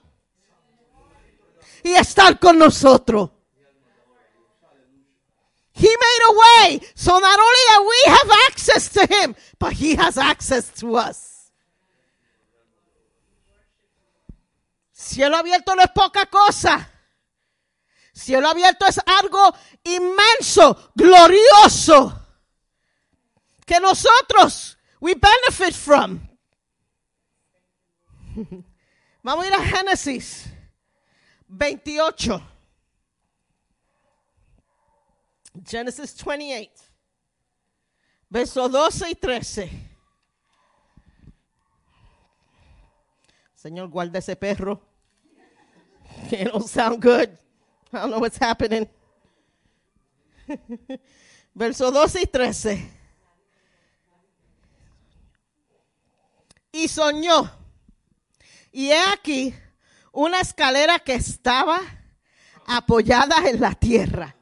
y 1.83 1.93
estar 1.93 2.39
con 2.39 2.57
nosotros. 2.57 3.31
He 5.73 5.87
made 5.87 6.23
a 6.27 6.33
way 6.33 6.81
so 6.93 7.19
not 7.19 7.39
only 7.39 7.63
that 7.69 7.81
we 7.87 8.11
have 8.11 8.31
access 8.49 8.89
to 8.89 9.01
Him, 9.01 9.35
but 9.57 9.71
He 9.73 9.95
has 9.95 10.17
access 10.17 10.69
to 10.79 10.97
us. 10.97 11.51
Cielo 14.91 15.37
abierto 15.37 15.75
no 15.75 15.81
es 15.81 15.89
poca 15.91 16.25
cosa. 16.25 16.89
Cielo 18.13 18.49
abierto 18.49 18.85
es 18.85 18.99
algo 19.05 19.55
inmenso, 19.83 20.91
glorioso, 20.93 22.28
que 23.69 23.79
nosotros, 23.79 24.77
we 24.99 25.13
benefit 25.13 25.75
from. 25.75 26.19
Vamos 29.23 29.45
a 29.45 29.47
ir 29.47 29.53
a 29.53 29.63
Génesis 29.63 30.47
28. 31.47 32.41
Genesis 35.63 36.15
28. 36.15 36.71
Versos 38.31 38.71
12 38.71 39.09
y 39.11 39.15
13. 39.15 39.69
Señor, 43.53 43.89
guarda 43.89 44.17
ese 44.17 44.35
perro. 44.35 44.81
It 46.31 46.51
don't 46.51 46.67
sound 46.67 46.99
good. 46.99 47.37
I 47.93 47.99
don't 47.99 48.09
know 48.09 48.19
what's 48.19 48.37
happening. 48.37 48.89
Verso 51.53 51.91
12 51.91 52.21
y 52.21 52.25
13. 52.25 52.98
Y 56.71 56.87
soñó. 56.87 57.51
Y 58.71 58.91
he 58.91 58.99
aquí 58.99 59.53
una 60.11 60.41
escalera 60.41 60.99
que 60.99 61.15
estaba 61.15 61.79
apoyada 62.65 63.49
en 63.49 63.59
la 63.59 63.73
tierra. 63.73 64.35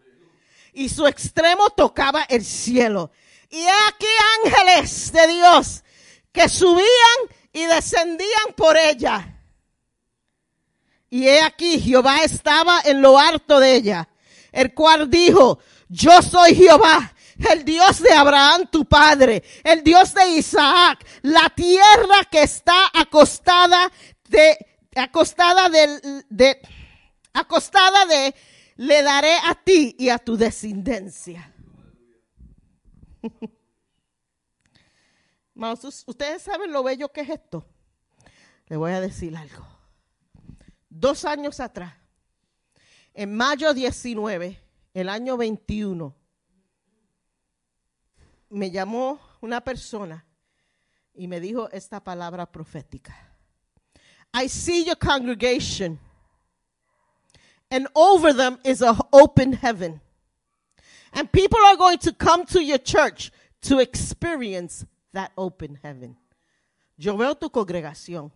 Y 0.73 0.89
su 0.89 1.07
extremo 1.07 1.69
tocaba 1.69 2.23
el 2.23 2.43
cielo. 2.43 3.11
Y 3.49 3.57
he 3.57 3.71
aquí 3.87 4.05
ángeles 4.45 5.11
de 5.11 5.27
Dios 5.27 5.83
que 6.31 6.49
subían 6.49 7.19
y 7.53 7.65
descendían 7.65 8.53
por 8.55 8.77
ella. 8.77 9.41
Y 11.09 11.27
he 11.27 11.41
aquí 11.41 11.79
Jehová 11.79 12.19
estaba 12.23 12.81
en 12.83 13.01
lo 13.01 13.17
alto 13.17 13.59
de 13.59 13.75
ella, 13.75 14.09
el 14.51 14.73
cual 14.73 15.09
dijo, 15.09 15.59
yo 15.87 16.21
soy 16.21 16.53
Jehová, 16.53 17.15
el 17.39 17.63
Dios 17.63 18.01
de 18.01 18.11
Abraham 18.13 18.67
tu 18.71 18.85
padre, 18.85 19.43
el 19.63 19.83
Dios 19.83 20.13
de 20.13 20.27
Isaac, 20.37 21.05
la 21.21 21.49
tierra 21.55 22.25
que 22.29 22.43
está 22.43 22.91
acostada 22.93 23.91
de, 24.29 24.57
acostada 24.95 25.69
del, 25.69 26.25
de, 26.29 26.59
acostada 27.33 28.05
de, 28.05 28.35
le 28.77 29.03
daré 29.03 29.33
a 29.43 29.55
ti 29.55 29.95
y 29.97 30.09
a 30.09 30.17
tu 30.17 30.37
descendencia. 30.37 31.53
Ustedes 36.05 36.43
saben 36.43 36.71
lo 36.71 36.83
bello 36.83 37.11
que 37.11 37.21
es 37.21 37.29
esto. 37.29 37.65
Le 38.67 38.77
voy 38.77 38.91
a 38.91 39.01
decir 39.01 39.35
algo. 39.35 39.65
Dos 40.89 41.25
años 41.25 41.59
atrás, 41.59 41.93
en 43.13 43.35
mayo 43.35 43.73
19, 43.73 44.59
el 44.93 45.09
año 45.09 45.37
21, 45.37 46.15
me 48.49 48.71
llamó 48.71 49.19
una 49.41 49.61
persona 49.61 50.25
y 51.13 51.27
me 51.27 51.39
dijo 51.39 51.69
esta 51.71 52.03
palabra 52.03 52.45
profética. 52.51 53.15
I 54.33 54.47
see 54.49 54.83
your 54.85 54.97
congregation, 54.97 55.99
and 57.71 57.87
over 57.95 58.33
them 58.33 58.59
is 58.63 58.81
an 58.81 58.97
open 59.11 59.53
heaven. 59.53 60.01
And 61.13 61.31
people 61.31 61.59
are 61.65 61.77
going 61.77 61.97
to 61.99 62.13
come 62.13 62.45
to 62.47 62.61
your 62.61 62.77
church 62.77 63.31
to 63.61 63.79
experience 63.79 64.85
that 65.13 65.31
open 65.37 65.79
heaven. 65.81 66.17
Yo 66.97 67.15
veo 67.17 67.33
tu 67.35 67.49
congregación. 67.49 68.31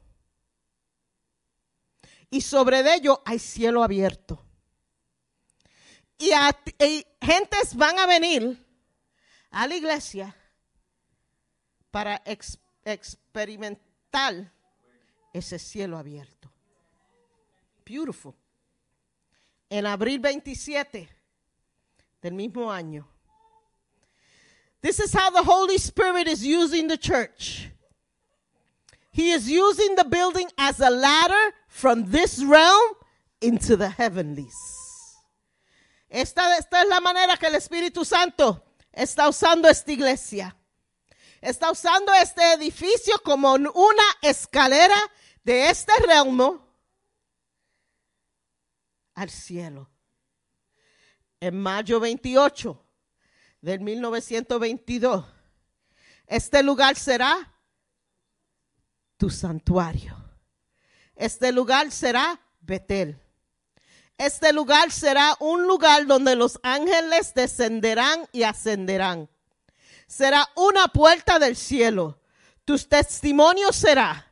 Y 2.31 2.39
sobre 2.41 2.79
ello 2.95 3.21
hay 3.25 3.37
cielo 3.39 3.83
abierto. 3.83 4.39
Y, 6.17 6.31
a- 6.31 6.57
y 6.79 7.05
gentes 7.21 7.75
van 7.75 7.99
a 7.99 8.05
venir 8.07 8.60
a 9.51 9.67
la 9.67 9.75
iglesia 9.75 10.35
para 11.91 12.21
ex- 12.25 12.57
experimentar 12.85 14.51
ese 15.33 15.59
cielo 15.59 15.97
abierto. 15.97 16.49
Beautiful. 17.85 18.33
En 19.69 19.85
abril 19.85 20.19
27 20.21 21.09
del 22.21 22.33
mismo 22.33 22.71
año. 22.71 23.05
This 24.81 24.99
is 24.99 25.13
how 25.13 25.29
the 25.29 25.43
Holy 25.43 25.77
Spirit 25.77 26.27
is 26.27 26.43
using 26.43 26.87
the 26.87 26.97
church. 26.97 27.69
He 29.11 29.31
is 29.31 29.47
using 29.49 29.95
the 29.95 30.05
building 30.05 30.49
as 30.57 30.79
a 30.79 30.89
ladder 30.89 31.53
from 31.67 32.05
this 32.11 32.43
realm 32.43 32.93
into 33.41 33.75
the 33.75 33.89
heavenlies. 33.89 34.55
Esta, 36.09 36.41
esta 36.57 36.77
es 36.81 36.87
la 36.89 36.99
manera 36.99 37.37
que 37.37 37.47
el 37.47 37.55
Espíritu 37.55 38.05
Santo 38.05 38.61
está 38.91 39.29
usando 39.29 39.67
esta 39.67 39.91
iglesia. 39.91 40.55
Está 41.39 41.71
usando 41.71 42.13
este 42.13 42.53
edificio 42.53 43.15
como 43.23 43.53
una 43.53 44.03
escalera 44.21 44.97
de 45.43 45.69
este 45.69 45.91
realmo 46.05 46.67
al 49.15 49.29
cielo. 49.29 49.89
En 51.39 51.59
mayo 51.59 51.99
28 51.99 52.85
del 53.61 53.79
1922, 53.79 55.25
este 56.27 56.63
lugar 56.63 56.95
será 56.95 57.55
tu 59.17 59.29
santuario. 59.29 60.17
Este 61.15 61.51
lugar 61.51 61.91
será 61.91 62.39
Betel. 62.59 63.20
Este 64.21 64.53
lugar 64.53 64.91
será 64.91 65.35
un 65.39 65.65
lugar 65.65 66.05
donde 66.05 66.35
los 66.35 66.59
ángeles 66.61 67.33
descenderán 67.33 68.27
y 68.31 68.43
ascenderán. 68.43 69.27
Será 70.05 70.47
una 70.55 70.89
puerta 70.89 71.39
del 71.39 71.55
cielo. 71.55 72.19
Tus 72.63 72.87
testimonios 72.87 73.75
será, 73.75 74.31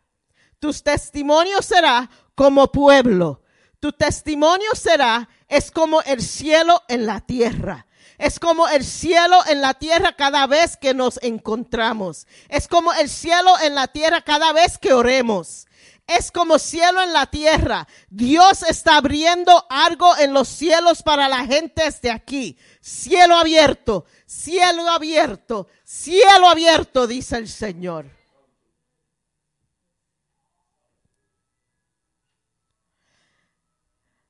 tus 0.60 0.84
testimonios 0.84 1.66
será 1.66 2.08
como 2.36 2.72
pueblo. 2.72 3.42
Tu 3.80 3.92
testimonio 3.92 4.76
será, 4.76 5.28
es 5.48 5.72
como 5.72 6.04
el 6.04 6.22
cielo 6.22 6.84
en 6.88 7.08
la 7.08 7.22
tierra. 7.22 7.88
Es 8.20 8.40
como 8.40 8.68
el 8.68 8.86
cielo 8.86 9.40
en 9.48 9.60
la 9.62 9.74
tierra 9.74 10.16
cada 10.16 10.46
vez 10.46 10.78
que 10.78 10.94
nos 10.94 11.18
encontramos. 11.24 12.28
Es 12.48 12.68
como 12.68 12.94
el 12.94 13.10
cielo 13.10 13.56
en 13.64 13.74
la 13.74 13.88
tierra 13.88 14.22
cada 14.22 14.54
vez 14.54 14.78
que 14.78 14.94
oremos. 14.94 15.66
Es 16.10 16.32
como 16.32 16.58
cielo 16.58 17.04
en 17.04 17.14
la 17.14 17.28
tierra. 17.28 17.88
Dios 18.10 18.64
está 18.64 18.98
abriendo 18.98 19.64
algo 19.70 20.18
en 20.18 20.34
los 20.34 20.48
cielos 20.48 21.04
para 21.04 21.30
la 21.30 21.46
gente 21.46 21.84
de 22.02 22.10
aquí. 22.10 22.58
Cielo 22.82 23.36
abierto, 23.38 24.06
cielo 24.26 24.90
abierto, 24.90 25.68
cielo 25.84 26.50
abierto, 26.50 27.06
dice 27.06 27.38
el 27.38 27.48
Señor. 27.48 28.10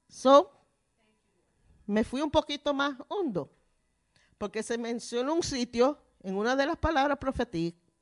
So, 0.10 0.52
me 1.88 2.04
fui 2.04 2.20
un 2.20 2.30
poquito 2.30 2.74
más 2.74 2.98
hondo, 3.08 3.50
porque 4.38 4.64
se 4.64 4.78
menciona 4.78 5.32
un 5.32 5.44
sitio 5.44 5.98
en 6.24 6.36
una 6.36 6.58
de 6.58 6.66
las 6.66 6.76
palabras 6.76 7.18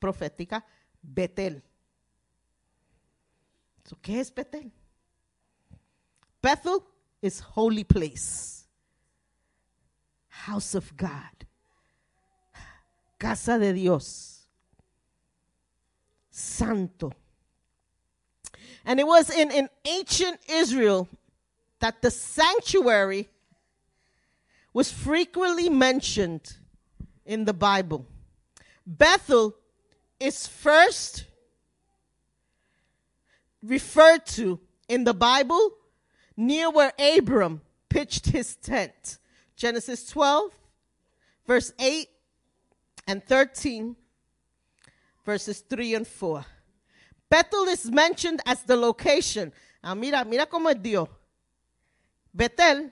proféticas, 0.00 0.64
Betel. 1.00 1.67
So, 3.88 3.96
¿Qué 4.02 4.20
es? 4.20 4.30
Bethel 6.42 6.84
is 7.22 7.40
holy 7.40 7.84
place, 7.84 8.66
house 10.28 10.74
of 10.74 10.94
God, 10.94 11.46
casa 13.18 13.58
de 13.58 13.72
Dios, 13.72 14.46
santo. 16.30 17.14
And 18.84 19.00
it 19.00 19.06
was 19.06 19.30
in, 19.30 19.50
in 19.50 19.70
ancient 19.86 20.38
Israel 20.46 21.08
that 21.80 22.02
the 22.02 22.10
sanctuary 22.10 23.30
was 24.74 24.92
frequently 24.92 25.70
mentioned 25.70 26.58
in 27.24 27.46
the 27.46 27.54
Bible. 27.54 28.04
Bethel 28.86 29.54
is 30.20 30.46
first 30.46 31.24
referred 33.68 34.24
to 34.26 34.58
in 34.88 35.04
the 35.04 35.14
Bible 35.14 35.72
near 36.36 36.70
where 36.70 36.92
Abram 36.98 37.60
pitched 37.88 38.26
his 38.26 38.56
tent. 38.56 39.18
Genesis 39.56 40.06
12, 40.08 40.52
verse 41.46 41.72
8 41.78 42.08
and 43.06 43.24
13, 43.24 43.96
verses 45.24 45.60
3 45.60 45.94
and 45.94 46.06
4. 46.06 46.44
Bethel 47.28 47.64
is 47.64 47.90
mentioned 47.90 48.40
as 48.46 48.62
the 48.62 48.76
location. 48.76 49.52
Ah, 49.82 49.94
mira, 49.94 50.24
mira 50.24 50.46
cómo 50.46 50.70
es 50.70 50.76
Dios. 50.82 51.08
Bethel 52.32 52.90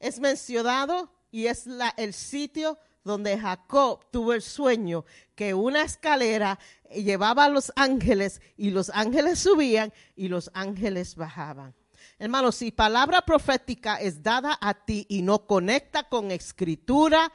es 0.00 0.18
mencionado 0.18 1.08
y 1.32 1.46
es 1.46 1.66
la- 1.66 1.92
el 1.96 2.12
sitio 2.12 2.76
donde 3.04 3.38
Jacob 3.38 4.04
tuvo 4.10 4.32
el 4.32 4.42
sueño 4.42 5.04
que 5.34 5.54
una 5.54 5.82
escalera 5.82 6.58
llevaba 6.90 7.44
a 7.44 7.48
los 7.48 7.72
ángeles 7.76 8.40
y 8.56 8.70
los 8.70 8.90
ángeles 8.90 9.38
subían 9.38 9.92
y 10.16 10.28
los 10.28 10.50
ángeles 10.54 11.16
bajaban. 11.16 11.74
Hermano, 12.18 12.52
si 12.52 12.70
palabra 12.70 13.22
profética 13.22 13.96
es 13.96 14.22
dada 14.22 14.58
a 14.60 14.74
ti 14.74 15.06
y 15.08 15.22
no 15.22 15.46
conecta 15.46 16.04
con 16.08 16.30
escritura, 16.30 17.32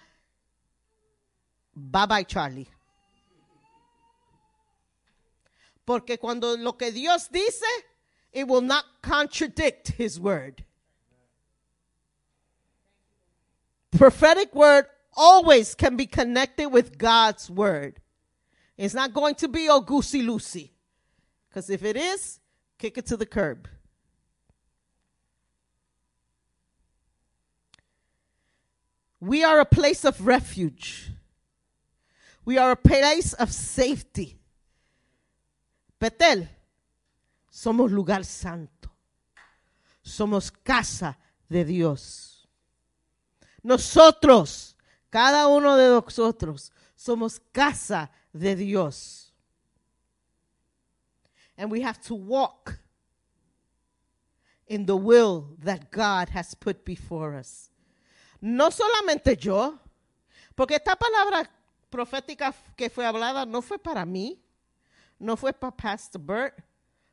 bye 1.73 2.05
bye 2.07 2.25
Charlie. 2.25 2.69
Porque 5.83 6.19
cuando 6.19 6.57
lo 6.57 6.77
que 6.77 6.91
Dios 6.91 7.29
dice, 7.31 7.65
it 8.31 8.47
will 8.47 8.63
not 8.63 8.85
contradict 9.01 9.89
his 9.99 10.19
word. 10.19 10.63
Prophetic 13.91 14.53
word 14.53 14.87
always 15.15 15.75
can 15.75 15.95
be 15.95 16.05
connected 16.05 16.69
with 16.69 16.97
God's 16.97 17.49
word. 17.49 18.01
It's 18.77 18.93
not 18.93 19.13
going 19.13 19.35
to 19.35 19.47
be 19.47 19.67
oh 19.69 19.81
goosey 19.81 20.21
loosey. 20.21 20.71
Because 21.49 21.69
if 21.69 21.83
it 21.83 21.95
is, 21.95 22.39
kick 22.77 22.97
it 22.97 23.05
to 23.07 23.17
the 23.17 23.25
curb. 23.25 23.67
We 29.19 29.43
are 29.43 29.59
a 29.59 29.65
place 29.65 30.03
of 30.03 30.27
refuge. 30.27 31.11
We 32.43 32.57
are 32.57 32.71
a 32.71 32.75
place 32.75 33.33
of 33.33 33.51
safety. 33.51 34.37
Betel, 35.99 36.47
somos 37.51 37.91
lugar 37.91 38.23
santo. 38.23 38.89
Somos 40.03 40.51
casa 40.63 41.17
de 41.49 41.63
Dios. 41.63 42.45
Nosotros 43.63 44.74
Cada 45.15 45.47
uno 45.47 45.77
de 45.77 45.87
nosotros 45.87 46.73
somos 46.93 47.39
casa 47.53 48.11
de 48.33 48.53
Dios. 48.53 49.31
And 51.55 51.71
we 51.71 51.81
have 51.81 52.01
to 52.09 52.15
walk 52.15 52.77
in 54.67 54.85
the 54.85 54.97
will 54.97 55.55
that 55.63 55.89
God 55.89 56.27
has 56.35 56.53
put 56.53 56.83
before 56.83 57.33
us. 57.39 57.71
No 58.41 58.69
solamente 58.71 59.37
yo, 59.37 59.79
porque 60.53 60.75
esta 60.75 60.97
palabra 60.97 61.49
profética 61.89 62.53
que 62.75 62.89
fue 62.89 63.05
hablada 63.05 63.45
no 63.45 63.61
fue 63.61 63.79
para 63.79 64.05
mí, 64.05 64.37
no 65.17 65.37
fue 65.37 65.53
para 65.53 65.71
Pastor 65.71 66.21
Bert, 66.21 66.61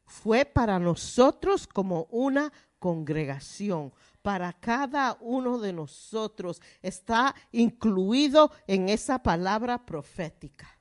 fue 0.04 0.44
para 0.44 0.80
nosotros 0.80 1.68
como 1.68 2.08
una 2.10 2.52
congregación. 2.80 3.92
Para 4.22 4.52
cada 4.52 5.18
uno 5.20 5.58
de 5.58 5.72
nosotros 5.72 6.62
está 6.80 7.34
incluido 7.50 8.52
en 8.68 8.88
esa 8.88 9.20
palabra 9.20 9.84
profética. 9.84 10.78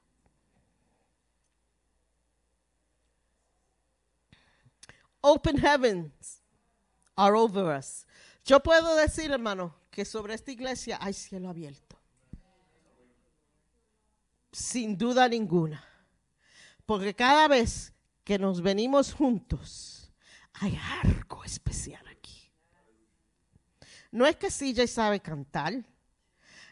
Open 5.22 5.57
heavens 5.57 6.41
are 7.15 7.35
over 7.35 7.76
us. 7.77 8.05
Yo 8.43 8.59
puedo 8.59 8.95
decir, 8.95 9.31
hermano, 9.31 9.76
que 9.91 10.05
sobre 10.05 10.34
esta 10.34 10.51
iglesia 10.51 10.97
hay 10.99 11.13
cielo 11.13 11.49
abierto. 11.49 11.97
Sin 14.51 14.97
duda 14.97 15.27
ninguna. 15.27 15.84
Porque 16.85 17.15
cada 17.15 17.47
vez 17.47 17.93
que 18.23 18.39
nos 18.39 18.61
venimos 18.61 19.13
juntos, 19.13 20.11
hay 20.53 20.80
algo 21.03 21.43
especial. 21.43 22.10
No 24.11 24.27
es 24.27 24.35
que 24.35 24.49
CJ 24.49 24.88
sabe 24.88 25.21
cantar. 25.21 25.73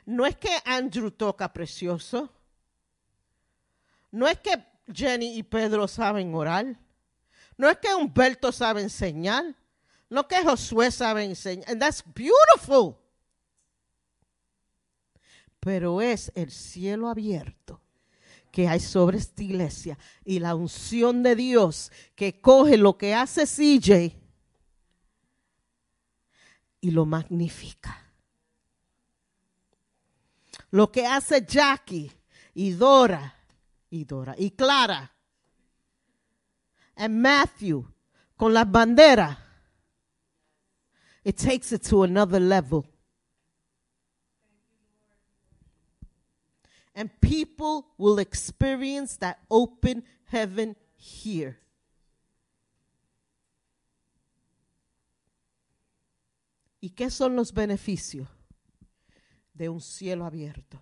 No 0.06 0.26
es 0.26 0.36
que 0.36 0.49
Andrew 0.66 1.10
toca 1.10 1.52
precioso. 1.52 2.30
No 4.11 4.28
es 4.28 4.40
que 4.40 4.61
Jenny 4.91 5.38
y 5.38 5.44
Pedro 5.44 5.88
saben 5.88 6.34
orar. 6.36 6.78
No 7.57 7.70
es 7.70 7.78
que 7.78 7.94
Humberto 7.94 8.52
sabe 8.52 8.82
enseñar. 8.82 9.56
No 10.10 10.28
que 10.28 10.44
Josué 10.44 10.91
sabe 10.91 11.24
enseñar. 11.24 11.70
And 11.70 11.80
that's 11.80 12.03
beautiful. 12.03 12.98
Pero 15.60 16.02
es 16.02 16.32
el 16.36 16.52
cielo 16.52 17.10
abierto 17.10 17.82
que 18.52 18.68
hay 18.68 18.80
sobre 18.80 19.18
esta 19.18 19.44
iglesia 19.44 19.98
y 20.26 20.40
la 20.40 20.56
unción 20.56 21.22
de 21.22 21.36
Dios 21.36 21.91
que 22.16 22.41
coge 22.41 22.78
lo 22.78 22.98
que 22.98 23.14
hace 23.14 23.45
CJ 23.45 24.18
y 26.82 26.92
lo 26.92 27.06
magnifica. 27.06 27.98
Lo 30.72 30.92
que 30.92 31.06
hace 31.06 31.46
Jackie 31.46 32.12
y 32.54 32.72
Dora 32.72 33.36
y 33.90 34.06
Dora 34.06 34.36
y 34.38 34.52
Clara 34.52 35.12
y 36.96 37.10
Matthew 37.10 37.86
con 38.38 38.54
las 38.54 38.70
banderas. 38.70 39.38
It 41.24 41.38
takes 41.38 41.72
it 41.72 41.84
to 41.90 42.04
another 42.04 42.40
level. 42.40 42.86
And 46.96 47.10
people 47.22 47.88
will 47.98 48.20
experience 48.20 49.18
that 49.18 49.40
open 49.50 50.04
heaven 50.26 50.76
here. 50.96 51.60
¿Y 56.82 56.92
qué 56.92 57.10
son 57.10 57.36
los 57.36 57.54
beneficios 57.54 58.28
de 59.54 59.68
un 59.68 59.82
cielo 59.82 60.26
abierto? 60.26 60.80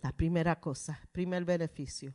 La 0.00 0.12
primera 0.12 0.58
cosa, 0.60 1.00
primer 1.12 1.44
beneficio. 1.44 2.14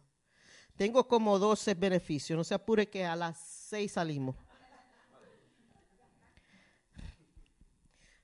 Tengo 0.76 1.08
como 1.08 1.38
12 1.38 1.76
beneficios, 1.76 2.38
no 2.38 2.44
se 2.44 2.56
apure 2.56 2.90
que 2.90 3.06
a 3.06 3.16
las 3.16 3.38
6 3.38 3.92
salimos. 3.92 4.36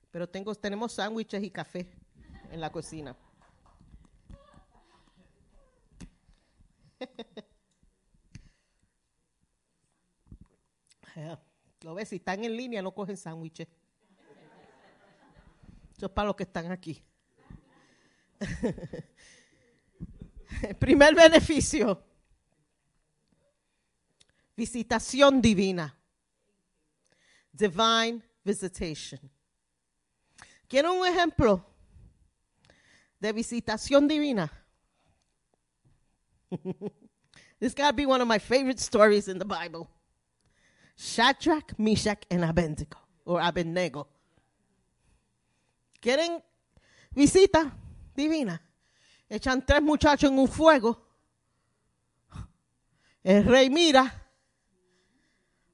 Pero 0.09 0.27
tengo, 0.29 0.55
tenemos 0.55 0.93
sándwiches 0.93 1.43
y 1.43 1.51
café 1.51 1.87
en 2.49 2.61
la 2.61 2.71
cocina. 2.71 3.15
Lo 11.85 11.93
ves, 11.93 12.09
si 12.09 12.15
están 12.15 12.43
en 12.43 12.57
línea 12.57 12.81
no 12.81 12.91
cogen 12.91 13.15
sándwiches. 13.15 13.67
Eso 15.95 16.07
es 16.07 16.11
para 16.11 16.25
los 16.25 16.35
que 16.35 16.41
están 16.41 16.71
aquí. 16.71 16.99
El 20.63 20.75
primer 20.79 21.13
beneficio. 21.13 22.03
Visitación 24.57 25.39
divina. 25.39 25.95
Divine 27.51 28.23
visitation. 28.43 29.21
¿Quieren 30.67 30.89
un 30.89 31.05
ejemplo 31.05 31.63
de 33.19 33.31
visitación 33.31 34.07
divina? 34.07 34.51
this 37.59 37.75
got 37.75 37.91
to 37.91 37.93
be 37.93 38.07
one 38.07 38.21
of 38.21 38.27
my 38.27 38.39
favorite 38.39 38.79
stories 38.79 39.27
in 39.27 39.37
the 39.37 39.45
Bible. 39.45 39.87
Shadrach, 40.97 41.77
Meshach, 41.77 42.25
and 42.29 42.43
Abednego, 42.43 42.97
or 43.25 43.41
Abednego. 43.41 44.07
¿Quieren 45.99 46.41
visita 47.11 47.71
divina? 48.15 48.61
Echan 49.29 49.65
tres 49.65 49.81
muchachos 49.81 50.29
en 50.29 50.39
un 50.39 50.47
fuego. 50.47 51.01
El 53.23 53.43
rey 53.43 53.69
mira. 53.69 54.23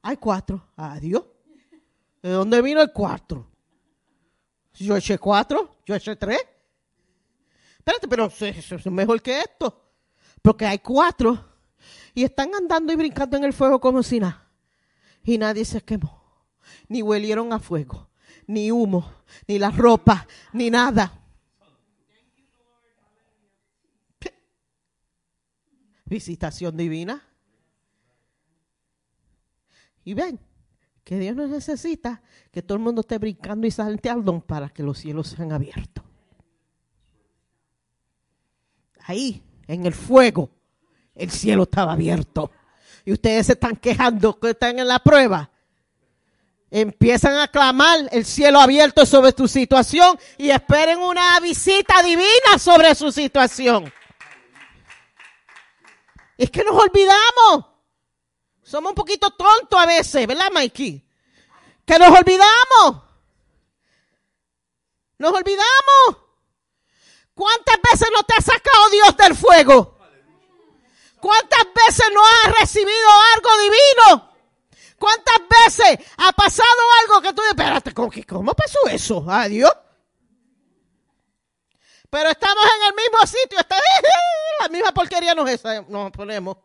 Hay 0.03 0.17
cuatro. 0.17 0.69
Adiós. 0.77 1.23
¿De 2.21 2.29
dónde 2.29 2.61
vino 2.61 2.81
el 2.81 2.91
cuatro? 2.93 3.47
Yo 4.73 4.95
eché 4.95 5.17
cuatro, 5.17 5.77
yo 5.85 5.95
eché 5.95 6.15
tres. 6.15 6.39
Espérate, 7.77 8.07
pero 8.07 8.27
es 8.27 8.85
mejor 8.87 9.21
que 9.21 9.39
esto. 9.39 9.91
Porque 10.41 10.65
hay 10.65 10.79
cuatro. 10.79 11.49
Y 12.13 12.23
están 12.23 12.53
andando 12.55 12.93
y 12.93 12.95
brincando 12.95 13.37
en 13.37 13.43
el 13.43 13.53
fuego 13.53 13.79
como 13.79 14.01
si 14.01 14.19
nada. 14.19 14.40
Y 15.23 15.37
nadie 15.37 15.65
se 15.65 15.81
quemó. 15.81 16.21
Ni 16.87 17.01
huelieron 17.01 17.53
a 17.53 17.59
fuego. 17.59 18.09
Ni 18.47 18.71
humo. 18.71 19.11
Ni 19.47 19.59
la 19.59 19.71
ropa. 19.71 20.27
Ni 20.53 20.69
nada. 20.69 21.19
Visitación 26.05 26.75
divina. 26.75 27.25
Y 30.03 30.13
ven, 30.13 30.39
que 31.03 31.17
Dios 31.19 31.35
no 31.35 31.47
necesita 31.47 32.21
que 32.51 32.61
todo 32.61 32.77
el 32.77 32.83
mundo 32.83 33.01
esté 33.01 33.17
brincando 33.17 33.67
y 33.67 33.71
salteando 33.71 34.41
para 34.41 34.69
que 34.69 34.83
los 34.83 34.97
cielos 34.97 35.27
sean 35.27 35.51
abiertos. 35.51 36.03
Ahí, 39.05 39.43
en 39.67 39.85
el 39.85 39.93
fuego, 39.93 40.49
el 41.15 41.31
cielo 41.31 41.63
estaba 41.63 41.93
abierto. 41.93 42.51
Y 43.05 43.13
ustedes 43.13 43.47
se 43.47 43.53
están 43.53 43.75
quejando 43.75 44.39
que 44.39 44.51
están 44.51 44.79
en 44.79 44.87
la 44.87 44.99
prueba. 44.99 45.49
Empiezan 46.69 47.37
a 47.37 47.47
clamar 47.49 47.99
el 48.11 48.25
cielo 48.25 48.59
abierto 48.59 49.05
sobre 49.05 49.33
tu 49.33 49.47
situación 49.47 50.17
y 50.37 50.51
esperen 50.51 50.99
una 50.99 51.39
visita 51.39 52.01
divina 52.01 52.57
sobre 52.57 52.95
su 52.95 53.11
situación. 53.11 53.91
Es 56.37 56.49
que 56.49 56.63
nos 56.63 56.75
olvidamos. 56.75 57.65
Somos 58.63 58.91
un 58.91 58.95
poquito 58.95 59.31
tontos 59.31 59.79
a 59.79 59.85
veces, 59.85 60.25
¿verdad, 60.25 60.49
Mikey? 60.53 61.03
Que 61.85 61.99
nos 61.99 62.07
olvidamos. 62.07 63.03
Nos 65.17 65.33
olvidamos. 65.33 66.17
¿Cuántas 67.33 67.77
veces 67.91 68.07
no 68.13 68.23
te 68.23 68.33
ha 68.35 68.41
sacado 68.41 68.89
Dios 68.91 69.17
del 69.17 69.35
fuego? 69.35 70.00
¿Cuántas 71.21 71.65
veces 71.73 72.07
no 72.13 72.21
has 72.25 72.59
recibido 72.59 73.09
algo 73.35 73.49
divino? 73.59 74.31
¿Cuántas 74.97 75.39
veces 75.65 76.05
ha 76.17 76.31
pasado 76.31 76.67
algo 77.01 77.21
que 77.21 77.33
tú 77.33 77.41
dices, 77.41 77.57
espérate, 77.57 78.25
¿cómo, 78.25 78.53
pasó 78.53 78.79
eso? 78.89 79.25
Adiós. 79.29 79.71
Pero 82.09 82.29
estamos 82.29 82.65
en 82.65 82.87
el 82.87 82.93
mismo 82.95 83.25
sitio, 83.25 83.59
está, 83.59 83.77
la 84.59 84.67
misma 84.67 84.91
porquería 84.93 85.33
nos, 85.33 85.49
nos 85.87 86.11
ponemos. 86.11 86.57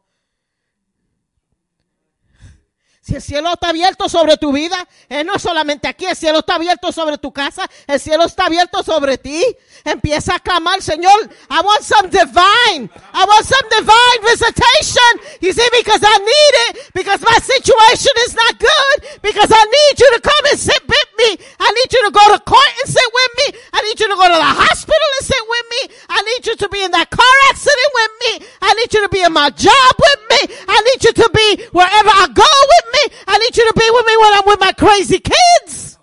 Si 3.07 3.15
el 3.15 3.23
cielo 3.23 3.53
está 3.53 3.69
abierto 3.69 4.09
sobre 4.09 4.37
tu 4.37 4.51
vida, 4.51 4.85
eh, 5.09 5.23
no 5.23 5.39
solamente 5.39 5.87
aquí, 5.87 6.07
el 6.07 6.16
cielo 6.16 6.41
está 6.41 6.57
abierto 6.57 6.91
sobre 6.91 7.19
tu 7.19 7.33
casa, 7.33 7.70
el 7.87 8.01
cielo 8.01 8.24
está 8.24 8.47
abierto 8.47 8.83
sobre 8.83 9.16
ti. 9.16 9.45
Empieza 9.85 10.35
a 10.35 10.41
clamar, 10.41 10.83
Señor, 10.83 11.15
I 11.49 11.61
want 11.62 11.83
some 11.83 12.11
divine, 12.11 12.91
I 13.15 13.24
want 13.24 13.47
some 13.47 13.69
divine 13.70 14.20
visitation. 14.27 15.39
You 15.41 15.53
see, 15.53 15.69
because 15.78 16.03
I 16.03 16.19
need 16.19 16.55
it, 16.66 16.91
because 16.95 17.23
my 17.23 17.39
situation 17.39 18.11
is 18.27 18.35
not 18.35 18.59
good, 18.59 19.23
because 19.23 19.53
I 19.55 19.65
need 19.65 20.01
you 20.01 20.11
to 20.11 20.20
come 20.20 20.45
and 20.51 20.59
sit 20.59 20.83
with 20.83 21.11
me. 21.16 21.39
I 21.61 21.70
need 21.70 21.93
you 21.93 22.03
to 22.07 22.11
go 22.11 22.35
to 22.35 22.41
court 22.43 22.73
and 22.83 22.91
sit 22.91 23.11
with 23.15 23.33
me. 23.39 23.61
I 23.73 23.83
need 23.83 24.01
you 24.01 24.09
to 24.09 24.16
go 24.16 24.27
to 24.27 24.35
the 24.35 24.53
hospital 24.66 25.09
and 25.20 25.27
sit 25.27 25.45
with 25.47 25.66
me. 25.70 25.95
I 26.11 26.23
need 26.23 26.47
you 26.47 26.57
to 26.57 26.69
be 26.69 26.83
in 26.83 26.91
that 26.91 27.09
car 27.11 27.35
accident 27.51 27.91
with 27.95 28.12
me. 28.19 28.47
I 28.62 28.74
need 28.74 28.93
you 28.93 29.03
to 29.03 29.09
be 29.11 29.23
in 29.23 29.33
my 29.33 29.51
job 29.51 29.93
with 29.95 30.20
me. 30.27 30.57
I 30.66 30.78
need 30.91 31.05
you 31.05 31.12
to 31.23 31.31
be 31.31 31.62
wherever 31.70 32.11
I 32.11 32.27
go 32.35 32.43
with 32.43 32.87
me. 32.91 32.95
I 33.27 33.39
need 33.39 33.56
you 33.56 33.66
to 33.66 33.74
be 33.74 33.90
with 33.90 34.06
me 34.06 34.16
when 34.16 34.32
I'm 34.35 34.47
with 34.47 34.60
my 34.60 34.73
crazy 34.73 35.20
kids. 35.20 35.98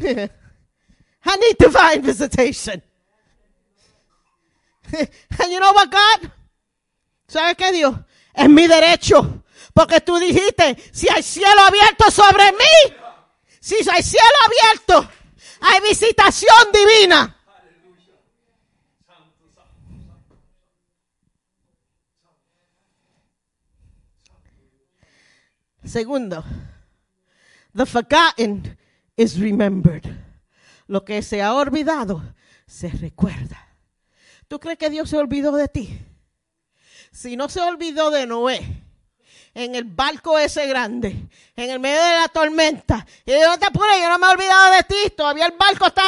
I 1.24 1.36
need 1.36 1.58
divine 1.58 2.02
visitation. 2.02 2.82
And 4.92 5.52
you 5.52 5.60
know 5.60 5.72
what, 5.72 5.90
God? 5.90 6.30
¿Sabes 7.28 7.56
qué, 7.56 7.72
Dios? 7.72 7.94
Es 8.34 8.48
mi 8.48 8.66
derecho. 8.66 9.42
Porque 9.72 10.00
tú 10.00 10.18
dijiste, 10.18 10.76
si 10.92 11.08
hay 11.08 11.22
cielo 11.22 11.60
abierto 11.62 12.10
sobre 12.10 12.50
mí, 12.52 12.94
si 13.60 13.76
hay 13.88 14.02
cielo 14.02 14.36
abierto, 14.46 15.08
hay 15.60 15.80
visitación 15.80 16.72
divina. 16.72 17.36
Segundo, 25.90 26.44
the 27.74 27.84
forgotten 27.84 28.78
is 29.16 29.40
remembered. 29.40 30.06
Lo 30.86 31.04
que 31.04 31.20
se 31.20 31.42
ha 31.42 31.52
olvidado 31.52 32.22
se 32.64 32.90
recuerda. 32.90 33.58
¿Tú 34.46 34.60
crees 34.60 34.78
que 34.78 34.88
Dios 34.88 35.10
se 35.10 35.16
olvidó 35.16 35.50
de 35.50 35.66
ti? 35.66 35.98
Si 37.10 37.36
no 37.36 37.48
se 37.48 37.60
olvidó 37.60 38.12
de 38.12 38.24
Noé, 38.28 38.84
en 39.64 39.74
el 39.74 39.84
barco 39.84 40.38
ese 40.38 40.66
grande, 40.66 41.14
en 41.54 41.70
el 41.70 41.78
medio 41.80 42.02
de 42.02 42.14
la 42.14 42.28
tormenta. 42.28 43.06
Y 43.26 43.32
yo 43.32 43.46
no 43.46 43.58
te 43.58 43.66
apures, 43.66 44.00
yo 44.00 44.08
no 44.08 44.18
me 44.18 44.26
he 44.26 44.30
olvidado 44.30 44.72
de 44.72 44.82
ti. 44.84 45.10
Todavía 45.14 45.46
el 45.46 45.52
barco 45.58 45.86
está 45.86 46.02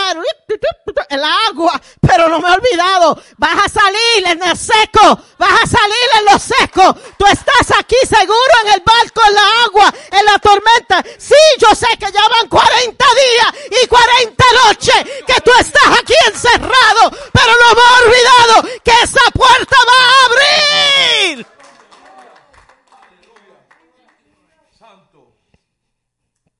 en 1.10 1.20
la 1.20 1.34
agua, 1.48 1.80
pero 2.00 2.28
no 2.28 2.40
me 2.40 2.48
he 2.48 2.52
olvidado. 2.52 3.22
Vas 3.36 3.66
a 3.66 3.68
salir 3.68 4.26
en 4.26 4.42
el 4.42 4.56
seco, 4.56 5.20
vas 5.36 5.62
a 5.62 5.66
salir 5.66 6.08
en 6.18 6.32
lo 6.32 6.38
seco. 6.38 6.96
Tú 7.18 7.26
estás 7.26 7.78
aquí 7.78 7.96
seguro 8.08 8.54
en 8.64 8.72
el 8.72 8.80
barco, 8.80 9.20
en 9.28 9.34
la 9.34 9.62
agua, 9.66 9.94
en 10.10 10.24
la 10.24 10.38
tormenta. 10.38 11.04
Sí, 11.18 11.34
yo 11.58 11.74
sé 11.74 11.88
que 11.98 12.10
ya 12.10 12.26
van 12.28 12.48
40 12.48 13.04
días 13.04 13.82
y 13.82 13.86
40 13.86 14.44
noches 14.64 15.04
que 15.26 15.40
tú 15.42 15.50
estás 15.58 15.98
aquí 15.98 16.14
encerrado, 16.26 17.10
pero 17.32 17.52
no 17.60 17.74
me 17.74 17.82
he 17.82 18.06
olvidado 18.06 18.80
que 18.82 18.92
esa 19.02 19.30
puerta 19.32 19.76
va 19.86 19.98
a 20.02 20.24
abrir. 20.24 21.51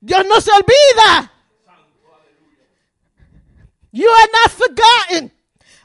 Dios 0.03 0.25
no 0.27 0.39
se 0.39 0.51
olvida. 0.51 1.31
You 3.91 4.09
are 4.09 4.27
not 4.33 4.51
forgotten. 4.51 5.31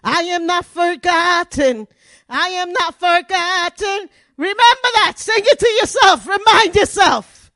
I 0.03 0.23
am 0.23 0.47
not 0.47 0.65
forgotten. 0.65 1.86
I 2.28 2.49
am 2.49 2.73
not 2.73 2.99
forgotten. 2.99 4.09
Remember 4.36 4.90
that. 4.95 5.15
Sing 5.16 5.36
it 5.39 5.59
to 5.59 5.69
yourself. 5.81 6.27
Remind 6.27 6.74
yourself. 6.74 7.53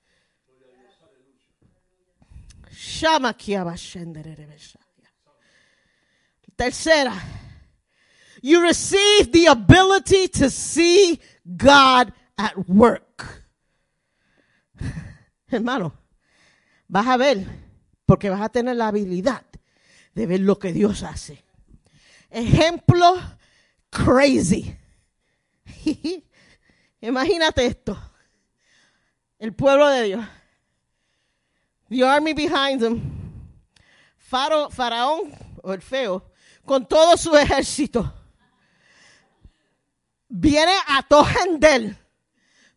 Tercera. 6.56 7.18
You 8.40 8.62
receive 8.62 9.32
the 9.32 9.46
ability 9.46 10.28
to 10.28 10.50
see 10.50 11.18
God 11.56 12.12
at 12.38 12.68
work. 12.68 13.42
Hermano, 15.48 15.92
vas 16.92 17.06
a 17.06 17.16
ver, 17.16 17.46
porque 18.04 18.28
vas 18.28 18.42
a 18.42 18.50
tener 18.50 18.76
la 18.76 18.88
habilidad 18.88 19.46
de 20.14 20.26
ver 20.26 20.40
lo 20.40 20.58
que 20.58 20.74
Dios 20.74 21.02
hace. 21.02 21.42
Ejemplo 22.28 23.14
crazy. 23.88 24.76
Imagínate 27.00 27.64
esto. 27.64 27.98
El 29.38 29.54
pueblo 29.54 29.88
de 29.88 30.02
Dios. 30.02 30.26
The 31.88 32.04
army 32.04 32.34
behind 32.34 32.80
them. 32.80 33.00
Faro, 34.18 34.68
faraón, 34.68 35.32
o 35.62 35.72
el 35.72 35.80
feo, 35.80 36.30
con 36.66 36.86
todo 36.86 37.16
su 37.16 37.34
ejército. 37.34 38.12
Viene 40.28 40.74
a 40.88 41.02
Tohendel 41.04 41.96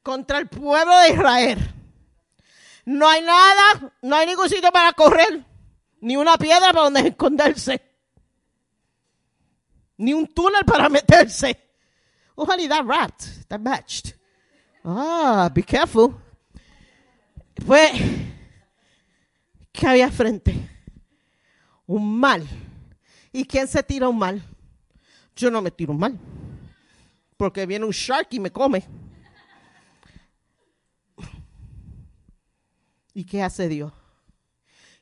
contra 0.01 0.37
el 0.37 0.47
pueblo 0.47 0.97
de 0.99 1.09
Israel. 1.09 1.74
No 2.85 3.09
hay 3.09 3.21
nada, 3.21 3.93
no 4.01 4.15
hay 4.15 4.27
ningún 4.27 4.47
sitio 4.47 4.71
para 4.71 4.93
correr, 4.93 5.43
ni 6.01 6.15
una 6.15 6.37
piedra 6.37 6.71
para 6.71 6.83
donde 6.83 7.07
esconderse, 7.07 7.81
ni 9.97 10.13
un 10.13 10.27
túnel 10.27 10.63
para 10.65 10.87
meterse. 10.87 11.59
Oh, 12.35 12.45
honey, 12.45 12.67
that 12.67 12.85
wrapped, 12.85 13.47
that 13.47 13.59
matched. 13.59 14.13
Ah, 14.83 15.49
be 15.53 15.63
careful. 15.63 16.13
Pues, 17.65 17.91
¿qué 19.71 19.87
había 19.87 20.11
frente? 20.11 20.53
Un 21.87 22.19
mal. 22.19 22.45
¿Y 23.31 23.45
quién 23.45 23.67
se 23.67 23.81
tira 23.81 24.09
un 24.09 24.17
mal? 24.17 24.43
Yo 25.35 25.49
no 25.49 25.61
me 25.61 25.71
tiro 25.71 25.93
un 25.93 25.99
mal. 25.99 26.19
Porque 27.37 27.65
viene 27.65 27.85
un 27.85 27.91
shark 27.91 28.27
y 28.31 28.39
me 28.39 28.51
come. 28.51 28.85
¿Y 33.15 33.25
qué 33.25 33.41
hace 33.41 33.69
Dios? 33.69 33.93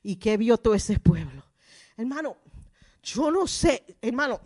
¿Y 0.03 0.17
qué 0.17 0.37
vio 0.37 0.59
todo 0.59 0.75
ese 0.75 0.99
pueblo? 0.99 1.43
Hermano, 1.97 2.37
yo 3.01 3.31
no 3.31 3.47
sé, 3.47 3.83
hermano, 4.03 4.39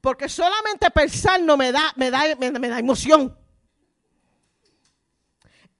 porque 0.00 0.28
solamente 0.28 0.88
pensar 0.92 1.42
no 1.42 1.56
me 1.56 1.72
da, 1.72 1.92
me 1.96 2.12
da, 2.12 2.36
me, 2.36 2.50
da 2.52 2.78
emoción. 2.78 3.36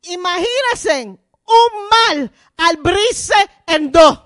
Imagínense 0.02 1.04
un 1.04 1.88
mal 1.90 2.32
al 2.56 2.76
abrirse 2.76 3.34
en 3.68 3.92
dos. 3.92 4.18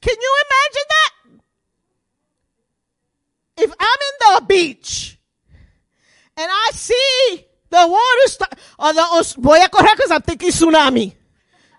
Can 0.00 0.14
you 0.14 0.34
imagine 0.46 0.86
that? 0.88 1.12
If 3.64 3.70
I'm 3.78 4.00
in 4.08 4.16
the 4.20 4.46
beach 4.46 5.18
and 6.38 6.48
I 6.50 6.70
see 6.72 7.46
the 7.68 7.86
water 7.86 8.28
start, 8.28 8.54
or 8.78 8.94
the, 8.94 9.34
voy 9.38 9.58
a 9.60 9.68
correr 9.68 9.94
because 9.94 10.10
I'm 10.10 10.22
thinking 10.22 10.50
tsunami. 10.50 11.17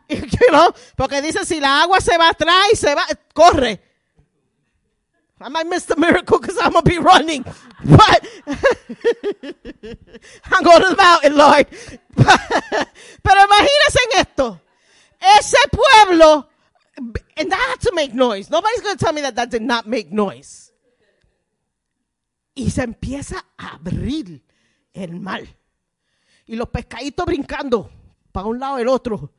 You 0.42 0.52
know, 0.52 0.74
porque 0.96 1.22
dice 1.22 1.46
si 1.46 1.60
la 1.60 1.84
agua 1.84 2.02
se 2.02 2.18
va 2.18 2.30
atrás 2.30 2.66
y 2.74 2.76
se 2.76 2.96
va, 2.96 3.06
corre. 3.34 3.80
I 5.42 5.50
might 5.50 5.68
miss 5.68 5.86
the 5.86 5.96
miracle 5.96 6.40
because 6.40 6.58
I'm 6.58 6.74
gonna 6.74 6.82
be 6.82 6.98
running, 6.98 7.44
but 7.86 8.28
I'm 10.52 10.64
going 10.64 10.82
to 10.82 10.90
the 10.90 10.96
mountain, 10.98 11.38
Lord. 11.38 11.68
Pero 13.24 13.46
imagínense 13.46 14.00
en 14.12 14.20
esto, 14.20 14.62
ese 15.38 15.58
pueblo, 15.72 16.50
and 17.38 17.52
that 17.52 17.68
had 17.70 17.80
to 17.82 17.92
make 17.94 18.14
noise. 18.14 18.50
Nobody's 18.50 18.82
going 18.82 18.98
to 18.98 19.04
tell 19.04 19.14
me 19.14 19.22
that 19.22 19.36
that 19.36 19.50
did 19.50 19.62
not 19.62 19.88
make 19.88 20.12
noise. 20.12 20.74
Y 22.56 22.70
se 22.70 22.84
empieza 22.84 23.46
a 23.58 23.78
abrir 23.78 24.42
el 24.94 25.20
mar. 25.20 25.44
Y 26.46 26.56
los 26.56 26.68
pescaditos 26.68 27.26
brincando 27.26 27.90
para 28.34 28.48
un 28.48 28.60
lado 28.60 28.80
y 28.80 28.82
el 28.82 28.90
otro. 28.90 29.32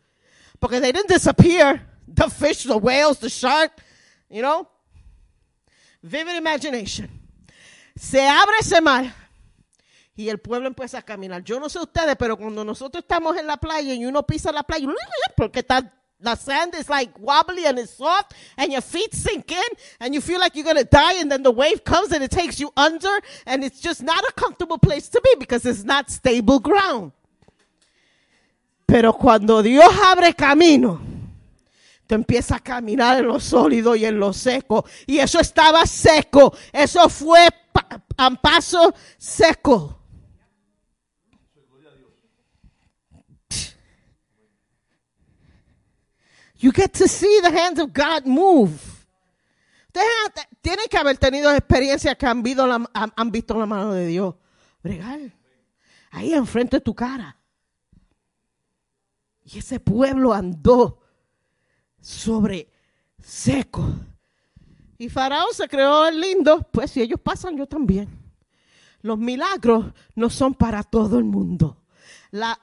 Porque 0.61 0.81
they 0.81 0.93
didn't 0.93 1.09
disappear. 1.09 1.81
The 2.07 2.29
fish, 2.29 2.65
the 2.65 2.77
whales, 2.77 3.19
the 3.19 3.31
shark, 3.31 3.73
you 4.29 4.43
know. 4.43 4.69
Vivid 6.03 6.37
imagination. 6.37 7.09
Se 7.97 8.21
abre 8.21 8.59
ese 8.61 8.81
mar 8.81 9.13
y 10.21 10.29
el 10.29 10.39
pueblo 10.39 10.69
empieza 10.69 10.99
a 10.99 11.03
caminar. 11.03 11.43
Yo 11.45 11.59
no 11.59 11.69
sé 11.69 11.79
ustedes, 11.79 12.17
pero 12.19 12.37
cuando 12.37 12.65
nosotros 12.65 13.03
estamos 13.03 13.37
en 13.37 13.47
la 13.47 13.57
playa 13.57 13.95
y 13.95 14.05
uno 14.05 14.27
pisa 14.27 14.53
la 14.53 14.63
playa, 14.63 14.87
porque 15.37 15.61
está, 15.61 15.93
the 16.21 16.37
sand 16.37 16.75
is 16.75 16.89
like 16.89 17.13
wobbly 17.19 17.65
and 17.67 17.79
it's 17.79 17.97
soft, 17.97 18.35
and 18.57 18.71
your 18.71 18.83
feet 18.83 19.15
sink 19.15 19.51
in, 19.51 19.77
and 20.01 20.15
you 20.15 20.21
feel 20.21 20.39
like 20.39 20.55
you're 20.55 20.65
gonna 20.65 20.85
die, 20.85 21.15
and 21.21 21.31
then 21.31 21.43
the 21.43 21.51
wave 21.51 21.85
comes 21.85 22.13
and 22.13 22.23
it 22.23 22.31
takes 22.31 22.61
you 22.61 22.71
under, 22.77 23.21
and 23.47 23.65
it's 23.65 23.81
just 23.81 24.03
not 24.03 24.23
a 24.29 24.33
comfortable 24.33 24.79
place 24.79 25.09
to 25.09 25.21
be 25.23 25.35
because 25.39 25.65
it's 25.65 25.85
not 25.85 26.11
stable 26.11 26.59
ground. 26.59 27.13
Pero 28.91 29.13
cuando 29.13 29.63
Dios 29.63 29.89
abre 30.05 30.35
camino, 30.35 31.01
tú 32.09 32.17
empiezas 32.17 32.57
a 32.57 32.61
caminar 32.61 33.21
en 33.21 33.29
lo 33.29 33.39
sólido 33.39 33.95
y 33.95 34.05
en 34.05 34.19
lo 34.19 34.33
seco. 34.33 34.85
Y 35.07 35.19
eso 35.21 35.39
estaba 35.39 35.87
seco. 35.87 36.53
Eso 36.73 37.09
fue 37.09 37.47
a 38.17 38.31
paso 38.31 38.93
seco. 39.17 39.97
You 46.57 46.73
get 46.73 46.93
to 46.95 47.07
see 47.07 47.41
the 47.43 47.57
hands 47.57 47.79
of 47.79 47.91
God 47.95 48.27
move. 48.27 48.73
Ustedes 49.87 50.49
tienen 50.61 50.87
que 50.91 50.99
haber 50.99 51.17
tenido 51.17 51.53
experiencias 51.53 52.17
que 52.17 52.27
han 52.27 52.43
visto, 52.43 52.67
la, 52.67 52.91
han 52.93 53.31
visto 53.31 53.57
la 53.57 53.67
mano 53.67 53.93
de 53.93 54.09
Dios. 54.09 54.35
Bregar. 54.83 55.21
Ahí 56.11 56.35
enfrente 56.35 56.79
de 56.79 56.81
tu 56.81 56.93
cara. 56.93 57.40
Y 59.53 59.59
ese 59.59 59.81
pueblo 59.81 60.33
andó 60.33 61.01
sobre 62.01 62.69
seco. 63.23 63.85
Y 64.99 65.09
Faraón 65.09 65.53
se 65.53 65.67
creó 65.69 66.07
el 66.07 66.21
lindo, 66.21 66.67
pues 66.71 66.91
si 66.91 67.01
ellos 67.01 67.21
pasan, 67.21 67.57
yo 67.57 67.67
también. 67.67 68.09
Los 69.03 69.19
milagros 69.19 69.87
no 70.15 70.31
son 70.31 70.55
para 70.55 70.83
todo 70.83 71.19
el 71.19 71.25
mundo. 71.25 71.79
La 72.31 72.59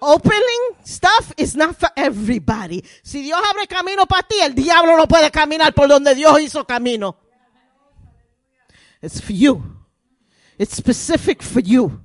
opening 0.00 0.76
stuff 0.84 1.32
is 1.36 1.56
not 1.56 1.76
for 1.76 1.90
everybody. 1.96 2.84
Si 3.02 3.22
Dios 3.22 3.40
abre 3.50 3.66
camino 3.66 4.06
para 4.06 4.22
ti, 4.22 4.36
el 4.42 4.54
diablo 4.54 4.96
no 4.96 5.08
puede 5.08 5.30
caminar 5.30 5.72
por 5.74 5.88
donde 5.88 6.14
Dios 6.14 6.40
hizo 6.40 6.64
camino. 6.66 7.16
It's 9.00 9.20
for 9.20 9.34
you. 9.34 9.62
It's 10.58 10.76
specific 10.76 11.42
for 11.42 11.62
you. 11.62 12.00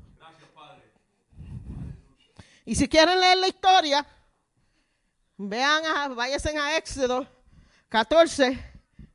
Y 2.67 2.75
si 2.75 2.89
quieren 2.89 3.17
leer 3.17 3.37
la 3.37 3.47
historia, 3.47 4.05
vean, 5.37 5.85
a, 5.85 6.09
váyanse 6.09 6.49
a 6.57 6.75
Éxodo 6.75 7.25
14 7.87 8.59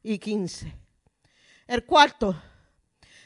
y 0.03 0.19
15. 0.19 0.75
El 1.67 1.85
cuarto, 1.85 2.35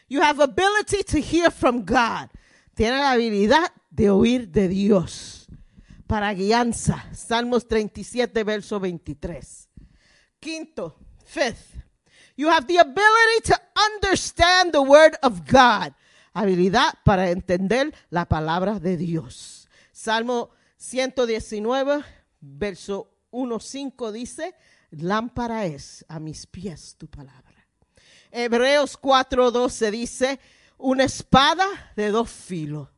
you 0.08 0.20
have 0.20 0.42
ability 0.42 1.04
to 1.04 1.18
hear 1.18 1.48
from 1.52 1.84
God. 1.84 2.28
Tiene 2.74 2.96
la 2.96 3.12
habilidad 3.12 3.70
de 3.88 4.10
oír 4.10 4.48
de 4.48 4.66
Dios 4.66 5.46
para 6.08 6.34
guianza. 6.34 7.06
Salmos 7.14 7.68
37, 7.68 8.42
verso 8.42 8.80
23. 8.80 9.68
Quinto, 10.40 10.98
fifth, 11.24 11.76
you 12.36 12.48
have 12.48 12.66
the 12.66 12.80
ability 12.80 13.42
to 13.44 13.54
understand 13.94 14.72
the 14.72 14.82
word 14.82 15.16
of 15.22 15.42
God. 15.48 15.94
Habilidad 16.34 16.94
para 17.04 17.30
entender 17.30 17.94
la 18.10 18.24
palabra 18.24 18.80
de 18.80 18.96
Dios. 18.96 19.65
Salmo 19.96 20.50
119, 20.76 22.04
verso 22.38 23.10
1.5 23.32 24.12
dice, 24.12 24.54
lámpara 24.90 25.64
es 25.64 26.04
a 26.06 26.20
mis 26.20 26.46
pies 26.46 26.96
tu 26.98 27.08
palabra. 27.08 27.66
Hebreos 28.30 29.00
4.12 29.00 29.90
dice, 29.90 30.38
una 30.76 31.04
espada 31.04 31.66
de 31.96 32.10
dos 32.10 32.30
filos. 32.30 32.90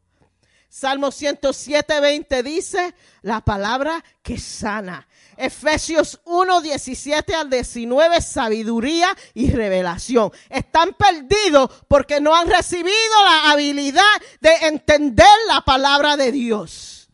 Salmo 0.68 1.08
107.20 1.08 2.42
dice, 2.42 2.94
la 3.22 3.40
palabra 3.40 4.04
que 4.22 4.38
sana. 4.38 5.08
Efesios 5.36 6.20
1, 6.24 6.60
17 6.60 7.34
al 7.34 7.48
19, 7.48 8.20
sabiduría 8.20 9.16
y 9.34 9.50
revelación. 9.50 10.30
Están 10.50 10.94
perdidos 10.94 11.70
porque 11.88 12.20
no 12.20 12.34
han 12.34 12.48
recibido 12.48 13.24
la 13.24 13.52
habilidad 13.52 14.02
de 14.40 14.50
entender 14.62 15.26
la 15.46 15.62
palabra 15.62 16.16
de 16.16 16.32
Dios. 16.32 17.08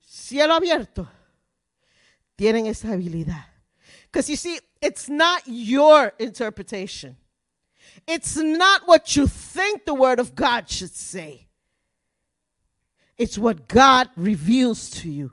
Cielo 0.00 0.54
abierto. 0.54 1.08
Tienen 2.34 2.66
esa 2.66 2.92
habilidad. 2.92 3.46
Because 4.06 4.28
you 4.28 4.36
see, 4.36 4.58
it's 4.80 5.08
not 5.08 5.42
your 5.46 6.14
interpretation. 6.18 7.16
It's 8.06 8.36
not 8.36 8.86
what 8.86 9.16
you 9.16 9.26
think 9.26 9.84
the 9.84 9.94
Word 9.94 10.18
of 10.20 10.34
God 10.34 10.68
should 10.68 10.94
say. 10.94 11.46
It's 13.16 13.38
what 13.38 13.68
God 13.68 14.08
reveals 14.16 14.90
to 15.02 15.08
you. 15.08 15.32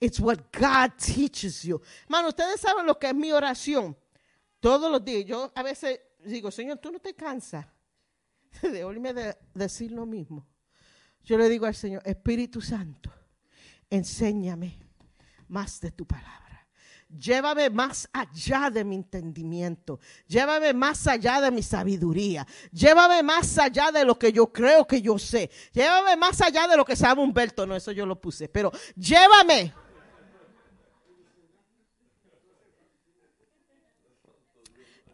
It's 0.00 0.20
what 0.20 0.52
God 0.52 0.92
teaches 0.98 1.64
you. 1.64 1.80
Mano, 2.08 2.28
ustedes 2.28 2.60
saben 2.60 2.86
lo 2.86 2.94
que 2.94 3.08
es 3.08 3.14
mi 3.14 3.30
oración. 3.30 3.96
Todos 4.60 4.90
los 4.90 5.00
días. 5.04 5.24
Yo 5.26 5.50
a 5.54 5.62
veces 5.62 5.98
digo, 6.24 6.50
Señor, 6.50 6.78
tú 6.78 6.90
no 6.92 6.98
te 6.98 7.14
cansas 7.14 7.66
de 8.62 8.84
oírme 8.84 9.12
de- 9.12 9.36
decir 9.54 9.90
lo 9.92 10.06
mismo. 10.06 10.46
Yo 11.24 11.38
le 11.38 11.48
digo 11.48 11.64
al 11.66 11.74
Señor, 11.74 12.02
Espíritu 12.04 12.60
Santo, 12.60 13.10
enséñame 13.88 14.78
más 15.48 15.80
de 15.80 15.90
tu 15.90 16.06
palabra. 16.06 16.43
Llévame 17.18 17.70
más 17.70 18.08
allá 18.12 18.70
de 18.70 18.84
mi 18.84 18.96
entendimiento. 18.96 20.00
Llévame 20.26 20.72
más 20.72 21.06
allá 21.06 21.40
de 21.40 21.50
mi 21.50 21.62
sabiduría. 21.62 22.46
Llévame 22.72 23.22
más 23.22 23.56
allá 23.58 23.92
de 23.92 24.04
lo 24.04 24.18
que 24.18 24.32
yo 24.32 24.52
creo 24.52 24.86
que 24.86 25.00
yo 25.00 25.18
sé. 25.18 25.50
Llévame 25.72 26.16
más 26.16 26.40
allá 26.40 26.66
de 26.66 26.76
lo 26.76 26.84
que 26.84 26.96
sabe 26.96 27.20
Humberto. 27.20 27.66
No, 27.66 27.76
eso 27.76 27.92
yo 27.92 28.04
lo 28.04 28.20
puse. 28.20 28.48
Pero 28.48 28.72
llévame. 28.96 29.72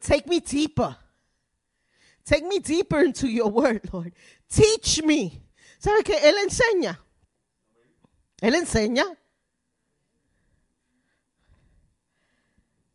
Take 0.01 0.24
me 0.27 0.40
deeper. 0.40 0.97
Take 2.24 2.44
me 2.44 2.60
deeper 2.60 3.05
into 3.05 3.27
your 3.27 3.51
word, 3.51 3.82
Lord. 3.93 4.14
Teach 4.48 5.02
me. 5.02 5.43
¿Sabe 5.78 6.02
qué? 6.02 6.16
Él 6.22 6.36
enseña. 6.39 6.98
Él 8.40 8.55
enseña. 8.55 9.05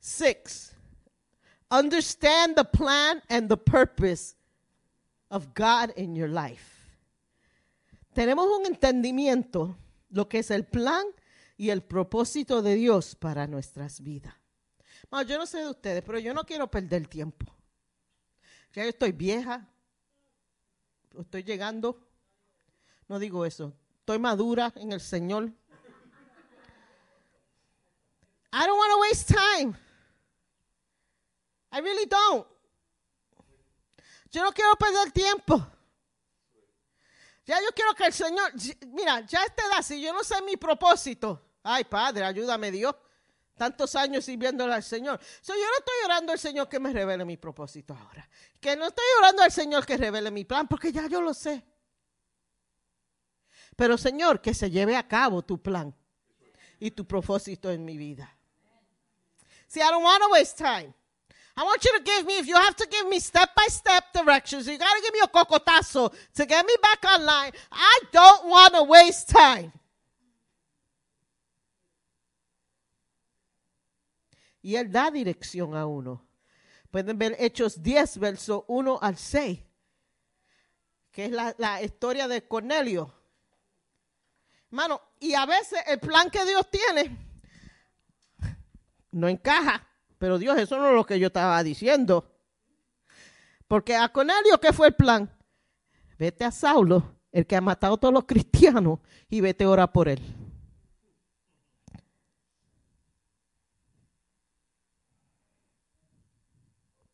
Six, 0.07 0.71
understand 1.71 2.55
the 2.55 2.63
plan 2.63 3.23
and 3.27 3.49
the 3.49 3.57
purpose 3.57 4.35
of 5.31 5.55
God 5.55 5.93
in 5.97 6.15
your 6.15 6.29
life. 6.29 6.93
Tenemos 8.13 8.45
un 8.45 8.67
entendimiento 8.67 9.75
lo 10.11 10.29
que 10.29 10.41
es 10.41 10.51
el 10.51 10.65
plan 10.65 11.03
y 11.57 11.71
el 11.71 11.81
propósito 11.81 12.61
de 12.61 12.75
Dios 12.75 13.15
para 13.15 13.47
nuestras 13.47 13.99
vidas. 13.99 14.35
Bueno, 15.09 15.27
yo 15.27 15.39
no 15.39 15.47
sé 15.47 15.61
de 15.61 15.69
ustedes, 15.71 16.03
pero 16.03 16.19
yo 16.19 16.35
no 16.35 16.43
quiero 16.43 16.69
perder 16.69 17.07
tiempo. 17.07 17.51
Ya 18.73 18.83
yo 18.83 18.89
estoy 18.89 19.11
vieja, 19.11 19.67
estoy 21.19 21.41
llegando, 21.41 21.99
no 23.07 23.17
digo 23.17 23.43
eso, 23.43 23.73
estoy 24.01 24.19
madura 24.19 24.71
en 24.75 24.91
el 24.91 25.01
Señor. 25.01 25.51
I 28.53 28.65
don't 28.67 28.77
want 28.77 28.91
to 28.91 28.99
waste 28.99 29.33
time. 29.33 29.75
I 31.75 31.81
really 31.81 32.05
don't. 32.05 32.47
Yo 34.31 34.43
no 34.43 34.53
quiero 34.53 34.75
perder 34.75 35.11
tiempo. 35.11 35.67
Ya 37.45 37.59
yo 37.61 37.67
quiero 37.75 37.93
que 37.93 38.05
el 38.05 38.13
Señor, 38.13 38.53
mira, 38.87 39.19
ya 39.25 39.41
a 39.41 39.45
esta 39.45 39.65
edad, 39.67 39.81
si 39.81 40.01
yo 40.01 40.13
no 40.13 40.23
sé 40.23 40.41
mi 40.41 40.55
propósito, 40.57 41.57
ay 41.63 41.83
Padre, 41.83 42.23
ayúdame 42.23 42.71
Dios, 42.71 42.95
tantos 43.55 43.93
años 43.95 44.23
sirviéndole 44.23 44.73
al 44.73 44.83
Señor. 44.83 45.19
So, 45.41 45.53
yo 45.53 45.61
no 45.61 45.77
estoy 45.77 45.95
orando 46.05 46.31
al 46.31 46.39
Señor 46.39 46.69
que 46.69 46.79
me 46.79 46.93
revele 46.93 47.23
mi 47.25 47.37
propósito 47.37 47.93
ahora. 47.93 48.27
Que 48.59 48.75
no 48.75 48.87
estoy 48.87 49.05
orando 49.19 49.43
al 49.43 49.51
Señor 49.51 49.85
que 49.85 49.97
revele 49.97 50.31
mi 50.31 50.45
plan, 50.45 50.67
porque 50.67 50.91
ya 50.91 51.07
yo 51.07 51.21
lo 51.21 51.33
sé. 51.33 51.63
Pero 53.75 53.97
Señor, 53.97 54.41
que 54.41 54.53
se 54.53 54.71
lleve 54.71 54.95
a 54.95 55.07
cabo 55.07 55.43
tu 55.43 55.61
plan 55.61 55.93
y 56.79 56.91
tu 56.91 57.05
propósito 57.05 57.69
en 57.69 57.83
mi 57.83 57.97
vida. 57.97 58.33
See, 59.67 59.81
I 59.81 59.89
don't 59.89 60.03
want 60.03 60.23
to 60.23 60.29
waste 60.31 60.57
time. 60.57 60.93
I 61.57 61.63
want 61.63 61.85
you 61.85 61.97
to 61.97 62.03
give 62.03 62.25
me, 62.25 62.37
if 62.37 62.47
you 62.47 62.55
have 62.55 62.75
to 62.75 62.87
give 62.89 63.07
me 63.07 63.19
step 63.19 63.55
by 63.55 63.65
step 63.67 64.11
directions, 64.13 64.67
you 64.67 64.77
got 64.77 64.93
to 64.93 65.01
give 65.01 65.13
me 65.13 65.21
a 65.23 65.27
cocotazo 65.27 66.13
to 66.33 66.45
get 66.45 66.65
me 66.65 66.75
back 66.81 67.05
online. 67.05 67.53
I 67.71 67.99
don't 68.11 68.47
want 68.47 68.73
to 68.73 68.83
waste 68.83 69.29
time. 69.29 69.71
Y 74.61 74.75
Él 74.75 74.91
da 74.91 75.11
dirección 75.11 75.75
a 75.75 75.85
uno. 75.85 76.21
Pueden 76.91 77.17
ver 77.17 77.35
Hechos 77.39 77.81
10, 77.81 78.17
verso 78.17 78.65
1 78.67 78.99
al 79.01 79.15
6, 79.15 79.59
que 81.11 81.25
es 81.25 81.31
la, 81.31 81.53
la 81.57 81.81
historia 81.81 82.27
de 82.27 82.45
Cornelio. 82.47 83.13
Hermano, 84.71 85.01
y 85.19 85.35
a 85.35 85.45
veces 85.45 85.79
el 85.87 85.99
plan 85.99 86.29
que 86.29 86.43
Dios 86.45 86.69
tiene 86.69 87.15
no 89.11 89.29
encaja. 89.29 89.87
Pero 90.25 90.39
Dios, 90.39 90.57
eso 90.57 90.79
no 90.79 90.89
es 90.89 90.95
lo 90.95 91.05
que 91.05 91.19
yo 91.19 91.27
estaba 91.27 91.61
diciendo. 91.61 92.25
Porque 93.67 93.95
a 93.95 94.09
Cornelio, 94.09 94.59
¿qué 94.59 94.73
fue 94.73 94.87
el 94.87 94.95
plan? 94.95 95.29
Vete 96.17 96.43
a 96.43 96.49
Saulo, 96.49 97.17
el 97.31 97.45
que 97.45 97.55
ha 97.55 97.61
matado 97.61 97.93
a 97.93 97.97
todos 97.99 98.11
los 98.11 98.23
cristianos, 98.25 99.01
y 99.29 99.41
vete 99.41 99.65
a 99.65 99.69
orar 99.69 99.91
por 99.91 100.09
él. 100.09 100.19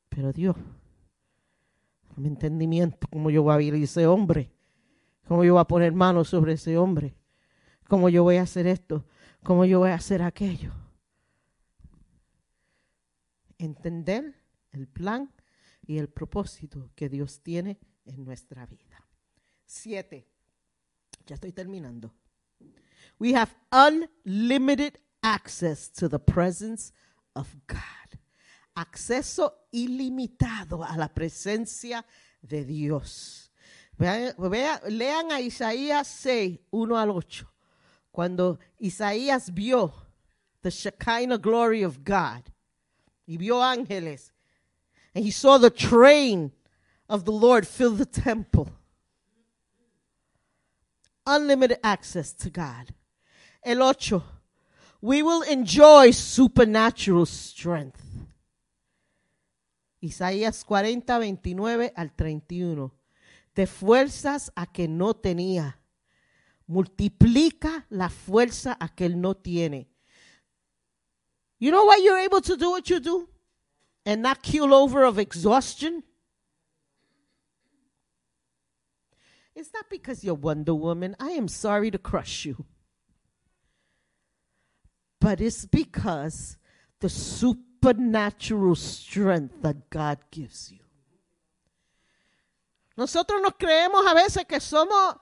Pero 0.07 0.31
Dios, 0.31 0.55
mi 2.15 2.29
entendimiento, 2.29 3.07
cómo 3.11 3.29
yo 3.29 3.43
voy 3.43 3.55
a 3.55 3.57
vivir 3.57 3.83
ese 3.83 4.07
hombre, 4.07 4.53
cómo 5.27 5.43
yo 5.43 5.55
voy 5.55 5.61
a 5.61 5.65
poner 5.65 5.91
manos 5.91 6.29
sobre 6.29 6.53
ese 6.53 6.77
hombre, 6.77 7.13
cómo 7.89 8.07
yo 8.07 8.23
voy 8.23 8.37
a 8.37 8.43
hacer 8.43 8.67
esto, 8.67 9.03
cómo 9.43 9.65
yo 9.65 9.79
voy 9.79 9.89
a 9.89 9.95
hacer 9.95 10.21
aquello 10.21 10.80
entender 13.65 14.35
el 14.71 14.87
plan 14.87 15.31
y 15.85 15.97
el 15.97 16.09
propósito 16.09 16.89
que 16.95 17.09
Dios 17.09 17.41
tiene 17.41 17.79
en 18.05 18.23
nuestra 18.23 18.65
vida. 18.65 19.07
Siete. 19.65 20.27
Ya 21.25 21.35
estoy 21.35 21.51
terminando. 21.51 22.13
We 23.19 23.33
have 23.35 23.55
unlimited 23.71 24.99
access 25.21 25.91
to 25.93 26.09
the 26.09 26.19
presence 26.19 26.91
of 27.35 27.55
God. 27.67 28.19
Acceso 28.75 29.67
ilimitado 29.71 30.83
a 30.83 30.97
la 30.97 31.09
presencia 31.09 32.05
de 32.41 32.65
Dios. 32.65 33.51
Vean, 33.97 34.33
vean, 34.37 34.79
lean 34.87 35.31
a 35.31 35.39
Isaías 35.39 36.07
6, 36.07 36.59
1 36.71 36.97
al 36.97 37.11
8. 37.11 37.47
Cuando 38.11 38.59
Isaías 38.79 39.53
vio 39.53 39.93
the 40.61 40.71
Shekinah 40.71 41.37
glory 41.37 41.83
of 41.83 42.03
God. 42.03 42.50
Y 43.27 43.37
vio 43.37 43.61
ángeles. 43.61 44.31
And 45.13 45.25
he 45.25 45.31
saw 45.31 45.57
the 45.57 45.69
train 45.69 46.51
of 47.09 47.25
the 47.25 47.31
Lord 47.31 47.67
fill 47.67 47.91
the 47.91 48.05
temple. 48.05 48.69
Unlimited 51.25 51.79
access 51.83 52.33
to 52.33 52.49
God. 52.49 52.93
El 53.63 53.81
ocho. 53.81 54.23
We 55.01 55.21
will 55.21 55.41
enjoy 55.43 56.11
supernatural 56.11 57.25
strength. 57.25 58.01
Isaías 59.99 60.63
40, 60.63 61.19
29 61.19 61.93
al 61.95 62.15
31. 62.15 62.91
De 63.53 63.67
fuerzas 63.67 64.51
a 64.55 64.65
que 64.65 64.87
no 64.87 65.13
tenía. 65.13 65.79
Multiplica 66.65 67.85
la 67.89 68.09
fuerza 68.09 68.77
a 68.79 68.87
que 68.87 69.05
él 69.05 69.19
no 69.19 69.35
tiene. 69.35 69.90
You 71.61 71.69
know 71.69 71.85
why 71.85 72.01
you're 72.03 72.17
able 72.17 72.41
to 72.41 72.57
do 72.57 72.71
what 72.71 72.89
you 72.89 72.99
do? 72.99 73.29
And 74.03 74.23
not 74.23 74.41
keel 74.41 74.73
over 74.73 75.03
of 75.03 75.19
exhaustion? 75.19 76.01
It's 79.53 79.69
not 79.71 79.85
because 79.87 80.23
you're 80.23 80.33
Wonder 80.33 80.73
Woman. 80.73 81.15
I 81.19 81.33
am 81.33 81.47
sorry 81.47 81.91
to 81.91 81.99
crush 81.99 82.45
you. 82.45 82.65
But 85.19 85.39
it's 85.39 85.65
because 85.67 86.57
the 86.99 87.09
supernatural 87.09 88.73
strength 88.73 89.61
that 89.61 89.87
God 89.91 90.17
gives 90.31 90.71
you. 90.71 90.79
Nosotros 92.97 93.39
nos 93.39 93.53
creemos 93.53 94.03
a 94.09 94.15
veces 94.15 94.47
que 94.47 94.59
somos 94.59 95.15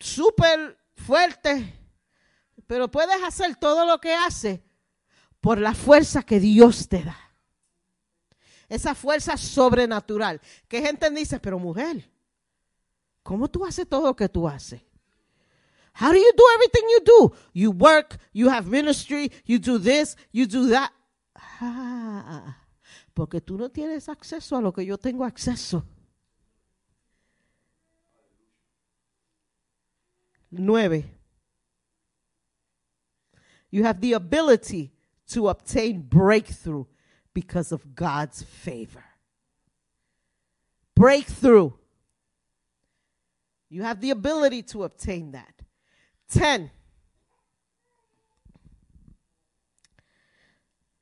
súper 0.00 0.74
fuertes, 0.96 1.66
pero 2.66 2.88
puedes 2.88 3.22
hacer 3.22 3.56
todo 3.60 3.84
lo 3.84 3.98
que 3.98 4.14
haces 4.14 4.60
por 5.40 5.58
la 5.58 5.74
fuerza 5.74 6.22
que 6.22 6.38
Dios 6.38 6.88
te 6.88 7.04
da. 7.04 7.16
Esa 8.68 8.94
fuerza 8.94 9.36
sobrenatural. 9.36 10.40
Que 10.68 10.80
gente 10.82 11.10
dice, 11.10 11.40
pero 11.40 11.58
mujer, 11.58 12.08
¿cómo 13.22 13.48
tú 13.48 13.64
haces 13.64 13.88
todo 13.88 14.06
lo 14.06 14.16
que 14.16 14.28
tú 14.28 14.48
haces? 14.48 14.80
How 16.00 16.12
do 16.12 16.18
you 16.18 16.32
do 16.36 16.44
everything 16.54 16.86
you 16.88 17.04
do? 17.04 17.36
You 17.52 17.72
work, 17.72 18.18
you 18.32 18.48
have 18.48 18.68
ministry, 18.68 19.32
you 19.44 19.58
do 19.58 19.78
this, 19.78 20.16
you 20.32 20.46
do 20.46 20.68
that. 20.70 20.92
Ah, 21.34 22.56
porque 23.12 23.40
tú 23.40 23.58
no 23.58 23.70
tienes 23.70 24.08
acceso 24.08 24.56
a 24.56 24.60
lo 24.60 24.72
que 24.72 24.84
yo 24.86 24.98
tengo 24.98 25.24
acceso. 25.24 25.84
Nueve. 30.50 31.04
You 33.70 33.84
have 33.84 34.00
the 34.00 34.14
ability 34.14 34.92
to 35.30 35.48
obtain 35.48 36.02
breakthrough 36.02 36.84
because 37.32 37.72
of 37.72 37.94
God's 37.94 38.42
favor. 38.42 39.04
Breakthrough. 40.94 41.72
You 43.68 43.82
have 43.82 44.00
the 44.00 44.10
ability 44.10 44.62
to 44.64 44.84
obtain 44.84 45.32
that. 45.32 45.54
10. 46.30 46.70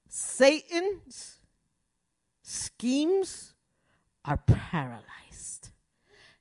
Satan's 0.09 1.39
schemes 2.43 3.55
are 4.25 4.37
paralyzed. 4.37 5.71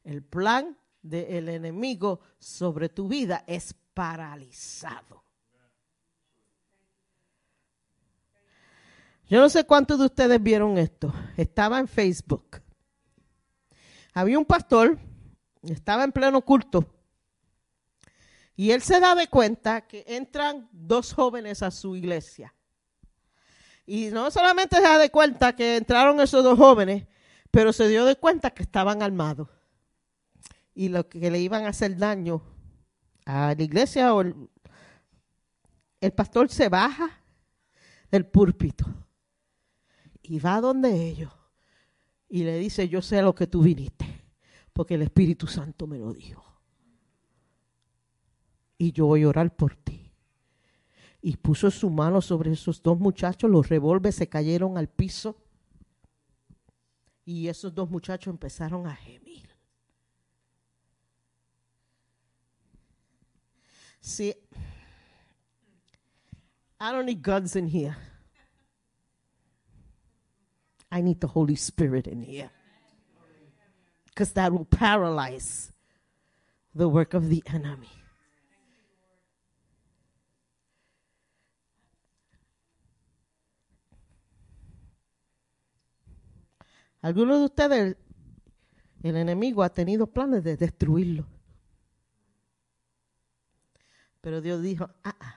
El 0.06 0.22
plan 0.22 0.76
del 1.02 1.48
enemigo 1.48 2.20
sobre 2.38 2.90
tu 2.90 3.08
vida 3.08 3.44
es 3.48 3.74
paralizado. 3.94 5.27
Yo 9.30 9.41
no 9.41 9.49
sé 9.49 9.66
cuántos 9.66 9.99
de 9.99 10.06
ustedes 10.06 10.41
vieron 10.41 10.78
esto. 10.78 11.14
Estaba 11.36 11.80
en 11.80 11.88
Facebook. 11.88 12.62
Había 14.14 14.40
un 14.40 14.45
pastor, 14.45 14.98
estaba 15.64 16.04
en 16.04 16.12
pleno 16.12 16.41
culto, 16.41 16.86
y 18.56 18.72
él 18.72 18.82
se 18.82 18.99
da 18.99 19.14
de 19.14 19.28
cuenta 19.28 19.82
que 19.82 20.04
entran 20.08 20.68
dos 20.72 21.14
jóvenes 21.14 21.62
a 21.62 21.70
su 21.70 21.95
iglesia. 21.95 22.56
Y 23.86 24.08
no 24.08 24.32
solamente 24.32 24.78
se 24.78 24.82
da 24.82 24.98
de 24.98 25.12
cuenta 25.12 25.56
que 25.56 25.78
entraron 25.78 26.20
esos 26.20 26.44
dos 26.44 26.58
jóvenes, 26.58 27.06
pero 27.52 27.72
se 27.72 27.88
dio 27.88 28.06
de 28.06 28.16
cuenta 28.16 28.49
que 28.52 28.64
estaban 28.64 29.04
armados. 29.04 29.49
Y 30.74 30.90
lo 30.90 31.08
que 31.08 31.30
le 31.30 31.40
iban 31.40 31.66
a 31.66 31.70
hacer 31.70 31.95
daño 31.98 32.41
a 33.26 33.54
la 33.56 33.64
iglesia 33.64 34.10
el, 34.20 34.49
el 36.02 36.12
pastor 36.14 36.49
se 36.49 36.70
baja 36.70 37.22
del 38.10 38.26
púlpito 38.26 38.86
y 40.28 40.40
va 40.40 40.60
donde 40.62 41.08
ellos 41.08 41.34
y 42.30 42.44
le 42.44 42.58
dice, 42.58 42.90
yo 42.90 43.02
sé 43.02 43.22
lo 43.22 43.34
que 43.34 43.48
tú 43.48 43.62
viniste, 43.62 44.06
porque 44.74 44.95
el 44.95 45.04
Espíritu 45.04 45.48
Santo 45.48 45.88
me 45.88 45.98
lo 45.98 46.14
dijo. 46.14 46.44
Y 48.78 48.91
yo 48.91 49.08
voy 49.08 49.24
a 49.24 49.30
orar 49.30 49.56
por 49.56 49.76
ti. 49.76 50.12
Y 51.22 51.38
puso 51.38 51.72
su 51.72 51.90
mano 51.90 52.22
sobre 52.22 52.52
esos 52.52 52.84
dos 52.84 52.99
muchachos, 52.99 53.49
los 53.49 53.70
revólveres 53.70 54.16
se 54.16 54.28
cayeron 54.28 54.78
al 54.78 54.88
piso. 54.88 55.41
Y 57.26 57.48
esos 57.48 57.74
dos 57.74 57.90
muchachos 57.90 58.32
empezaron 58.32 58.86
a 58.88 58.95
gemir. 58.95 59.49
See, 63.99 64.34
I 66.80 66.91
don't 66.91 67.06
need 67.06 67.22
guns 67.22 67.56
in 67.56 67.68
here. 67.68 67.98
I 70.92 71.02
need 71.02 71.20
the 71.20 71.28
Holy 71.28 71.56
Spirit 71.56 72.08
in 72.08 72.22
here. 72.22 72.50
Because 74.06 74.32
that 74.34 74.52
will 74.52 74.66
paralyze 74.66 75.72
the 76.74 76.88
work 76.88 77.14
of 77.14 77.30
the 77.30 77.44
enemy. 77.48 77.90
Algunos 87.04 87.40
de 87.40 87.46
ustedes, 87.46 87.96
el 89.04 89.16
enemigo 89.16 89.64
ha 89.64 89.70
tenido 89.70 90.08
planes 90.08 90.44
de 90.44 90.58
destruirlo. 90.58 91.26
Pero 94.22 94.42
Dios 94.42 94.62
dijo, 94.62 94.90
ah, 95.04 95.16
ah. 95.20 95.36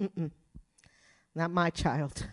Mm-mm. 0.00 0.30
not 1.34 1.50
my 1.50 1.70
child. 1.70 2.26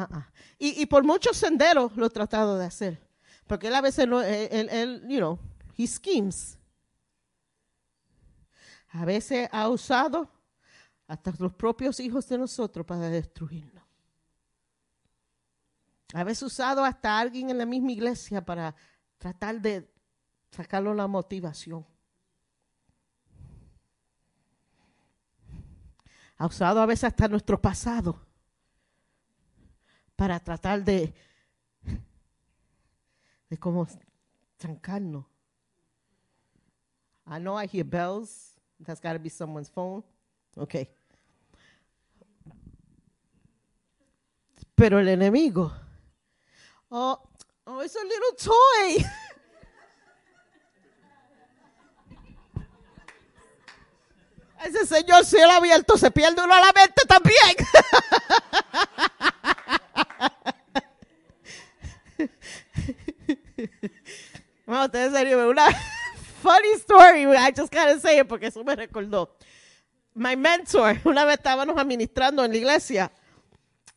Ah, 0.00 0.08
ah. 0.12 0.30
Y, 0.58 0.86
por 0.86 1.04
muchos 1.04 1.36
senderos 1.36 1.94
lo 1.94 2.06
he 2.06 2.10
tratado 2.10 2.56
de 2.56 2.64
hacer. 2.64 3.06
Porque 3.46 3.66
él 3.66 3.74
a 3.74 3.82
veces, 3.82 4.04
él, 4.04 4.14
él- 4.14 4.68
él, 4.70 5.04
you 5.08 5.18
know, 5.18 5.38
he 5.76 5.86
schemes. 5.86 6.58
A 8.92 9.04
veces 9.04 9.48
ha 9.52 9.68
usado 9.68 10.30
hasta 11.06 11.34
los 11.38 11.52
propios 11.52 12.00
hijos 12.00 12.26
de 12.28 12.38
nosotros 12.38 12.86
para 12.86 13.10
destruirnos. 13.10 13.84
A 16.14 16.24
veces 16.24 16.44
usado 16.44 16.82
hasta 16.84 17.18
alguien 17.18 17.50
en 17.50 17.58
la 17.58 17.66
misma 17.66 17.92
iglesia 17.92 18.42
para 18.42 18.74
tratar 19.18 19.60
de 19.60 19.92
sacarlo 20.50 20.94
la 20.94 21.06
motivación. 21.06 21.86
Ha 26.38 26.46
usado 26.46 26.80
a 26.80 26.86
veces 26.86 27.04
hasta 27.04 27.28
nuestro 27.28 27.60
pasado 27.60 28.29
para 30.20 30.38
tratar 30.38 30.84
de, 30.84 31.14
de 33.48 33.56
como 33.56 33.88
trancarnos. 34.58 35.24
I 37.26 37.38
know 37.38 37.56
I 37.58 37.66
hear 37.66 37.84
bells. 37.84 38.60
That's 38.84 39.00
got 39.00 39.14
to 39.14 39.18
be 39.18 39.30
someone's 39.30 39.70
phone. 39.70 40.04
Okay. 40.58 40.90
Pero 44.74 44.98
el 44.98 45.08
enemigo. 45.08 45.72
Oh, 46.90 47.18
oh, 47.66 47.80
it's 47.80 47.96
a 47.96 48.04
little 48.04 48.36
toy. 48.36 49.02
Ese 54.66 54.84
señor 54.84 55.24
cielo 55.24 55.52
abierto 55.52 55.96
se 55.96 56.10
pierde 56.10 56.44
uno 56.44 56.52
a 56.52 56.60
la 56.60 56.72
mente 56.74 57.06
también. 57.08 57.56
Bueno, 64.70 65.48
una 65.48 65.66
funny 66.42 66.74
story. 66.76 67.24
I 67.24 67.50
just 67.50 67.72
gotta 67.74 67.98
say 67.98 68.20
it 68.20 68.28
porque 68.28 68.46
eso 68.46 68.62
me 68.62 68.76
recordó. 68.76 69.34
My 70.14 70.36
mentor, 70.36 70.96
una 71.04 71.24
vez 71.24 71.38
estábamos 71.38 71.76
administrando 71.76 72.44
en 72.44 72.52
la 72.52 72.56
iglesia 72.56 73.12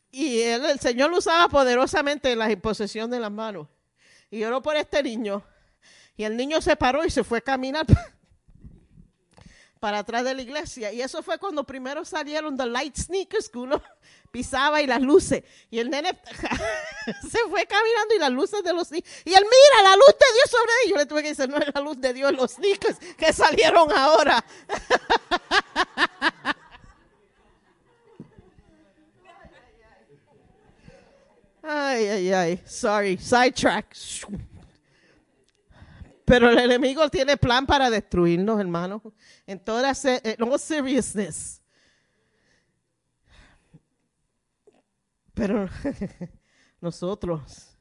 y 0.09 0.41
él, 0.41 0.65
el 0.65 0.79
Señor 0.79 1.11
lo 1.11 1.19
usaba 1.19 1.47
poderosamente 1.47 2.31
en 2.31 2.39
la 2.39 2.51
imposición 2.51 3.11
de 3.11 3.19
las 3.19 3.31
manos. 3.31 3.67
Y 4.31 4.43
oró 4.43 4.63
por 4.63 4.75
este 4.75 5.03
niño. 5.03 5.43
Y 6.17 6.23
el 6.23 6.35
niño 6.35 6.59
se 6.59 6.75
paró 6.75 7.05
y 7.05 7.11
se 7.11 7.23
fue 7.23 7.37
a 7.37 7.41
caminar 7.41 7.85
para 9.84 9.99
atrás 9.99 10.23
de 10.23 10.34
la 10.34 10.41
iglesia. 10.41 10.93
Y 10.93 11.01
eso 11.01 11.22
fue 11.22 11.38
cuando 11.38 11.65
primero 11.65 12.05
salieron 12.05 12.55
the 12.55 12.65
light 12.65 12.95
sneakers 12.95 13.49
que 13.49 13.57
uno 13.57 13.84
pisaba 14.31 14.81
y 14.81 14.88
las 14.88 15.01
luces. 15.01 15.43
Y 15.69 15.77
el 15.80 15.89
nene 15.89 16.18
se 17.30 17.39
fue 17.49 17.65
caminando 17.65 18.15
y 18.15 18.19
las 18.19 18.31
luces 18.31 18.64
de 18.64 18.72
los. 18.72 18.89
Y 18.93 18.95
él, 18.95 19.03
mira, 19.26 19.84
la 19.84 19.97
luz 19.97 20.15
de 20.18 20.26
Dios 20.35 20.49
sobre 20.49 20.72
ellos. 20.85 20.91
Yo 20.91 20.95
le 20.95 21.05
tuve 21.05 21.22
que 21.22 21.30
decir, 21.30 21.49
no 21.49 21.57
es 21.57 21.68
la 21.76 21.81
luz 21.81 21.99
de 21.99 22.14
Dios, 22.14 22.31
los 22.31 22.51
sneakers 22.51 22.97
que 23.18 23.34
salieron 23.34 23.91
ahora. 23.91 24.41
Ay, 31.65 32.07
ay, 32.07 32.34
ay. 32.34 32.64
Sorry, 32.65 33.18
sidetrack. 33.18 33.95
Pero 36.25 36.49
el 36.49 36.57
enemigo 36.57 37.09
tiene 37.09 37.37
plan 37.37 37.65
para 37.65 37.89
destruirnos, 37.89 38.59
hermano. 38.59 39.01
En 39.45 39.59
toda 39.59 39.91
eh, 39.91 40.35
no 40.39 40.57
seriousness. 40.57 41.61
Pero 45.33 45.67
nosotros, 46.81 47.75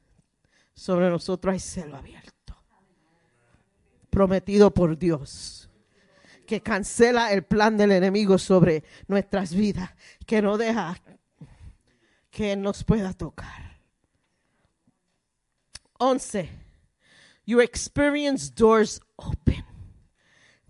sobre 0.74 1.08
nosotros 1.10 1.52
hay 1.52 1.60
cielo 1.60 1.96
abierto. 1.96 2.56
Prometido 4.10 4.72
por 4.72 4.98
Dios. 4.98 5.68
Que 6.46 6.60
cancela 6.60 7.32
el 7.32 7.44
plan 7.44 7.76
del 7.76 7.92
enemigo 7.92 8.38
sobre 8.38 8.82
nuestras 9.06 9.54
vidas. 9.54 9.90
Que 10.26 10.42
no 10.42 10.58
deja 10.58 11.00
que 12.30 12.56
nos 12.56 12.82
pueda 12.82 13.12
tocar. 13.12 13.78
11. 15.98 16.61
You 17.44 17.60
experience 17.60 18.48
doors 18.50 19.00
open. 19.18 19.64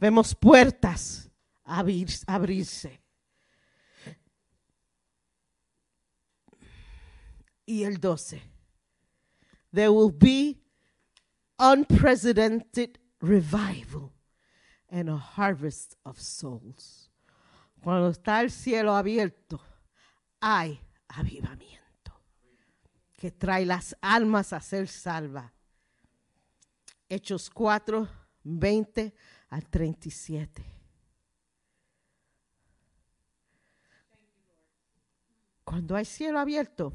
Vemos 0.00 0.34
puertas 0.34 1.30
abrir- 1.64 2.24
abrirse. 2.26 3.00
Y 7.66 7.84
el 7.84 7.98
12. 8.00 8.42
There 9.72 9.92
will 9.92 10.10
be 10.10 10.58
unprecedented 11.58 12.98
revival 13.20 14.12
and 14.90 15.08
a 15.08 15.16
harvest 15.16 15.96
of 16.04 16.20
souls. 16.20 17.10
Cuando 17.82 18.10
está 18.10 18.40
el 18.42 18.50
cielo 18.50 18.94
abierto, 18.94 19.60
hay 20.40 20.80
avivamiento 21.08 22.12
que 23.16 23.30
trae 23.30 23.64
las 23.64 23.94
almas 24.02 24.52
a 24.52 24.60
ser 24.60 24.88
salvas. 24.88 25.52
Hechos 27.12 27.50
4, 27.50 28.08
20 28.42 29.14
al 29.50 29.68
37. 29.68 30.64
Cuando 35.62 35.94
hay 35.94 36.06
cielo 36.06 36.38
abierto, 36.38 36.94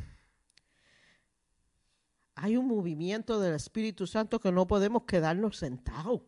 hay 2.34 2.58
un 2.58 2.68
movimiento 2.68 3.40
del 3.40 3.54
Espíritu 3.54 4.08
Santo 4.08 4.40
que 4.40 4.52
no 4.52 4.66
podemos 4.66 5.04
quedarnos 5.04 5.58
sentados. 5.58 6.22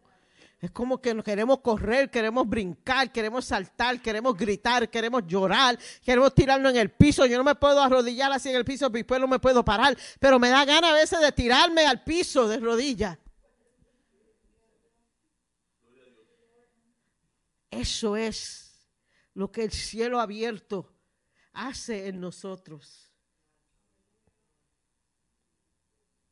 Es 0.60 0.70
como 0.70 1.02
que 1.02 1.16
nos 1.16 1.26
queremos 1.26 1.62
correr, 1.62 2.12
queremos 2.12 2.48
brincar, 2.48 3.12
queremos 3.12 3.46
saltar, 3.46 4.00
queremos 4.04 4.38
gritar, 4.38 4.88
queremos 4.92 5.26
llorar, 5.26 5.80
queremos 6.04 6.36
tirarnos 6.36 6.74
en 6.74 6.78
el 6.78 6.92
piso. 6.92 7.26
Yo 7.26 7.40
no 7.40 7.44
me 7.44 7.56
puedo 7.56 7.82
arrodillar 7.82 8.32
así 8.32 8.50
en 8.50 8.58
el 8.58 8.66
piso, 8.66 8.88
después 8.88 9.20
no 9.20 9.28
me 9.28 9.40
puedo 9.40 9.66
parar, 9.66 9.98
pero 10.20 10.38
me 10.38 10.50
da 10.50 10.64
gana 10.64 10.92
a 10.92 10.94
veces 10.94 11.20
de 11.22 11.32
tirarme 11.32 11.88
al 11.88 12.04
piso 12.04 12.48
de 12.48 12.60
rodillas. 12.60 13.18
Eso 17.72 18.16
es 18.16 18.88
lo 19.34 19.52
que 19.52 19.64
el 19.64 19.72
cielo 19.72 20.20
abierto 20.20 20.92
hace 21.54 22.08
en 22.08 22.20
nosotros. 22.20 23.12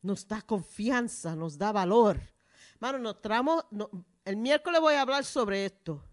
Nos 0.01 0.27
da 0.27 0.41
confianza, 0.41 1.35
nos 1.35 1.57
da 1.57 1.72
valor. 1.72 2.19
Hermano, 2.76 2.99
nos 2.99 3.22
tramos, 3.22 3.65
no- 3.72 3.89
el 4.23 4.38
miércoles 4.38 4.80
voy 4.81 4.95
a 4.95 5.01
hablar 5.01 5.26
sobre 5.26 5.65
esto, 5.65 6.03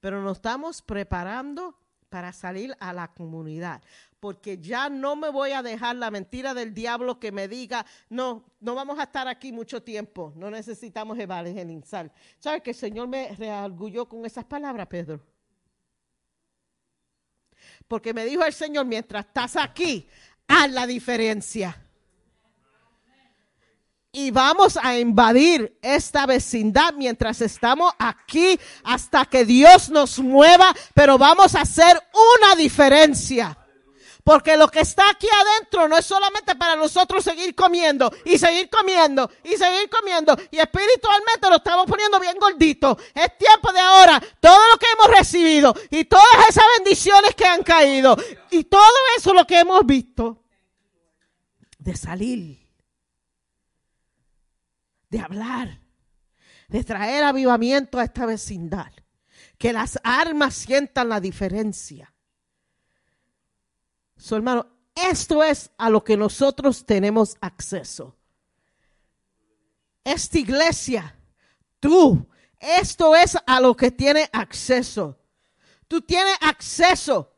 pero 0.00 0.22
nos 0.22 0.38
estamos 0.38 0.80
preparando 0.82 1.76
para 2.08 2.32
salir 2.32 2.76
a 2.80 2.92
la 2.92 3.12
comunidad, 3.12 3.82
porque 4.20 4.58
ya 4.58 4.88
no 4.90 5.16
me 5.16 5.30
voy 5.30 5.52
a 5.52 5.62
dejar 5.62 5.96
la 5.96 6.10
mentira 6.10 6.52
del 6.54 6.74
diablo 6.74 7.18
que 7.18 7.32
me 7.32 7.48
diga, 7.48 7.84
no, 8.10 8.44
no 8.60 8.74
vamos 8.74 8.98
a 8.98 9.04
estar 9.04 9.26
aquí 9.26 9.50
mucho 9.50 9.82
tiempo, 9.82 10.32
no 10.36 10.50
necesitamos 10.50 11.18
evangelizar. 11.18 12.12
¿Sabes 12.38 12.62
que 12.62 12.70
el 12.70 12.76
Señor 12.76 13.08
me 13.08 13.34
reargulló 13.34 14.06
con 14.06 14.24
esas 14.26 14.44
palabras, 14.44 14.86
Pedro? 14.86 15.20
Porque 17.88 18.12
me 18.12 18.24
dijo 18.26 18.44
el 18.44 18.52
Señor, 18.52 18.84
mientras 18.84 19.26
estás 19.26 19.56
aquí, 19.56 20.06
haz 20.46 20.70
la 20.70 20.86
diferencia 20.86 21.82
y 24.12 24.30
vamos 24.32 24.76
a 24.82 24.98
invadir 24.98 25.78
esta 25.82 26.26
vecindad 26.26 26.94
mientras 26.94 27.40
estamos 27.40 27.92
aquí 27.98 28.58
hasta 28.82 29.24
que 29.24 29.44
Dios 29.44 29.88
nos 29.88 30.18
mueva, 30.18 30.74
pero 30.94 31.16
vamos 31.16 31.54
a 31.54 31.60
hacer 31.60 31.96
una 32.42 32.56
diferencia. 32.56 33.56
Porque 34.24 34.56
lo 34.56 34.68
que 34.68 34.80
está 34.80 35.08
aquí 35.10 35.28
adentro 35.28 35.88
no 35.88 35.96
es 35.96 36.06
solamente 36.06 36.54
para 36.56 36.76
nosotros 36.76 37.24
seguir 37.24 37.54
comiendo 37.54 38.12
y 38.24 38.38
seguir 38.38 38.68
comiendo 38.68 39.30
y 39.44 39.56
seguir 39.56 39.88
comiendo 39.88 40.36
y 40.50 40.58
espiritualmente 40.58 41.48
lo 41.48 41.56
estamos 41.56 41.86
poniendo 41.86 42.20
bien 42.20 42.36
gordito. 42.38 42.98
Es 43.14 43.38
tiempo 43.38 43.72
de 43.72 43.80
ahora, 43.80 44.22
todo 44.40 44.60
lo 44.72 44.78
que 44.78 44.86
hemos 44.92 45.18
recibido 45.18 45.74
y 45.90 46.04
todas 46.04 46.48
esas 46.48 46.64
bendiciones 46.78 47.34
que 47.34 47.44
han 47.44 47.62
caído 47.62 48.16
y 48.50 48.64
todo 48.64 48.82
eso 49.16 49.32
lo 49.32 49.46
que 49.46 49.60
hemos 49.60 49.84
visto 49.86 50.42
de 51.78 51.96
salir 51.96 52.60
de 55.10 55.18
hablar, 55.18 55.80
de 56.68 56.84
traer 56.84 57.24
avivamiento 57.24 57.98
a 57.98 58.04
esta 58.04 58.24
vecindad. 58.24 58.92
Que 59.58 59.72
las 59.72 59.98
armas 60.02 60.54
sientan 60.54 61.10
la 61.10 61.20
diferencia. 61.20 62.14
So, 64.20 64.36
hermano, 64.36 64.66
esto 64.94 65.42
es 65.42 65.70
a 65.78 65.88
lo 65.88 66.04
que 66.04 66.14
nosotros 66.16 66.84
tenemos 66.84 67.36
acceso. 67.40 68.14
Esta 70.04 70.38
iglesia, 70.38 71.16
tú, 71.78 72.28
esto 72.58 73.14
es 73.16 73.38
a 73.46 73.60
lo 73.60 73.74
que 73.74 73.90
tiene 73.90 74.28
acceso. 74.32 75.18
Tú 75.88 76.02
tienes 76.02 76.36
acceso. 76.42 77.32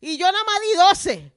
Y 0.00 0.16
yo 0.16 0.26
nada 0.30 0.44
más 0.44 0.60
di 0.60 0.76
12. 0.76 1.32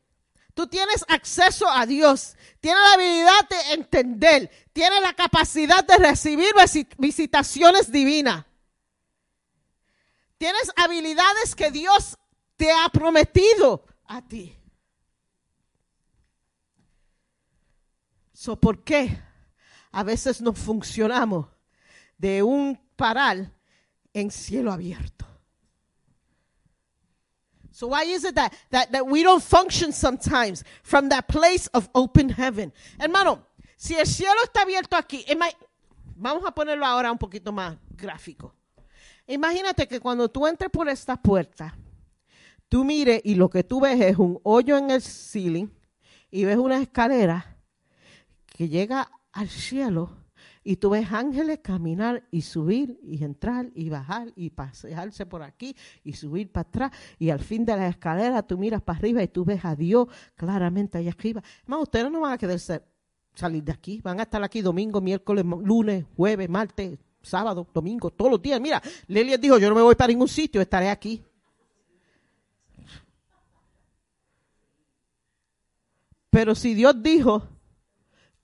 Tú 0.56 0.66
tienes 0.66 1.06
acceso 1.08 1.70
a 1.70 1.86
Dios, 1.86 2.36
tienes 2.60 2.82
la 2.82 2.94
habilidad 2.94 3.48
de 3.48 3.74
entender, 3.74 4.50
tienes 4.74 5.00
la 5.04 5.14
capacidad 5.14 5.86
de 5.86 5.98
recibir 5.98 6.52
visi- 6.56 6.88
visitaciones 6.98 7.92
divinas. 7.92 8.44
Tienes 10.40 10.72
habilidades 10.76 11.54
que 11.54 11.70
Dios 11.70 12.18
te 12.56 12.72
ha 12.72 12.90
prometido 12.90 13.86
a 14.06 14.28
ti. 14.28 14.57
So, 18.48 18.56
¿Por 18.56 18.82
qué 18.82 19.20
a 19.92 20.04
veces 20.04 20.40
no 20.40 20.54
funcionamos 20.54 21.48
de 22.18 22.42
un 22.42 22.80
paral 22.96 23.54
en 24.14 24.32
cielo 24.32 24.72
abierto? 24.72 25.26
So 27.72 27.88
why 27.88 28.04
is 28.06 28.24
it 28.24 28.36
that, 28.36 28.54
that, 28.70 28.90
that 28.94 29.06
we 29.06 29.22
don't 29.22 29.44
function 29.44 29.92
sometimes 29.92 30.64
from 30.82 31.10
that 31.10 31.28
place 31.28 31.68
of 31.74 31.90
open 31.94 32.30
heaven? 32.30 32.72
Hermano, 32.98 33.46
si 33.76 33.96
el 33.96 34.06
cielo 34.06 34.42
está 34.46 34.62
abierto 34.62 34.96
aquí, 34.96 35.26
vamos 36.16 36.46
a 36.48 36.52
ponerlo 36.52 36.86
ahora 36.86 37.12
un 37.12 37.18
poquito 37.18 37.52
más 37.52 37.76
gráfico. 37.90 38.56
Imagínate 39.28 39.90
que 39.90 40.00
cuando 40.00 40.30
tú 40.30 40.48
entres 40.48 40.72
por 40.72 40.88
esta 40.88 41.18
puerta, 41.18 41.78
tú 42.70 42.86
mires 42.86 43.20
y 43.26 43.36
lo 43.36 43.50
que 43.50 43.66
tú 43.66 43.82
ves 43.82 44.00
es 44.00 44.18
un 44.18 44.40
hoyo 44.44 44.78
en 44.78 44.90
el 44.90 45.02
ceiling 45.02 45.68
y 46.32 46.46
ves 46.46 46.56
una 46.56 46.82
escalera 46.82 47.57
que 48.58 48.68
llega 48.68 49.12
al 49.34 49.50
cielo 49.50 50.10
y 50.64 50.78
tú 50.78 50.90
ves 50.90 51.12
ángeles 51.12 51.60
caminar 51.62 52.24
y 52.32 52.42
subir 52.42 53.00
y 53.04 53.24
entrar 53.24 53.70
y 53.76 53.90
bajar 53.90 54.34
y 54.36 54.50
pasearse 54.50 55.28
por 55.28 55.44
aquí 55.44 55.76
y 56.04 56.14
subir 56.14 56.52
para 56.52 56.68
atrás 56.68 56.92
y 57.20 57.30
al 57.30 57.40
fin 57.40 57.64
de 57.66 57.76
la 57.76 57.88
escalera 57.88 58.42
tú 58.42 58.58
miras 58.58 58.82
para 58.82 58.98
arriba 58.98 59.22
y 59.22 59.28
tú 59.28 59.46
ves 59.46 59.64
a 59.64 59.76
Dios 59.76 60.08
claramente 60.36 60.98
allá 60.98 61.12
arriba. 61.12 61.44
Hermano, 61.62 61.84
ustedes 61.84 62.12
no 62.12 62.20
van 62.20 62.34
a 62.34 62.38
quedarse 62.40 62.82
salir 63.36 63.64
de 63.64 63.74
aquí, 63.74 64.02
van 64.02 64.20
a 64.20 64.24
estar 64.24 64.44
aquí 64.44 64.62
domingo, 64.62 65.02
miércoles, 65.02 65.46
lunes, 65.46 66.06
jueves, 66.16 66.50
martes, 66.50 66.98
sábado, 67.22 67.68
domingo, 67.72 68.10
todos 68.10 68.32
los 68.32 68.42
días. 68.42 68.60
Mira, 68.60 68.82
Lelia 69.06 69.38
dijo, 69.38 69.60
yo 69.60 69.70
no 69.70 69.76
me 69.76 69.84
voy 69.84 69.94
para 69.94 70.08
ningún 70.08 70.28
sitio, 70.28 70.62
estaré 70.62 70.90
aquí. 70.90 71.24
Pero 76.32 76.56
si 76.56 76.74
Dios 76.74 77.02
dijo 77.04 77.57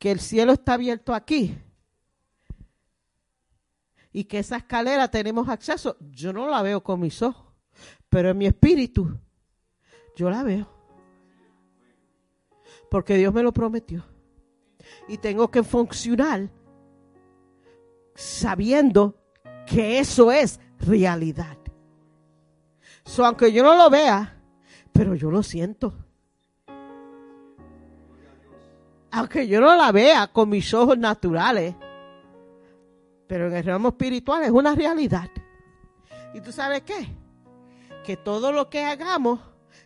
que 0.04 0.12
el 0.12 0.20
cielo 0.20 0.52
está 0.52 0.74
abierto 0.74 1.14
aquí, 1.14 1.58
y 4.12 4.26
que 4.26 4.40
esa 4.40 4.58
escalera 4.58 5.08
tenemos 5.08 5.48
acceso. 5.48 5.96
Yo 6.12 6.34
no 6.34 6.50
la 6.50 6.62
veo 6.62 6.84
con 6.84 7.00
mis 7.00 7.22
ojos, 7.22 7.54
pero 8.10 8.32
en 8.32 8.38
mi 8.38 8.46
espíritu 8.46 9.18
yo 10.18 10.30
la 10.30 10.44
veo. 10.44 10.68
Porque 12.92 13.16
Dios 13.16 13.34
me 13.34 13.44
lo 13.44 13.54
prometió. 13.54 14.04
Y 15.08 15.20
tengo 15.20 15.50
que 15.50 15.64
funcionar 15.64 16.50
sabiendo 18.14 19.16
que 19.66 20.00
eso 20.00 20.34
es 20.34 20.60
realidad. 20.80 21.58
So, 23.06 23.26
aunque 23.26 23.54
yo 23.54 23.64
no 23.64 23.78
lo 23.78 23.90
vea, 23.90 24.38
pero 24.92 25.16
yo 25.16 25.32
lo 25.32 25.42
siento. 25.44 26.03
Aunque 29.16 29.48
yo 29.48 29.62
no 29.62 29.76
la 29.76 29.92
vea 29.92 30.26
con 30.26 30.50
mis 30.50 30.74
ojos 30.74 30.98
naturales, 30.98 31.76
pero 33.28 33.48
en 33.48 33.54
el 33.54 33.64
ramo 33.64 33.90
espiritual 33.90 34.42
es 34.42 34.50
una 34.50 34.74
realidad. 34.74 35.30
¿Y 36.34 36.42
tú 36.42 36.52
sabes 36.52 36.82
qué? 36.82 37.10
Que 38.04 38.18
todo 38.18 38.52
lo 38.52 38.72
que 38.72 38.84
hagamos 38.84 39.40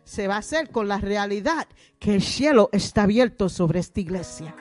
se 0.06 0.30
va 0.30 0.36
a 0.36 0.40
hacer 0.40 0.72
con 0.72 0.88
la 0.88 1.00
realidad 1.00 1.68
que 2.00 2.16
el 2.16 2.22
cielo 2.22 2.70
está 2.72 3.04
abierto 3.04 3.50
sobre 3.50 3.82
esta 3.82 4.00
iglesia. 4.00 4.56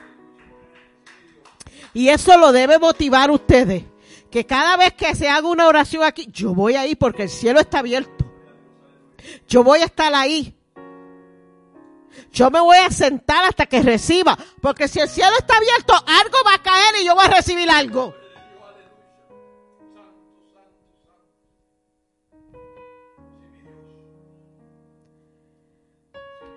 Y 1.93 2.09
eso 2.09 2.37
lo 2.37 2.51
debe 2.51 2.77
motivar 2.77 3.31
ustedes. 3.31 3.85
Que 4.29 4.45
cada 4.45 4.75
vez 4.75 4.91
que 4.95 5.15
se 5.15 5.29
haga 5.29 5.47
una 5.47 5.67
oración 5.67 6.03
aquí, 6.03 6.27
yo 6.29 6.53
voy 6.53 6.75
ahí 6.75 6.93
porque 6.95 7.23
el 7.23 7.29
cielo 7.29 7.61
está 7.61 7.79
abierto. 7.79 8.29
Yo 9.47 9.63
voy 9.63 9.79
a 9.79 9.85
estar 9.85 10.13
ahí. 10.13 10.56
Yo 12.31 12.49
me 12.51 12.59
voy 12.59 12.77
a 12.77 12.89
sentar 12.91 13.45
hasta 13.45 13.65
que 13.65 13.81
reciba. 13.81 14.37
Porque 14.61 14.87
si 14.87 14.99
el 14.99 15.09
cielo 15.09 15.35
está 15.37 15.57
abierto, 15.57 15.93
algo 15.93 16.37
va 16.45 16.55
a 16.55 16.63
caer 16.63 16.95
y 17.01 17.05
yo 17.05 17.15
voy 17.15 17.25
a 17.25 17.29
recibir 17.29 17.69
algo. 17.69 18.13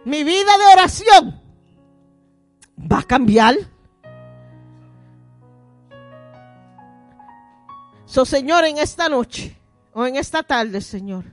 Mi 0.04 0.24
vida 0.24 0.56
de 0.58 0.66
oración 0.72 1.40
va 2.90 3.00
a 3.00 3.02
cambiar. 3.02 3.56
So, 8.06 8.24
Señor, 8.24 8.64
en 8.64 8.78
esta 8.78 9.08
noche 9.08 9.56
o 9.92 10.06
en 10.06 10.16
esta 10.16 10.42
tarde, 10.42 10.80
Señor, 10.80 11.24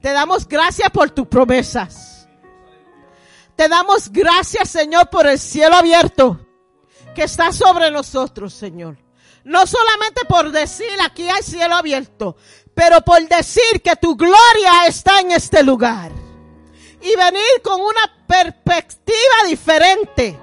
te 0.00 0.12
damos 0.12 0.46
gracias 0.46 0.90
por 0.90 1.10
tus 1.10 1.26
promesas. 1.26 2.17
Te 3.58 3.66
damos 3.66 4.12
gracias, 4.12 4.70
Señor, 4.70 5.10
por 5.10 5.26
el 5.26 5.36
cielo 5.36 5.74
abierto 5.74 6.38
que 7.12 7.24
está 7.24 7.50
sobre 7.52 7.90
nosotros, 7.90 8.54
Señor. 8.54 8.96
No 9.42 9.66
solamente 9.66 10.24
por 10.28 10.52
decir 10.52 10.86
aquí 11.02 11.28
hay 11.28 11.42
cielo 11.42 11.74
abierto, 11.74 12.36
pero 12.72 13.00
por 13.00 13.20
decir 13.26 13.82
que 13.82 13.96
tu 13.96 14.14
gloria 14.14 14.86
está 14.86 15.18
en 15.18 15.32
este 15.32 15.64
lugar. 15.64 16.12
Y 17.02 17.16
venir 17.16 17.60
con 17.64 17.80
una 17.80 18.26
perspectiva 18.28 19.16
diferente. 19.48 20.38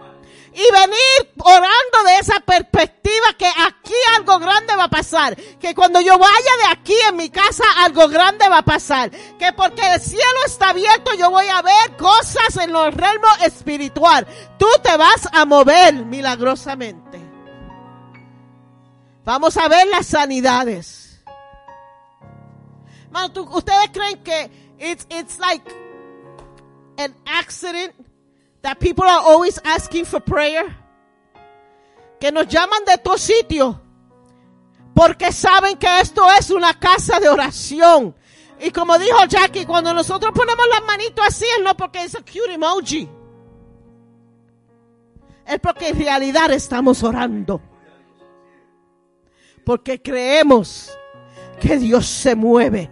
Y 0.57 0.71
venir 0.71 1.33
orando 1.43 2.03
de 2.05 2.17
esa 2.19 2.39
perspectiva 2.39 3.25
que 3.37 3.45
aquí 3.45 3.93
algo 4.15 4.39
grande 4.39 4.73
va 4.77 4.85
a 4.85 4.89
pasar. 4.89 5.35
Que 5.35 5.75
cuando 5.75 5.99
yo 5.99 6.17
vaya 6.17 6.33
de 6.61 6.71
aquí 6.71 6.95
en 7.09 7.17
mi 7.17 7.29
casa 7.29 7.65
algo 7.79 8.07
grande 8.07 8.47
va 8.47 8.59
a 8.59 8.65
pasar. 8.65 9.11
Que 9.37 9.51
porque 9.51 9.81
el 9.95 9.99
cielo 9.99 10.39
está 10.45 10.69
abierto 10.69 11.11
yo 11.15 11.29
voy 11.29 11.47
a 11.49 11.61
ver 11.61 11.97
cosas 11.97 12.55
en 12.61 12.71
los 12.71 12.93
realmo 12.93 13.27
espiritual. 13.43 14.25
Tú 14.57 14.67
te 14.81 14.95
vas 14.95 15.27
a 15.33 15.43
mover 15.43 15.93
milagrosamente. 16.05 17.19
Vamos 19.25 19.57
a 19.57 19.67
ver 19.67 19.87
las 19.87 20.05
sanidades. 20.05 21.21
Mano, 23.11 23.31
¿tú- 23.33 23.49
¿ustedes 23.51 23.89
creen 23.91 24.23
que 24.23 24.75
it's, 24.79 25.05
it's 25.09 25.37
like 25.39 25.65
an 26.97 27.13
accident 27.25 27.93
that 28.65 28.79
people 28.79 29.05
are 29.05 29.21
always 29.21 29.59
asking 29.63 30.05
for 30.05 30.19
prayer? 30.19 30.65
Que 32.19 32.31
nos 32.31 32.47
llaman 32.47 32.83
de 32.85 32.97
todos 32.97 33.21
sitios 33.21 33.75
porque 34.95 35.31
saben 35.31 35.77
que 35.77 35.99
esto 35.99 36.23
es 36.39 36.49
una 36.49 36.73
casa 36.73 37.19
de 37.19 37.29
oración. 37.29 38.15
Y 38.59 38.71
como 38.71 38.97
dijo 38.97 39.25
Jackie, 39.27 39.65
cuando 39.65 39.93
nosotros 39.93 40.31
ponemos 40.33 40.65
las 40.71 40.83
manitos 40.85 41.27
así 41.27 41.45
es 41.57 41.63
no 41.63 41.75
porque 41.75 42.03
es 42.03 42.15
a 42.15 42.19
cute 42.19 42.53
emoji. 42.53 43.07
Es 45.45 45.59
porque 45.59 45.89
en 45.89 45.99
realidad 45.99 46.49
estamos 46.51 47.03
orando. 47.03 47.61
Porque 49.63 50.01
creemos 50.01 50.97
que 51.59 51.77
Dios 51.77 52.07
se 52.07 52.35
mueve, 52.35 52.89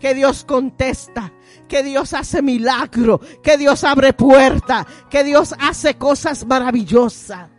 que 0.00 0.14
Dios 0.14 0.44
contesta, 0.44 1.32
que 1.68 1.82
Dios 1.82 2.12
hace 2.12 2.42
milagro, 2.42 3.20
que 3.42 3.56
Dios 3.56 3.84
abre 3.84 4.12
puertas, 4.12 4.86
que 5.10 5.24
Dios 5.24 5.54
hace 5.58 5.96
cosas 5.96 6.46
maravillosas. 6.46 7.50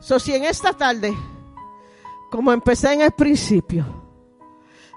So, 0.00 0.18
si 0.18 0.34
en 0.34 0.44
esta 0.44 0.74
tarde, 0.74 1.16
como 2.30 2.52
empecé 2.52 2.92
en 2.92 3.00
el 3.00 3.12
principio, 3.12 3.86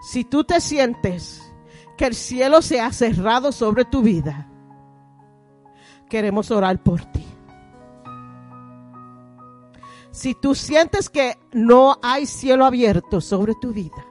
si 0.01 0.25
tú 0.25 0.43
te 0.43 0.59
sientes 0.59 1.41
que 1.97 2.05
el 2.05 2.13
cielo 2.13 2.61
se 2.61 2.81
ha 2.81 2.91
cerrado 2.91 3.53
sobre 3.53 3.85
tu 3.85 4.01
vida, 4.01 4.51
queremos 6.09 6.51
orar 6.51 6.83
por 6.83 7.05
ti. 7.05 7.25
Si 10.17 10.33
tú 10.33 10.55
sientes 10.55 11.11
que 11.11 11.37
no 11.53 11.99
hay 12.01 12.25
cielo 12.25 12.65
abierto 12.65 13.21
sobre 13.21 13.53
tu 13.53 13.71
vida, 13.71 14.03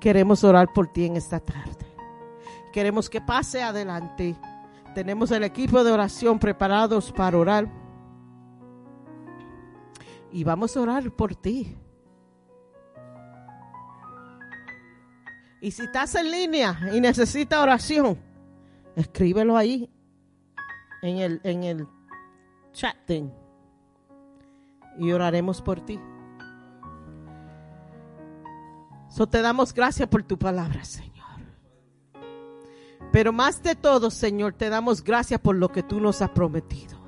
queremos 0.00 0.42
orar 0.42 0.72
por 0.72 0.88
ti 0.88 1.04
en 1.04 1.14
esta 1.14 1.38
tarde. 1.38 1.86
Queremos 2.72 3.08
que 3.08 3.20
pase 3.20 3.62
adelante. 3.62 4.34
Tenemos 4.96 5.30
el 5.30 5.44
equipo 5.44 5.84
de 5.84 5.92
oración 5.92 6.40
preparados 6.40 7.12
para 7.12 7.38
orar. 7.38 7.72
Y 10.32 10.42
vamos 10.42 10.76
a 10.76 10.80
orar 10.80 11.12
por 11.12 11.36
ti. 11.36 11.76
Y 15.60 15.70
si 15.70 15.82
estás 15.84 16.16
en 16.16 16.32
línea 16.32 16.90
y 16.92 17.00
necesitas 17.00 17.60
oración, 17.60 18.18
escríbelo 18.96 19.56
ahí 19.56 19.88
en 21.00 21.18
el, 21.18 21.40
en 21.44 21.62
el 21.62 21.88
chat. 22.72 22.96
Y 24.98 25.12
oraremos 25.12 25.60
por 25.60 25.80
ti. 25.80 26.00
So 29.08 29.28
te 29.28 29.42
damos 29.42 29.72
gracias 29.72 30.08
por 30.08 30.22
tu 30.22 30.38
palabra, 30.38 30.84
Señor. 30.84 31.14
Pero 33.12 33.32
más 33.32 33.62
de 33.62 33.76
todo, 33.76 34.10
Señor, 34.10 34.54
te 34.54 34.68
damos 34.68 35.04
gracias 35.04 35.40
por 35.40 35.54
lo 35.54 35.70
que 35.70 35.84
tú 35.84 36.00
nos 36.00 36.20
has 36.20 36.30
prometido. 36.30 36.98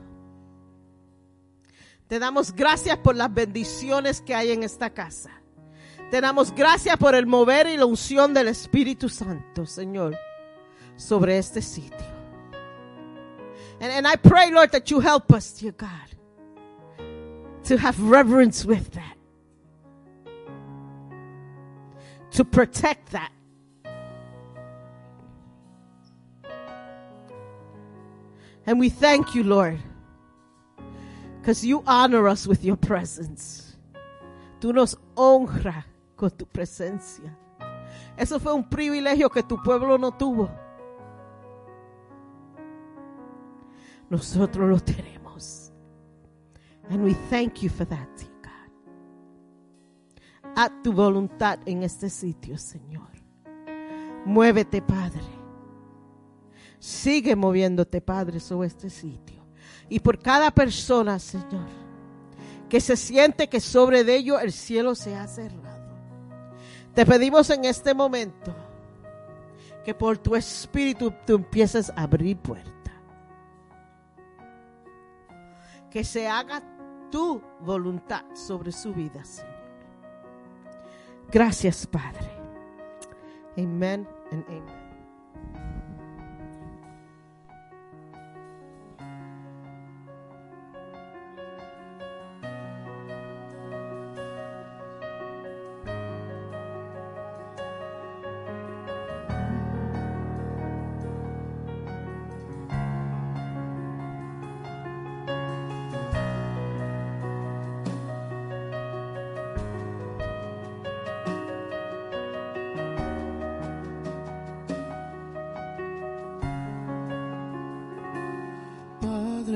Te 2.07 2.21
damos 2.21 2.53
gracias 2.53 2.99
por 2.99 3.17
las 3.17 3.35
bendiciones 3.35 4.21
que 4.21 4.35
hay 4.35 4.53
en 4.53 4.63
esta 4.63 4.91
casa. 4.91 5.31
Te 6.11 6.21
damos 6.21 6.55
gracias 6.55 6.97
por 6.97 7.17
el 7.17 7.27
mover 7.27 7.67
y 7.67 7.77
la 7.77 7.87
unción 7.87 8.33
del 8.33 8.47
Espíritu 8.49 9.09
Santo, 9.09 9.67
Señor, 9.67 10.17
sobre 10.95 11.39
este 11.39 11.61
sitio. 11.61 12.07
And, 13.81 13.91
and 13.91 14.07
I 14.07 14.17
pray, 14.17 14.53
Lord, 14.53 14.71
that 14.71 14.85
you 14.85 15.01
help 15.01 15.33
us, 15.33 15.53
dear 15.61 15.73
God, 15.73 16.16
to 17.67 17.77
have 17.77 18.01
reverence 18.01 18.65
with 18.65 18.93
that, 18.93 19.17
to 22.31 22.45
protect 22.45 23.13
that. 23.13 23.33
And 28.67 28.81
we 28.81 28.89
thank 28.89 29.35
you, 29.35 29.45
Lord, 29.45 29.79
because 31.41 31.65
you 31.65 31.85
honor 31.87 32.29
us 32.29 32.47
with 32.47 32.65
your 32.65 32.77
presence. 32.77 33.77
Tú 34.61 34.73
nos 34.73 34.97
honras 35.17 35.85
con 36.17 36.31
tu 36.31 36.47
presencia. 36.47 37.37
Eso 38.17 38.39
fue 38.39 38.55
un 38.55 38.65
privilegio 38.65 39.31
que 39.31 39.43
tu 39.43 39.63
pueblo 39.63 39.99
no 39.99 40.11
tuvo. 40.13 40.51
Nosotros 44.09 44.71
lo 44.71 44.79
tenemos. 44.79 45.26
And 46.91 47.03
we 47.03 47.15
thank 47.31 47.63
you 47.63 47.71
for 47.71 47.87
that, 47.87 48.09
God. 48.43 48.71
Haz 50.55 50.71
tu 50.83 50.93
voluntad 50.93 51.59
en 51.67 51.83
este 51.83 52.09
sitio, 52.09 52.57
Señor. 52.59 53.09
Muévete, 54.25 54.81
Padre. 54.83 55.23
Sigue 56.79 57.35
moviéndote, 57.35 58.01
Padre, 58.01 58.41
sobre 58.41 58.69
este 58.69 58.91
sitio. 58.91 59.45
Y 59.89 60.01
por 60.01 60.19
cada 60.19 60.51
persona, 60.51 61.19
Señor, 61.19 61.69
que 62.69 62.81
se 62.81 62.97
siente 62.97 63.49
que 63.49 63.61
sobre 63.61 64.05
de 64.05 64.17
ello 64.17 64.39
el 64.39 64.53
cielo 64.53 64.95
se 64.95 65.15
ha 65.15 65.27
cerrado. 65.27 65.97
Te 66.95 67.05
pedimos 67.05 67.51
en 67.51 67.65
este 67.65 67.95
momento 67.95 68.55
que 69.85 69.95
por 69.95 70.19
tu 70.19 70.35
espíritu 70.35 71.13
tú 71.27 71.35
empieces 71.35 71.91
a 71.91 72.03
abrir 72.03 72.37
puertas. 72.39 72.73
Que 75.91 76.03
se 76.03 76.27
haga 76.27 76.63
tu 77.17 77.41
voluntad 77.61 78.25
sobre 78.35 78.71
su 78.71 78.93
vida, 78.93 79.25
Señor. 79.25 79.57
Gracias, 81.33 81.87
Padre. 81.87 82.31
Amén 83.57 84.07
y 84.31 84.35
amén. 84.35 84.86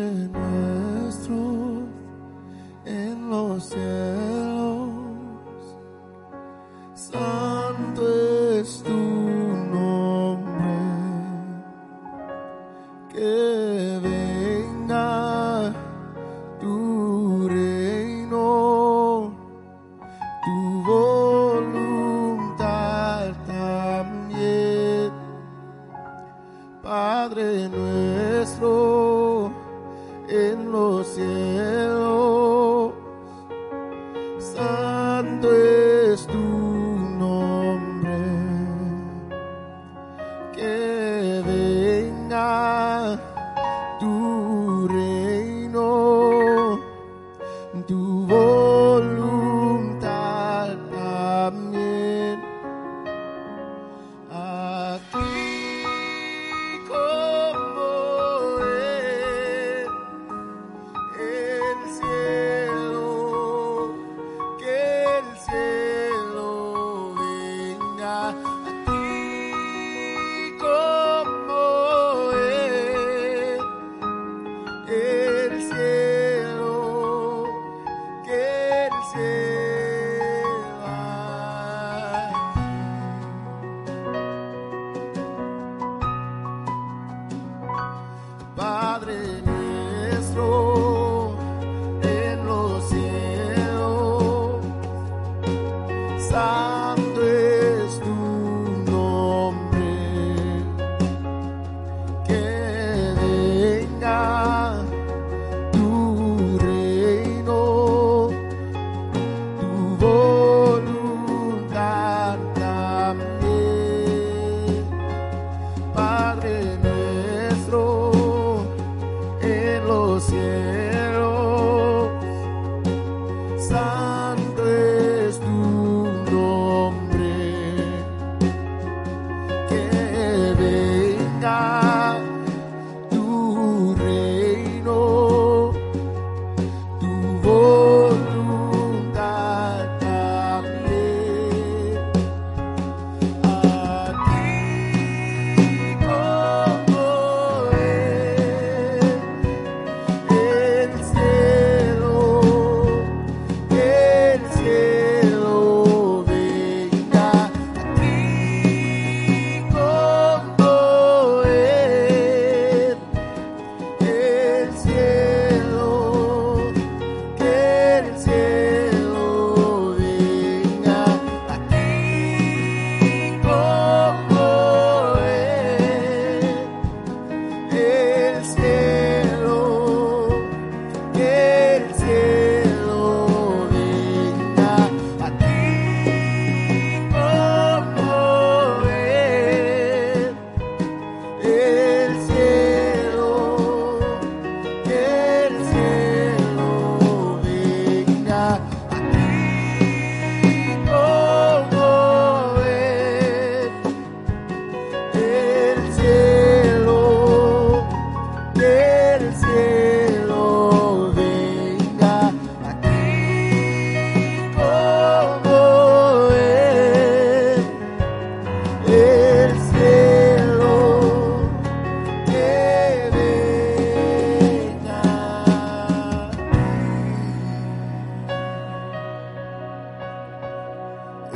Padre 0.00 0.28
nuestro 0.32 1.82
en 2.86 3.28
los 3.28 3.64
cielos. 3.64 4.19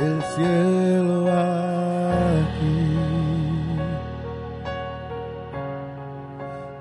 el 0.05 0.21
cielo 0.35 1.27
aquí, 1.31 2.79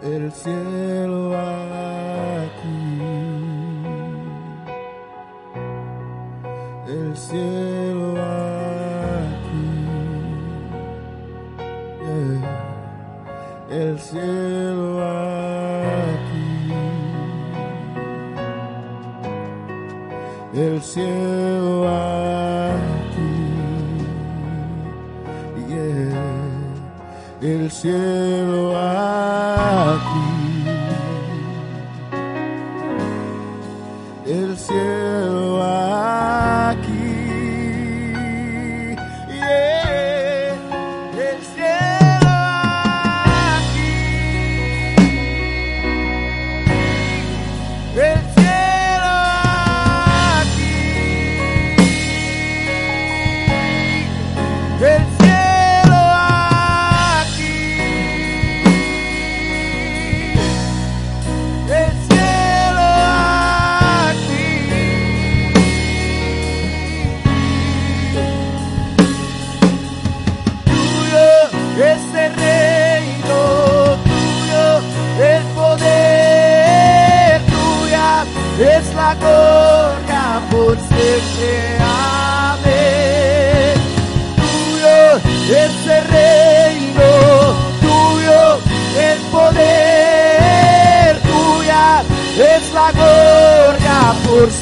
el 0.02 0.32
cielo 0.32 1.34
aquí, 1.36 2.78
el 6.86 7.16
cielo 7.16 8.14
aquí, 9.32 9.68
yeah. 12.04 12.42
el 13.70 13.98
cielo 13.98 15.02
aquí, 16.12 16.72
el 20.54 20.82
cielo. 20.82 21.63
El 27.64 27.70
cielo 27.70 28.83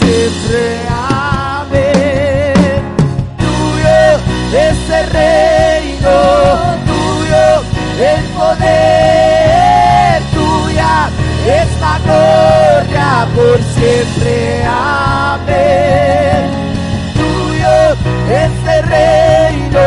siempre. 0.02 0.80
Amén. 0.90 2.54
Tuyo 3.38 4.00
es 4.66 4.78
reino, 5.12 6.16
tuyo 6.90 7.46
el 8.10 8.24
poder, 8.38 10.22
tuya 10.34 10.94
es 11.46 11.70
la 11.80 11.94
gloria 12.04 13.08
por 13.34 13.58
siempre. 13.74 14.64
Amén. 14.66 16.42
Tuyo 17.14 17.74
es 18.42 18.54
el 18.76 18.82
reino, 18.98 19.86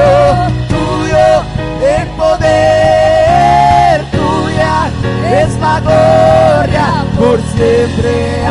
tuyo 0.70 1.28
el 1.98 2.08
poder, 2.22 3.96
tuya 4.12 4.76
es 5.42 5.52
la 5.60 5.76
gloria 5.82 6.88
por 7.18 7.38
siempre. 7.56 8.46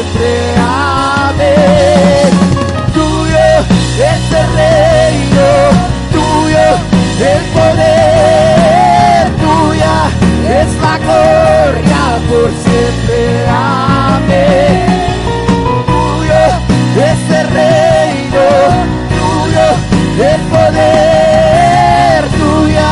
Siempre. 0.00 0.54
Amén. 0.58 2.30
Tuyo 2.94 3.46
es 4.10 4.24
el 4.40 4.48
reino, 4.54 5.48
tuyo 6.12 6.66
el 7.20 7.42
poder, 7.56 9.22
tuya 9.44 9.96
es 10.60 10.70
la 10.80 10.98
gloria 10.98 12.02
por 12.28 12.50
siempre. 12.64 13.46
Amén 13.48 14.90
tuyo 15.86 16.42
es 16.96 17.20
el 17.38 17.46
reino, 17.48 18.44
tuyo 19.18 19.66
el 20.32 20.40
poder, 20.42 22.24
tuya 22.38 22.90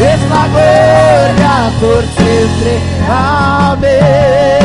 es 0.00 0.20
la 0.28 0.44
gloria 0.48 1.54
por 1.80 2.02
siempre. 2.16 2.72
Amén. 3.08 4.59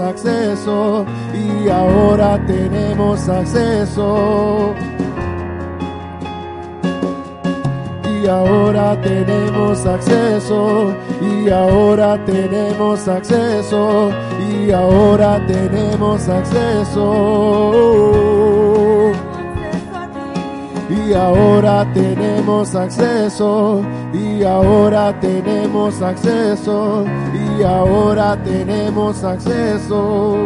Acceso, 0.00 1.04
y 1.34 1.68
ahora 1.68 2.38
tenemos 2.46 3.28
acceso. 3.28 4.74
Y 8.22 8.26
ahora 8.28 9.00
tenemos 9.02 9.84
acceso, 9.84 10.92
y 11.20 11.50
ahora 11.50 12.24
tenemos 12.24 13.08
acceso, 13.08 14.10
y 14.48 14.70
ahora 14.70 15.44
tenemos 15.46 16.28
acceso. 16.28 17.62
Y 21.12 21.14
ahora 21.14 21.86
tenemos 21.92 22.74
acceso, 22.74 23.82
y 24.14 24.42
ahora 24.44 25.12
tenemos 25.20 26.00
acceso, 26.00 27.04
y 27.34 27.62
ahora 27.62 28.34
tenemos 28.42 29.22
acceso. 29.22 30.38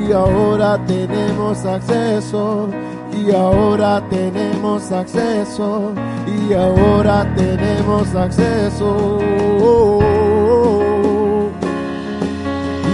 Y 0.00 0.12
ahora 0.12 0.80
tenemos 0.86 1.62
acceso, 1.66 2.68
y 3.12 3.30
ahora 3.32 4.02
tenemos 4.08 4.90
acceso, 4.90 5.92
y 6.26 6.54
ahora 6.54 7.26
tenemos 7.36 8.14
acceso. 8.14 9.18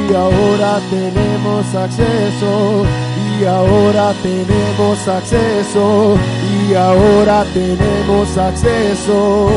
Y 0.08 0.14
ahora 0.14 0.80
tenemos 0.90 1.72
acceso, 1.76 2.82
y 3.40 3.44
ahora 3.46 4.12
tenemos 4.22 5.08
acceso, 5.08 6.18
y 6.68 6.74
ahora 6.74 7.44
tenemos 7.54 8.36
acceso. 8.36 9.50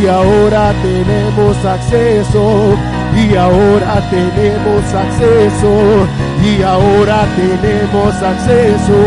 Y 0.00 0.06
ahora 0.08 0.74
tenemos 0.82 1.56
acceso, 1.64 2.74
y 3.14 3.36
ahora 3.36 4.02
tenemos 4.10 4.82
acceso, 4.92 6.08
y 6.42 6.62
ahora 6.62 7.24
tenemos 7.36 8.14
acceso. 8.22 8.98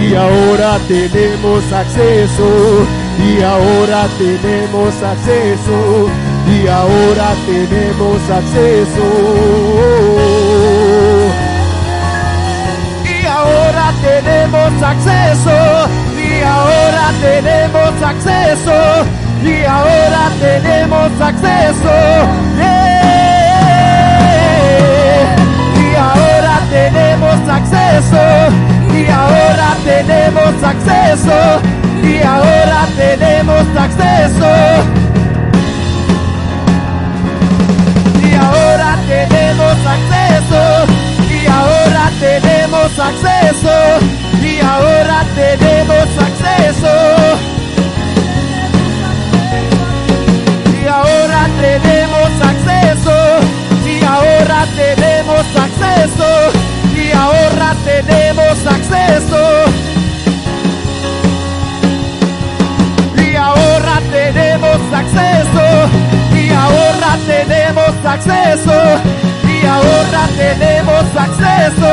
Y 0.00 0.14
ahora 0.14 0.78
tenemos 0.88 1.72
acceso, 1.72 2.48
y 3.28 3.42
ahora 3.42 4.06
tenemos 4.18 4.94
acceso, 5.02 6.08
y 6.46 6.66
ahora 6.68 7.34
tenemos 7.46 8.20
acceso. 8.30 9.06
Y 13.04 13.26
ahora 13.26 13.92
tenemos 14.02 14.82
acceso, 14.82 15.88
y 16.16 16.42
ahora 16.42 17.12
tenemos 17.20 18.02
acceso, 18.02 19.04
y 19.42 19.64
ahora 19.64 20.30
tenemos 20.40 21.20
acceso. 21.20 21.94
Y 25.82 25.94
ahora 25.96 26.60
tenemos 26.70 27.48
acceso, 27.48 28.22
y 28.94 29.06
ahora 29.10 29.76
tenemos 29.84 30.62
acceso, 30.62 31.60
y 32.02 32.22
ahora 32.22 32.86
tenemos 32.96 33.66
acceso. 33.76 34.95
Tenemos 39.16 39.76
acceso, 39.96 40.62
y 41.30 41.46
ahora 41.46 42.10
tenemos 42.20 42.90
acceso, 42.98 43.76
y 44.42 44.60
ahora 44.60 45.18
tenemos 45.34 46.08
acceso. 46.28 46.94
Y 50.82 50.86
ahora 50.86 51.42
tenemos 51.64 52.30
acceso, 52.52 53.16
y 53.92 54.04
ahora 54.04 54.60
tenemos 54.82 55.46
acceso, 55.66 56.28
y 56.94 57.12
ahora 57.12 57.68
tenemos 57.84 58.56
acceso. 58.76 59.42
Y 63.24 63.36
ahora 63.36 63.96
tenemos 64.10 64.78
acceso, 65.02 65.64
ahora 66.56 67.18
tenemos 67.26 67.94
acceso, 68.04 68.76
y 69.44 69.66
ahora 69.66 70.22
tenemos 70.36 71.04
acceso. 71.16 71.92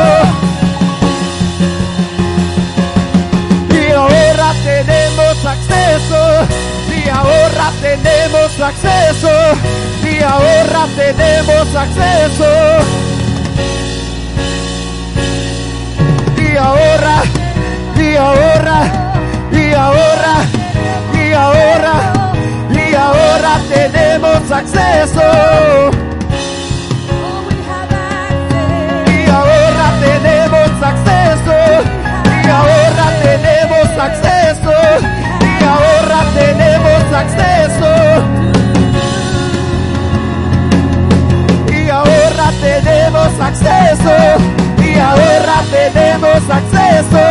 Y 3.69 3.91
ahora 3.91 4.53
tenemos 4.63 5.45
acceso, 5.45 6.21
y 6.95 7.09
ahora 7.09 7.71
tenemos 7.81 8.59
acceso, 8.59 9.33
y 10.03 10.23
ahora 10.23 10.87
tenemos 10.95 11.75
acceso. 11.75 12.51
Y 16.37 16.55
ahora, 16.57 17.23
y 17.97 18.15
ahora, 18.15 18.79
y 19.51 19.73
ahora, 19.73 20.35
y 21.13 21.33
ahora, 21.33 22.22
ahora 23.43 23.61
tenemos 23.67 24.51
acceso. 24.51 25.21
Y 29.07 29.29
ahora 29.29 29.87
tenemos 29.99 30.71
acceso, 30.81 31.55
y 32.25 32.49
ahora 32.49 33.07
tenemos 33.21 33.87
acceso, 33.99 34.73
y 35.41 35.63
ahora 35.63 36.19
tenemos 36.35 37.03
acceso. 37.13 37.91
Y 41.67 41.89
ahora 41.89 42.47
tenemos 42.61 43.39
acceso, 43.39 44.15
y 44.79 44.99
ahora 44.99 45.57
tenemos 45.71 46.49
acceso, 46.49 47.23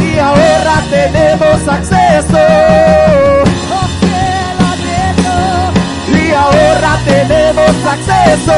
y 0.00 0.18
ahora 0.18 0.82
tenemos 0.90 1.68
acceso. 1.68 3.11
Acceso, 7.68 8.54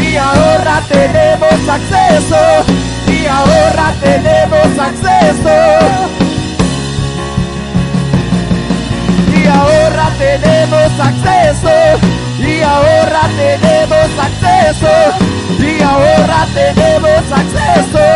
y 0.00 0.16
ahora 0.16 0.80
tenemos 0.88 1.68
acceso, 1.68 2.64
y 3.08 3.26
ahora 3.26 3.92
tenemos 4.00 4.78
acceso. 4.78 5.56
Y 9.34 9.46
ahora 9.46 10.10
tenemos 10.18 11.00
acceso, 11.00 11.98
y 12.38 12.62
ahora 12.62 13.28
tenemos 13.36 14.08
acceso, 14.26 14.94
y 15.58 15.82
ahora 15.82 16.46
tenemos 16.54 17.32
acceso. 17.32 18.06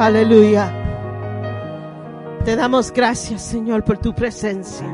Aleluya. 0.00 0.72
Te 2.46 2.56
damos 2.56 2.90
gracias, 2.90 3.42
Señor, 3.42 3.84
por 3.84 3.98
tu 3.98 4.14
presencia. 4.14 4.86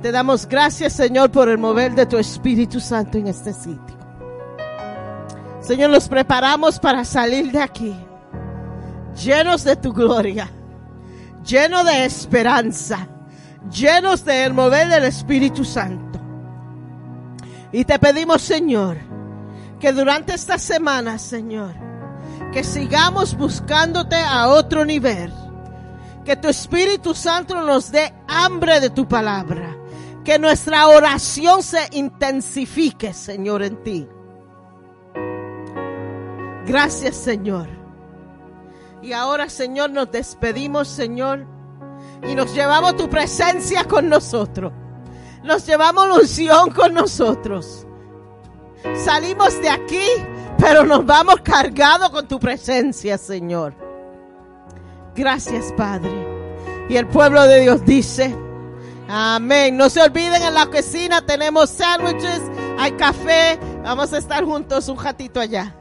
Te 0.00 0.12
damos 0.12 0.46
gracias, 0.46 0.92
Señor, 0.92 1.32
por 1.32 1.48
el 1.48 1.58
mover 1.58 1.92
de 1.92 2.06
tu 2.06 2.16
Espíritu 2.16 2.78
Santo 2.78 3.18
en 3.18 3.26
este 3.26 3.52
sitio. 3.52 3.96
Señor, 5.60 5.90
nos 5.90 6.08
preparamos 6.08 6.78
para 6.78 7.04
salir 7.04 7.50
de 7.50 7.60
aquí 7.60 7.96
llenos 9.20 9.64
de 9.64 9.74
tu 9.74 9.92
gloria, 9.92 10.48
llenos 11.44 11.84
de 11.84 12.04
esperanza, 12.04 13.08
llenos 13.68 14.24
del 14.24 14.54
mover 14.54 14.88
del 14.88 15.02
Espíritu 15.02 15.64
Santo. 15.64 16.20
Y 17.72 17.84
te 17.84 17.98
pedimos, 17.98 18.40
Señor, 18.40 18.98
que 19.80 19.92
durante 19.92 20.32
esta 20.32 20.58
semana, 20.58 21.18
Señor, 21.18 21.74
que 22.52 22.64
sigamos 22.64 23.36
buscándote 23.36 24.16
a 24.16 24.48
otro 24.48 24.84
nivel. 24.84 25.32
Que 26.24 26.36
tu 26.36 26.48
Espíritu 26.48 27.14
Santo 27.14 27.60
nos 27.62 27.90
dé 27.90 28.14
hambre 28.28 28.80
de 28.80 28.90
tu 28.90 29.06
palabra. 29.06 29.76
Que 30.24 30.38
nuestra 30.38 30.88
oración 30.88 31.62
se 31.62 31.86
intensifique, 31.92 33.12
Señor, 33.12 33.62
en 33.62 33.82
ti. 33.82 34.08
Gracias, 36.66 37.16
Señor. 37.16 37.68
Y 39.02 39.12
ahora, 39.12 39.50
Señor, 39.50 39.90
nos 39.90 40.10
despedimos, 40.10 40.88
Señor. 40.88 41.46
Y 42.26 42.34
nos 42.34 42.54
llevamos 42.54 42.96
tu 42.96 43.10
presencia 43.10 43.84
con 43.84 44.08
nosotros. 44.08 44.72
Nos 45.42 45.66
llevamos 45.66 46.08
la 46.08 46.14
unción 46.14 46.70
con 46.70 46.94
nosotros. 46.94 47.86
Salimos 48.94 49.60
de 49.60 49.68
aquí, 49.68 50.06
pero 50.58 50.84
nos 50.84 51.04
vamos 51.04 51.36
cargados 51.42 52.10
con 52.10 52.26
tu 52.26 52.38
presencia, 52.38 53.18
Señor. 53.18 53.74
Gracias, 55.14 55.72
Padre. 55.76 56.12
Y 56.88 56.96
el 56.96 57.06
pueblo 57.06 57.42
de 57.44 57.60
Dios 57.60 57.84
dice, 57.84 58.34
amén. 59.08 59.76
No 59.76 59.88
se 59.88 60.02
olviden, 60.02 60.42
en 60.42 60.54
la 60.54 60.66
cocina 60.66 61.24
tenemos 61.24 61.70
sándwiches, 61.70 62.42
hay 62.78 62.92
café. 62.92 63.58
Vamos 63.82 64.12
a 64.12 64.18
estar 64.18 64.44
juntos 64.44 64.88
un 64.88 65.02
ratito 65.02 65.40
allá. 65.40 65.74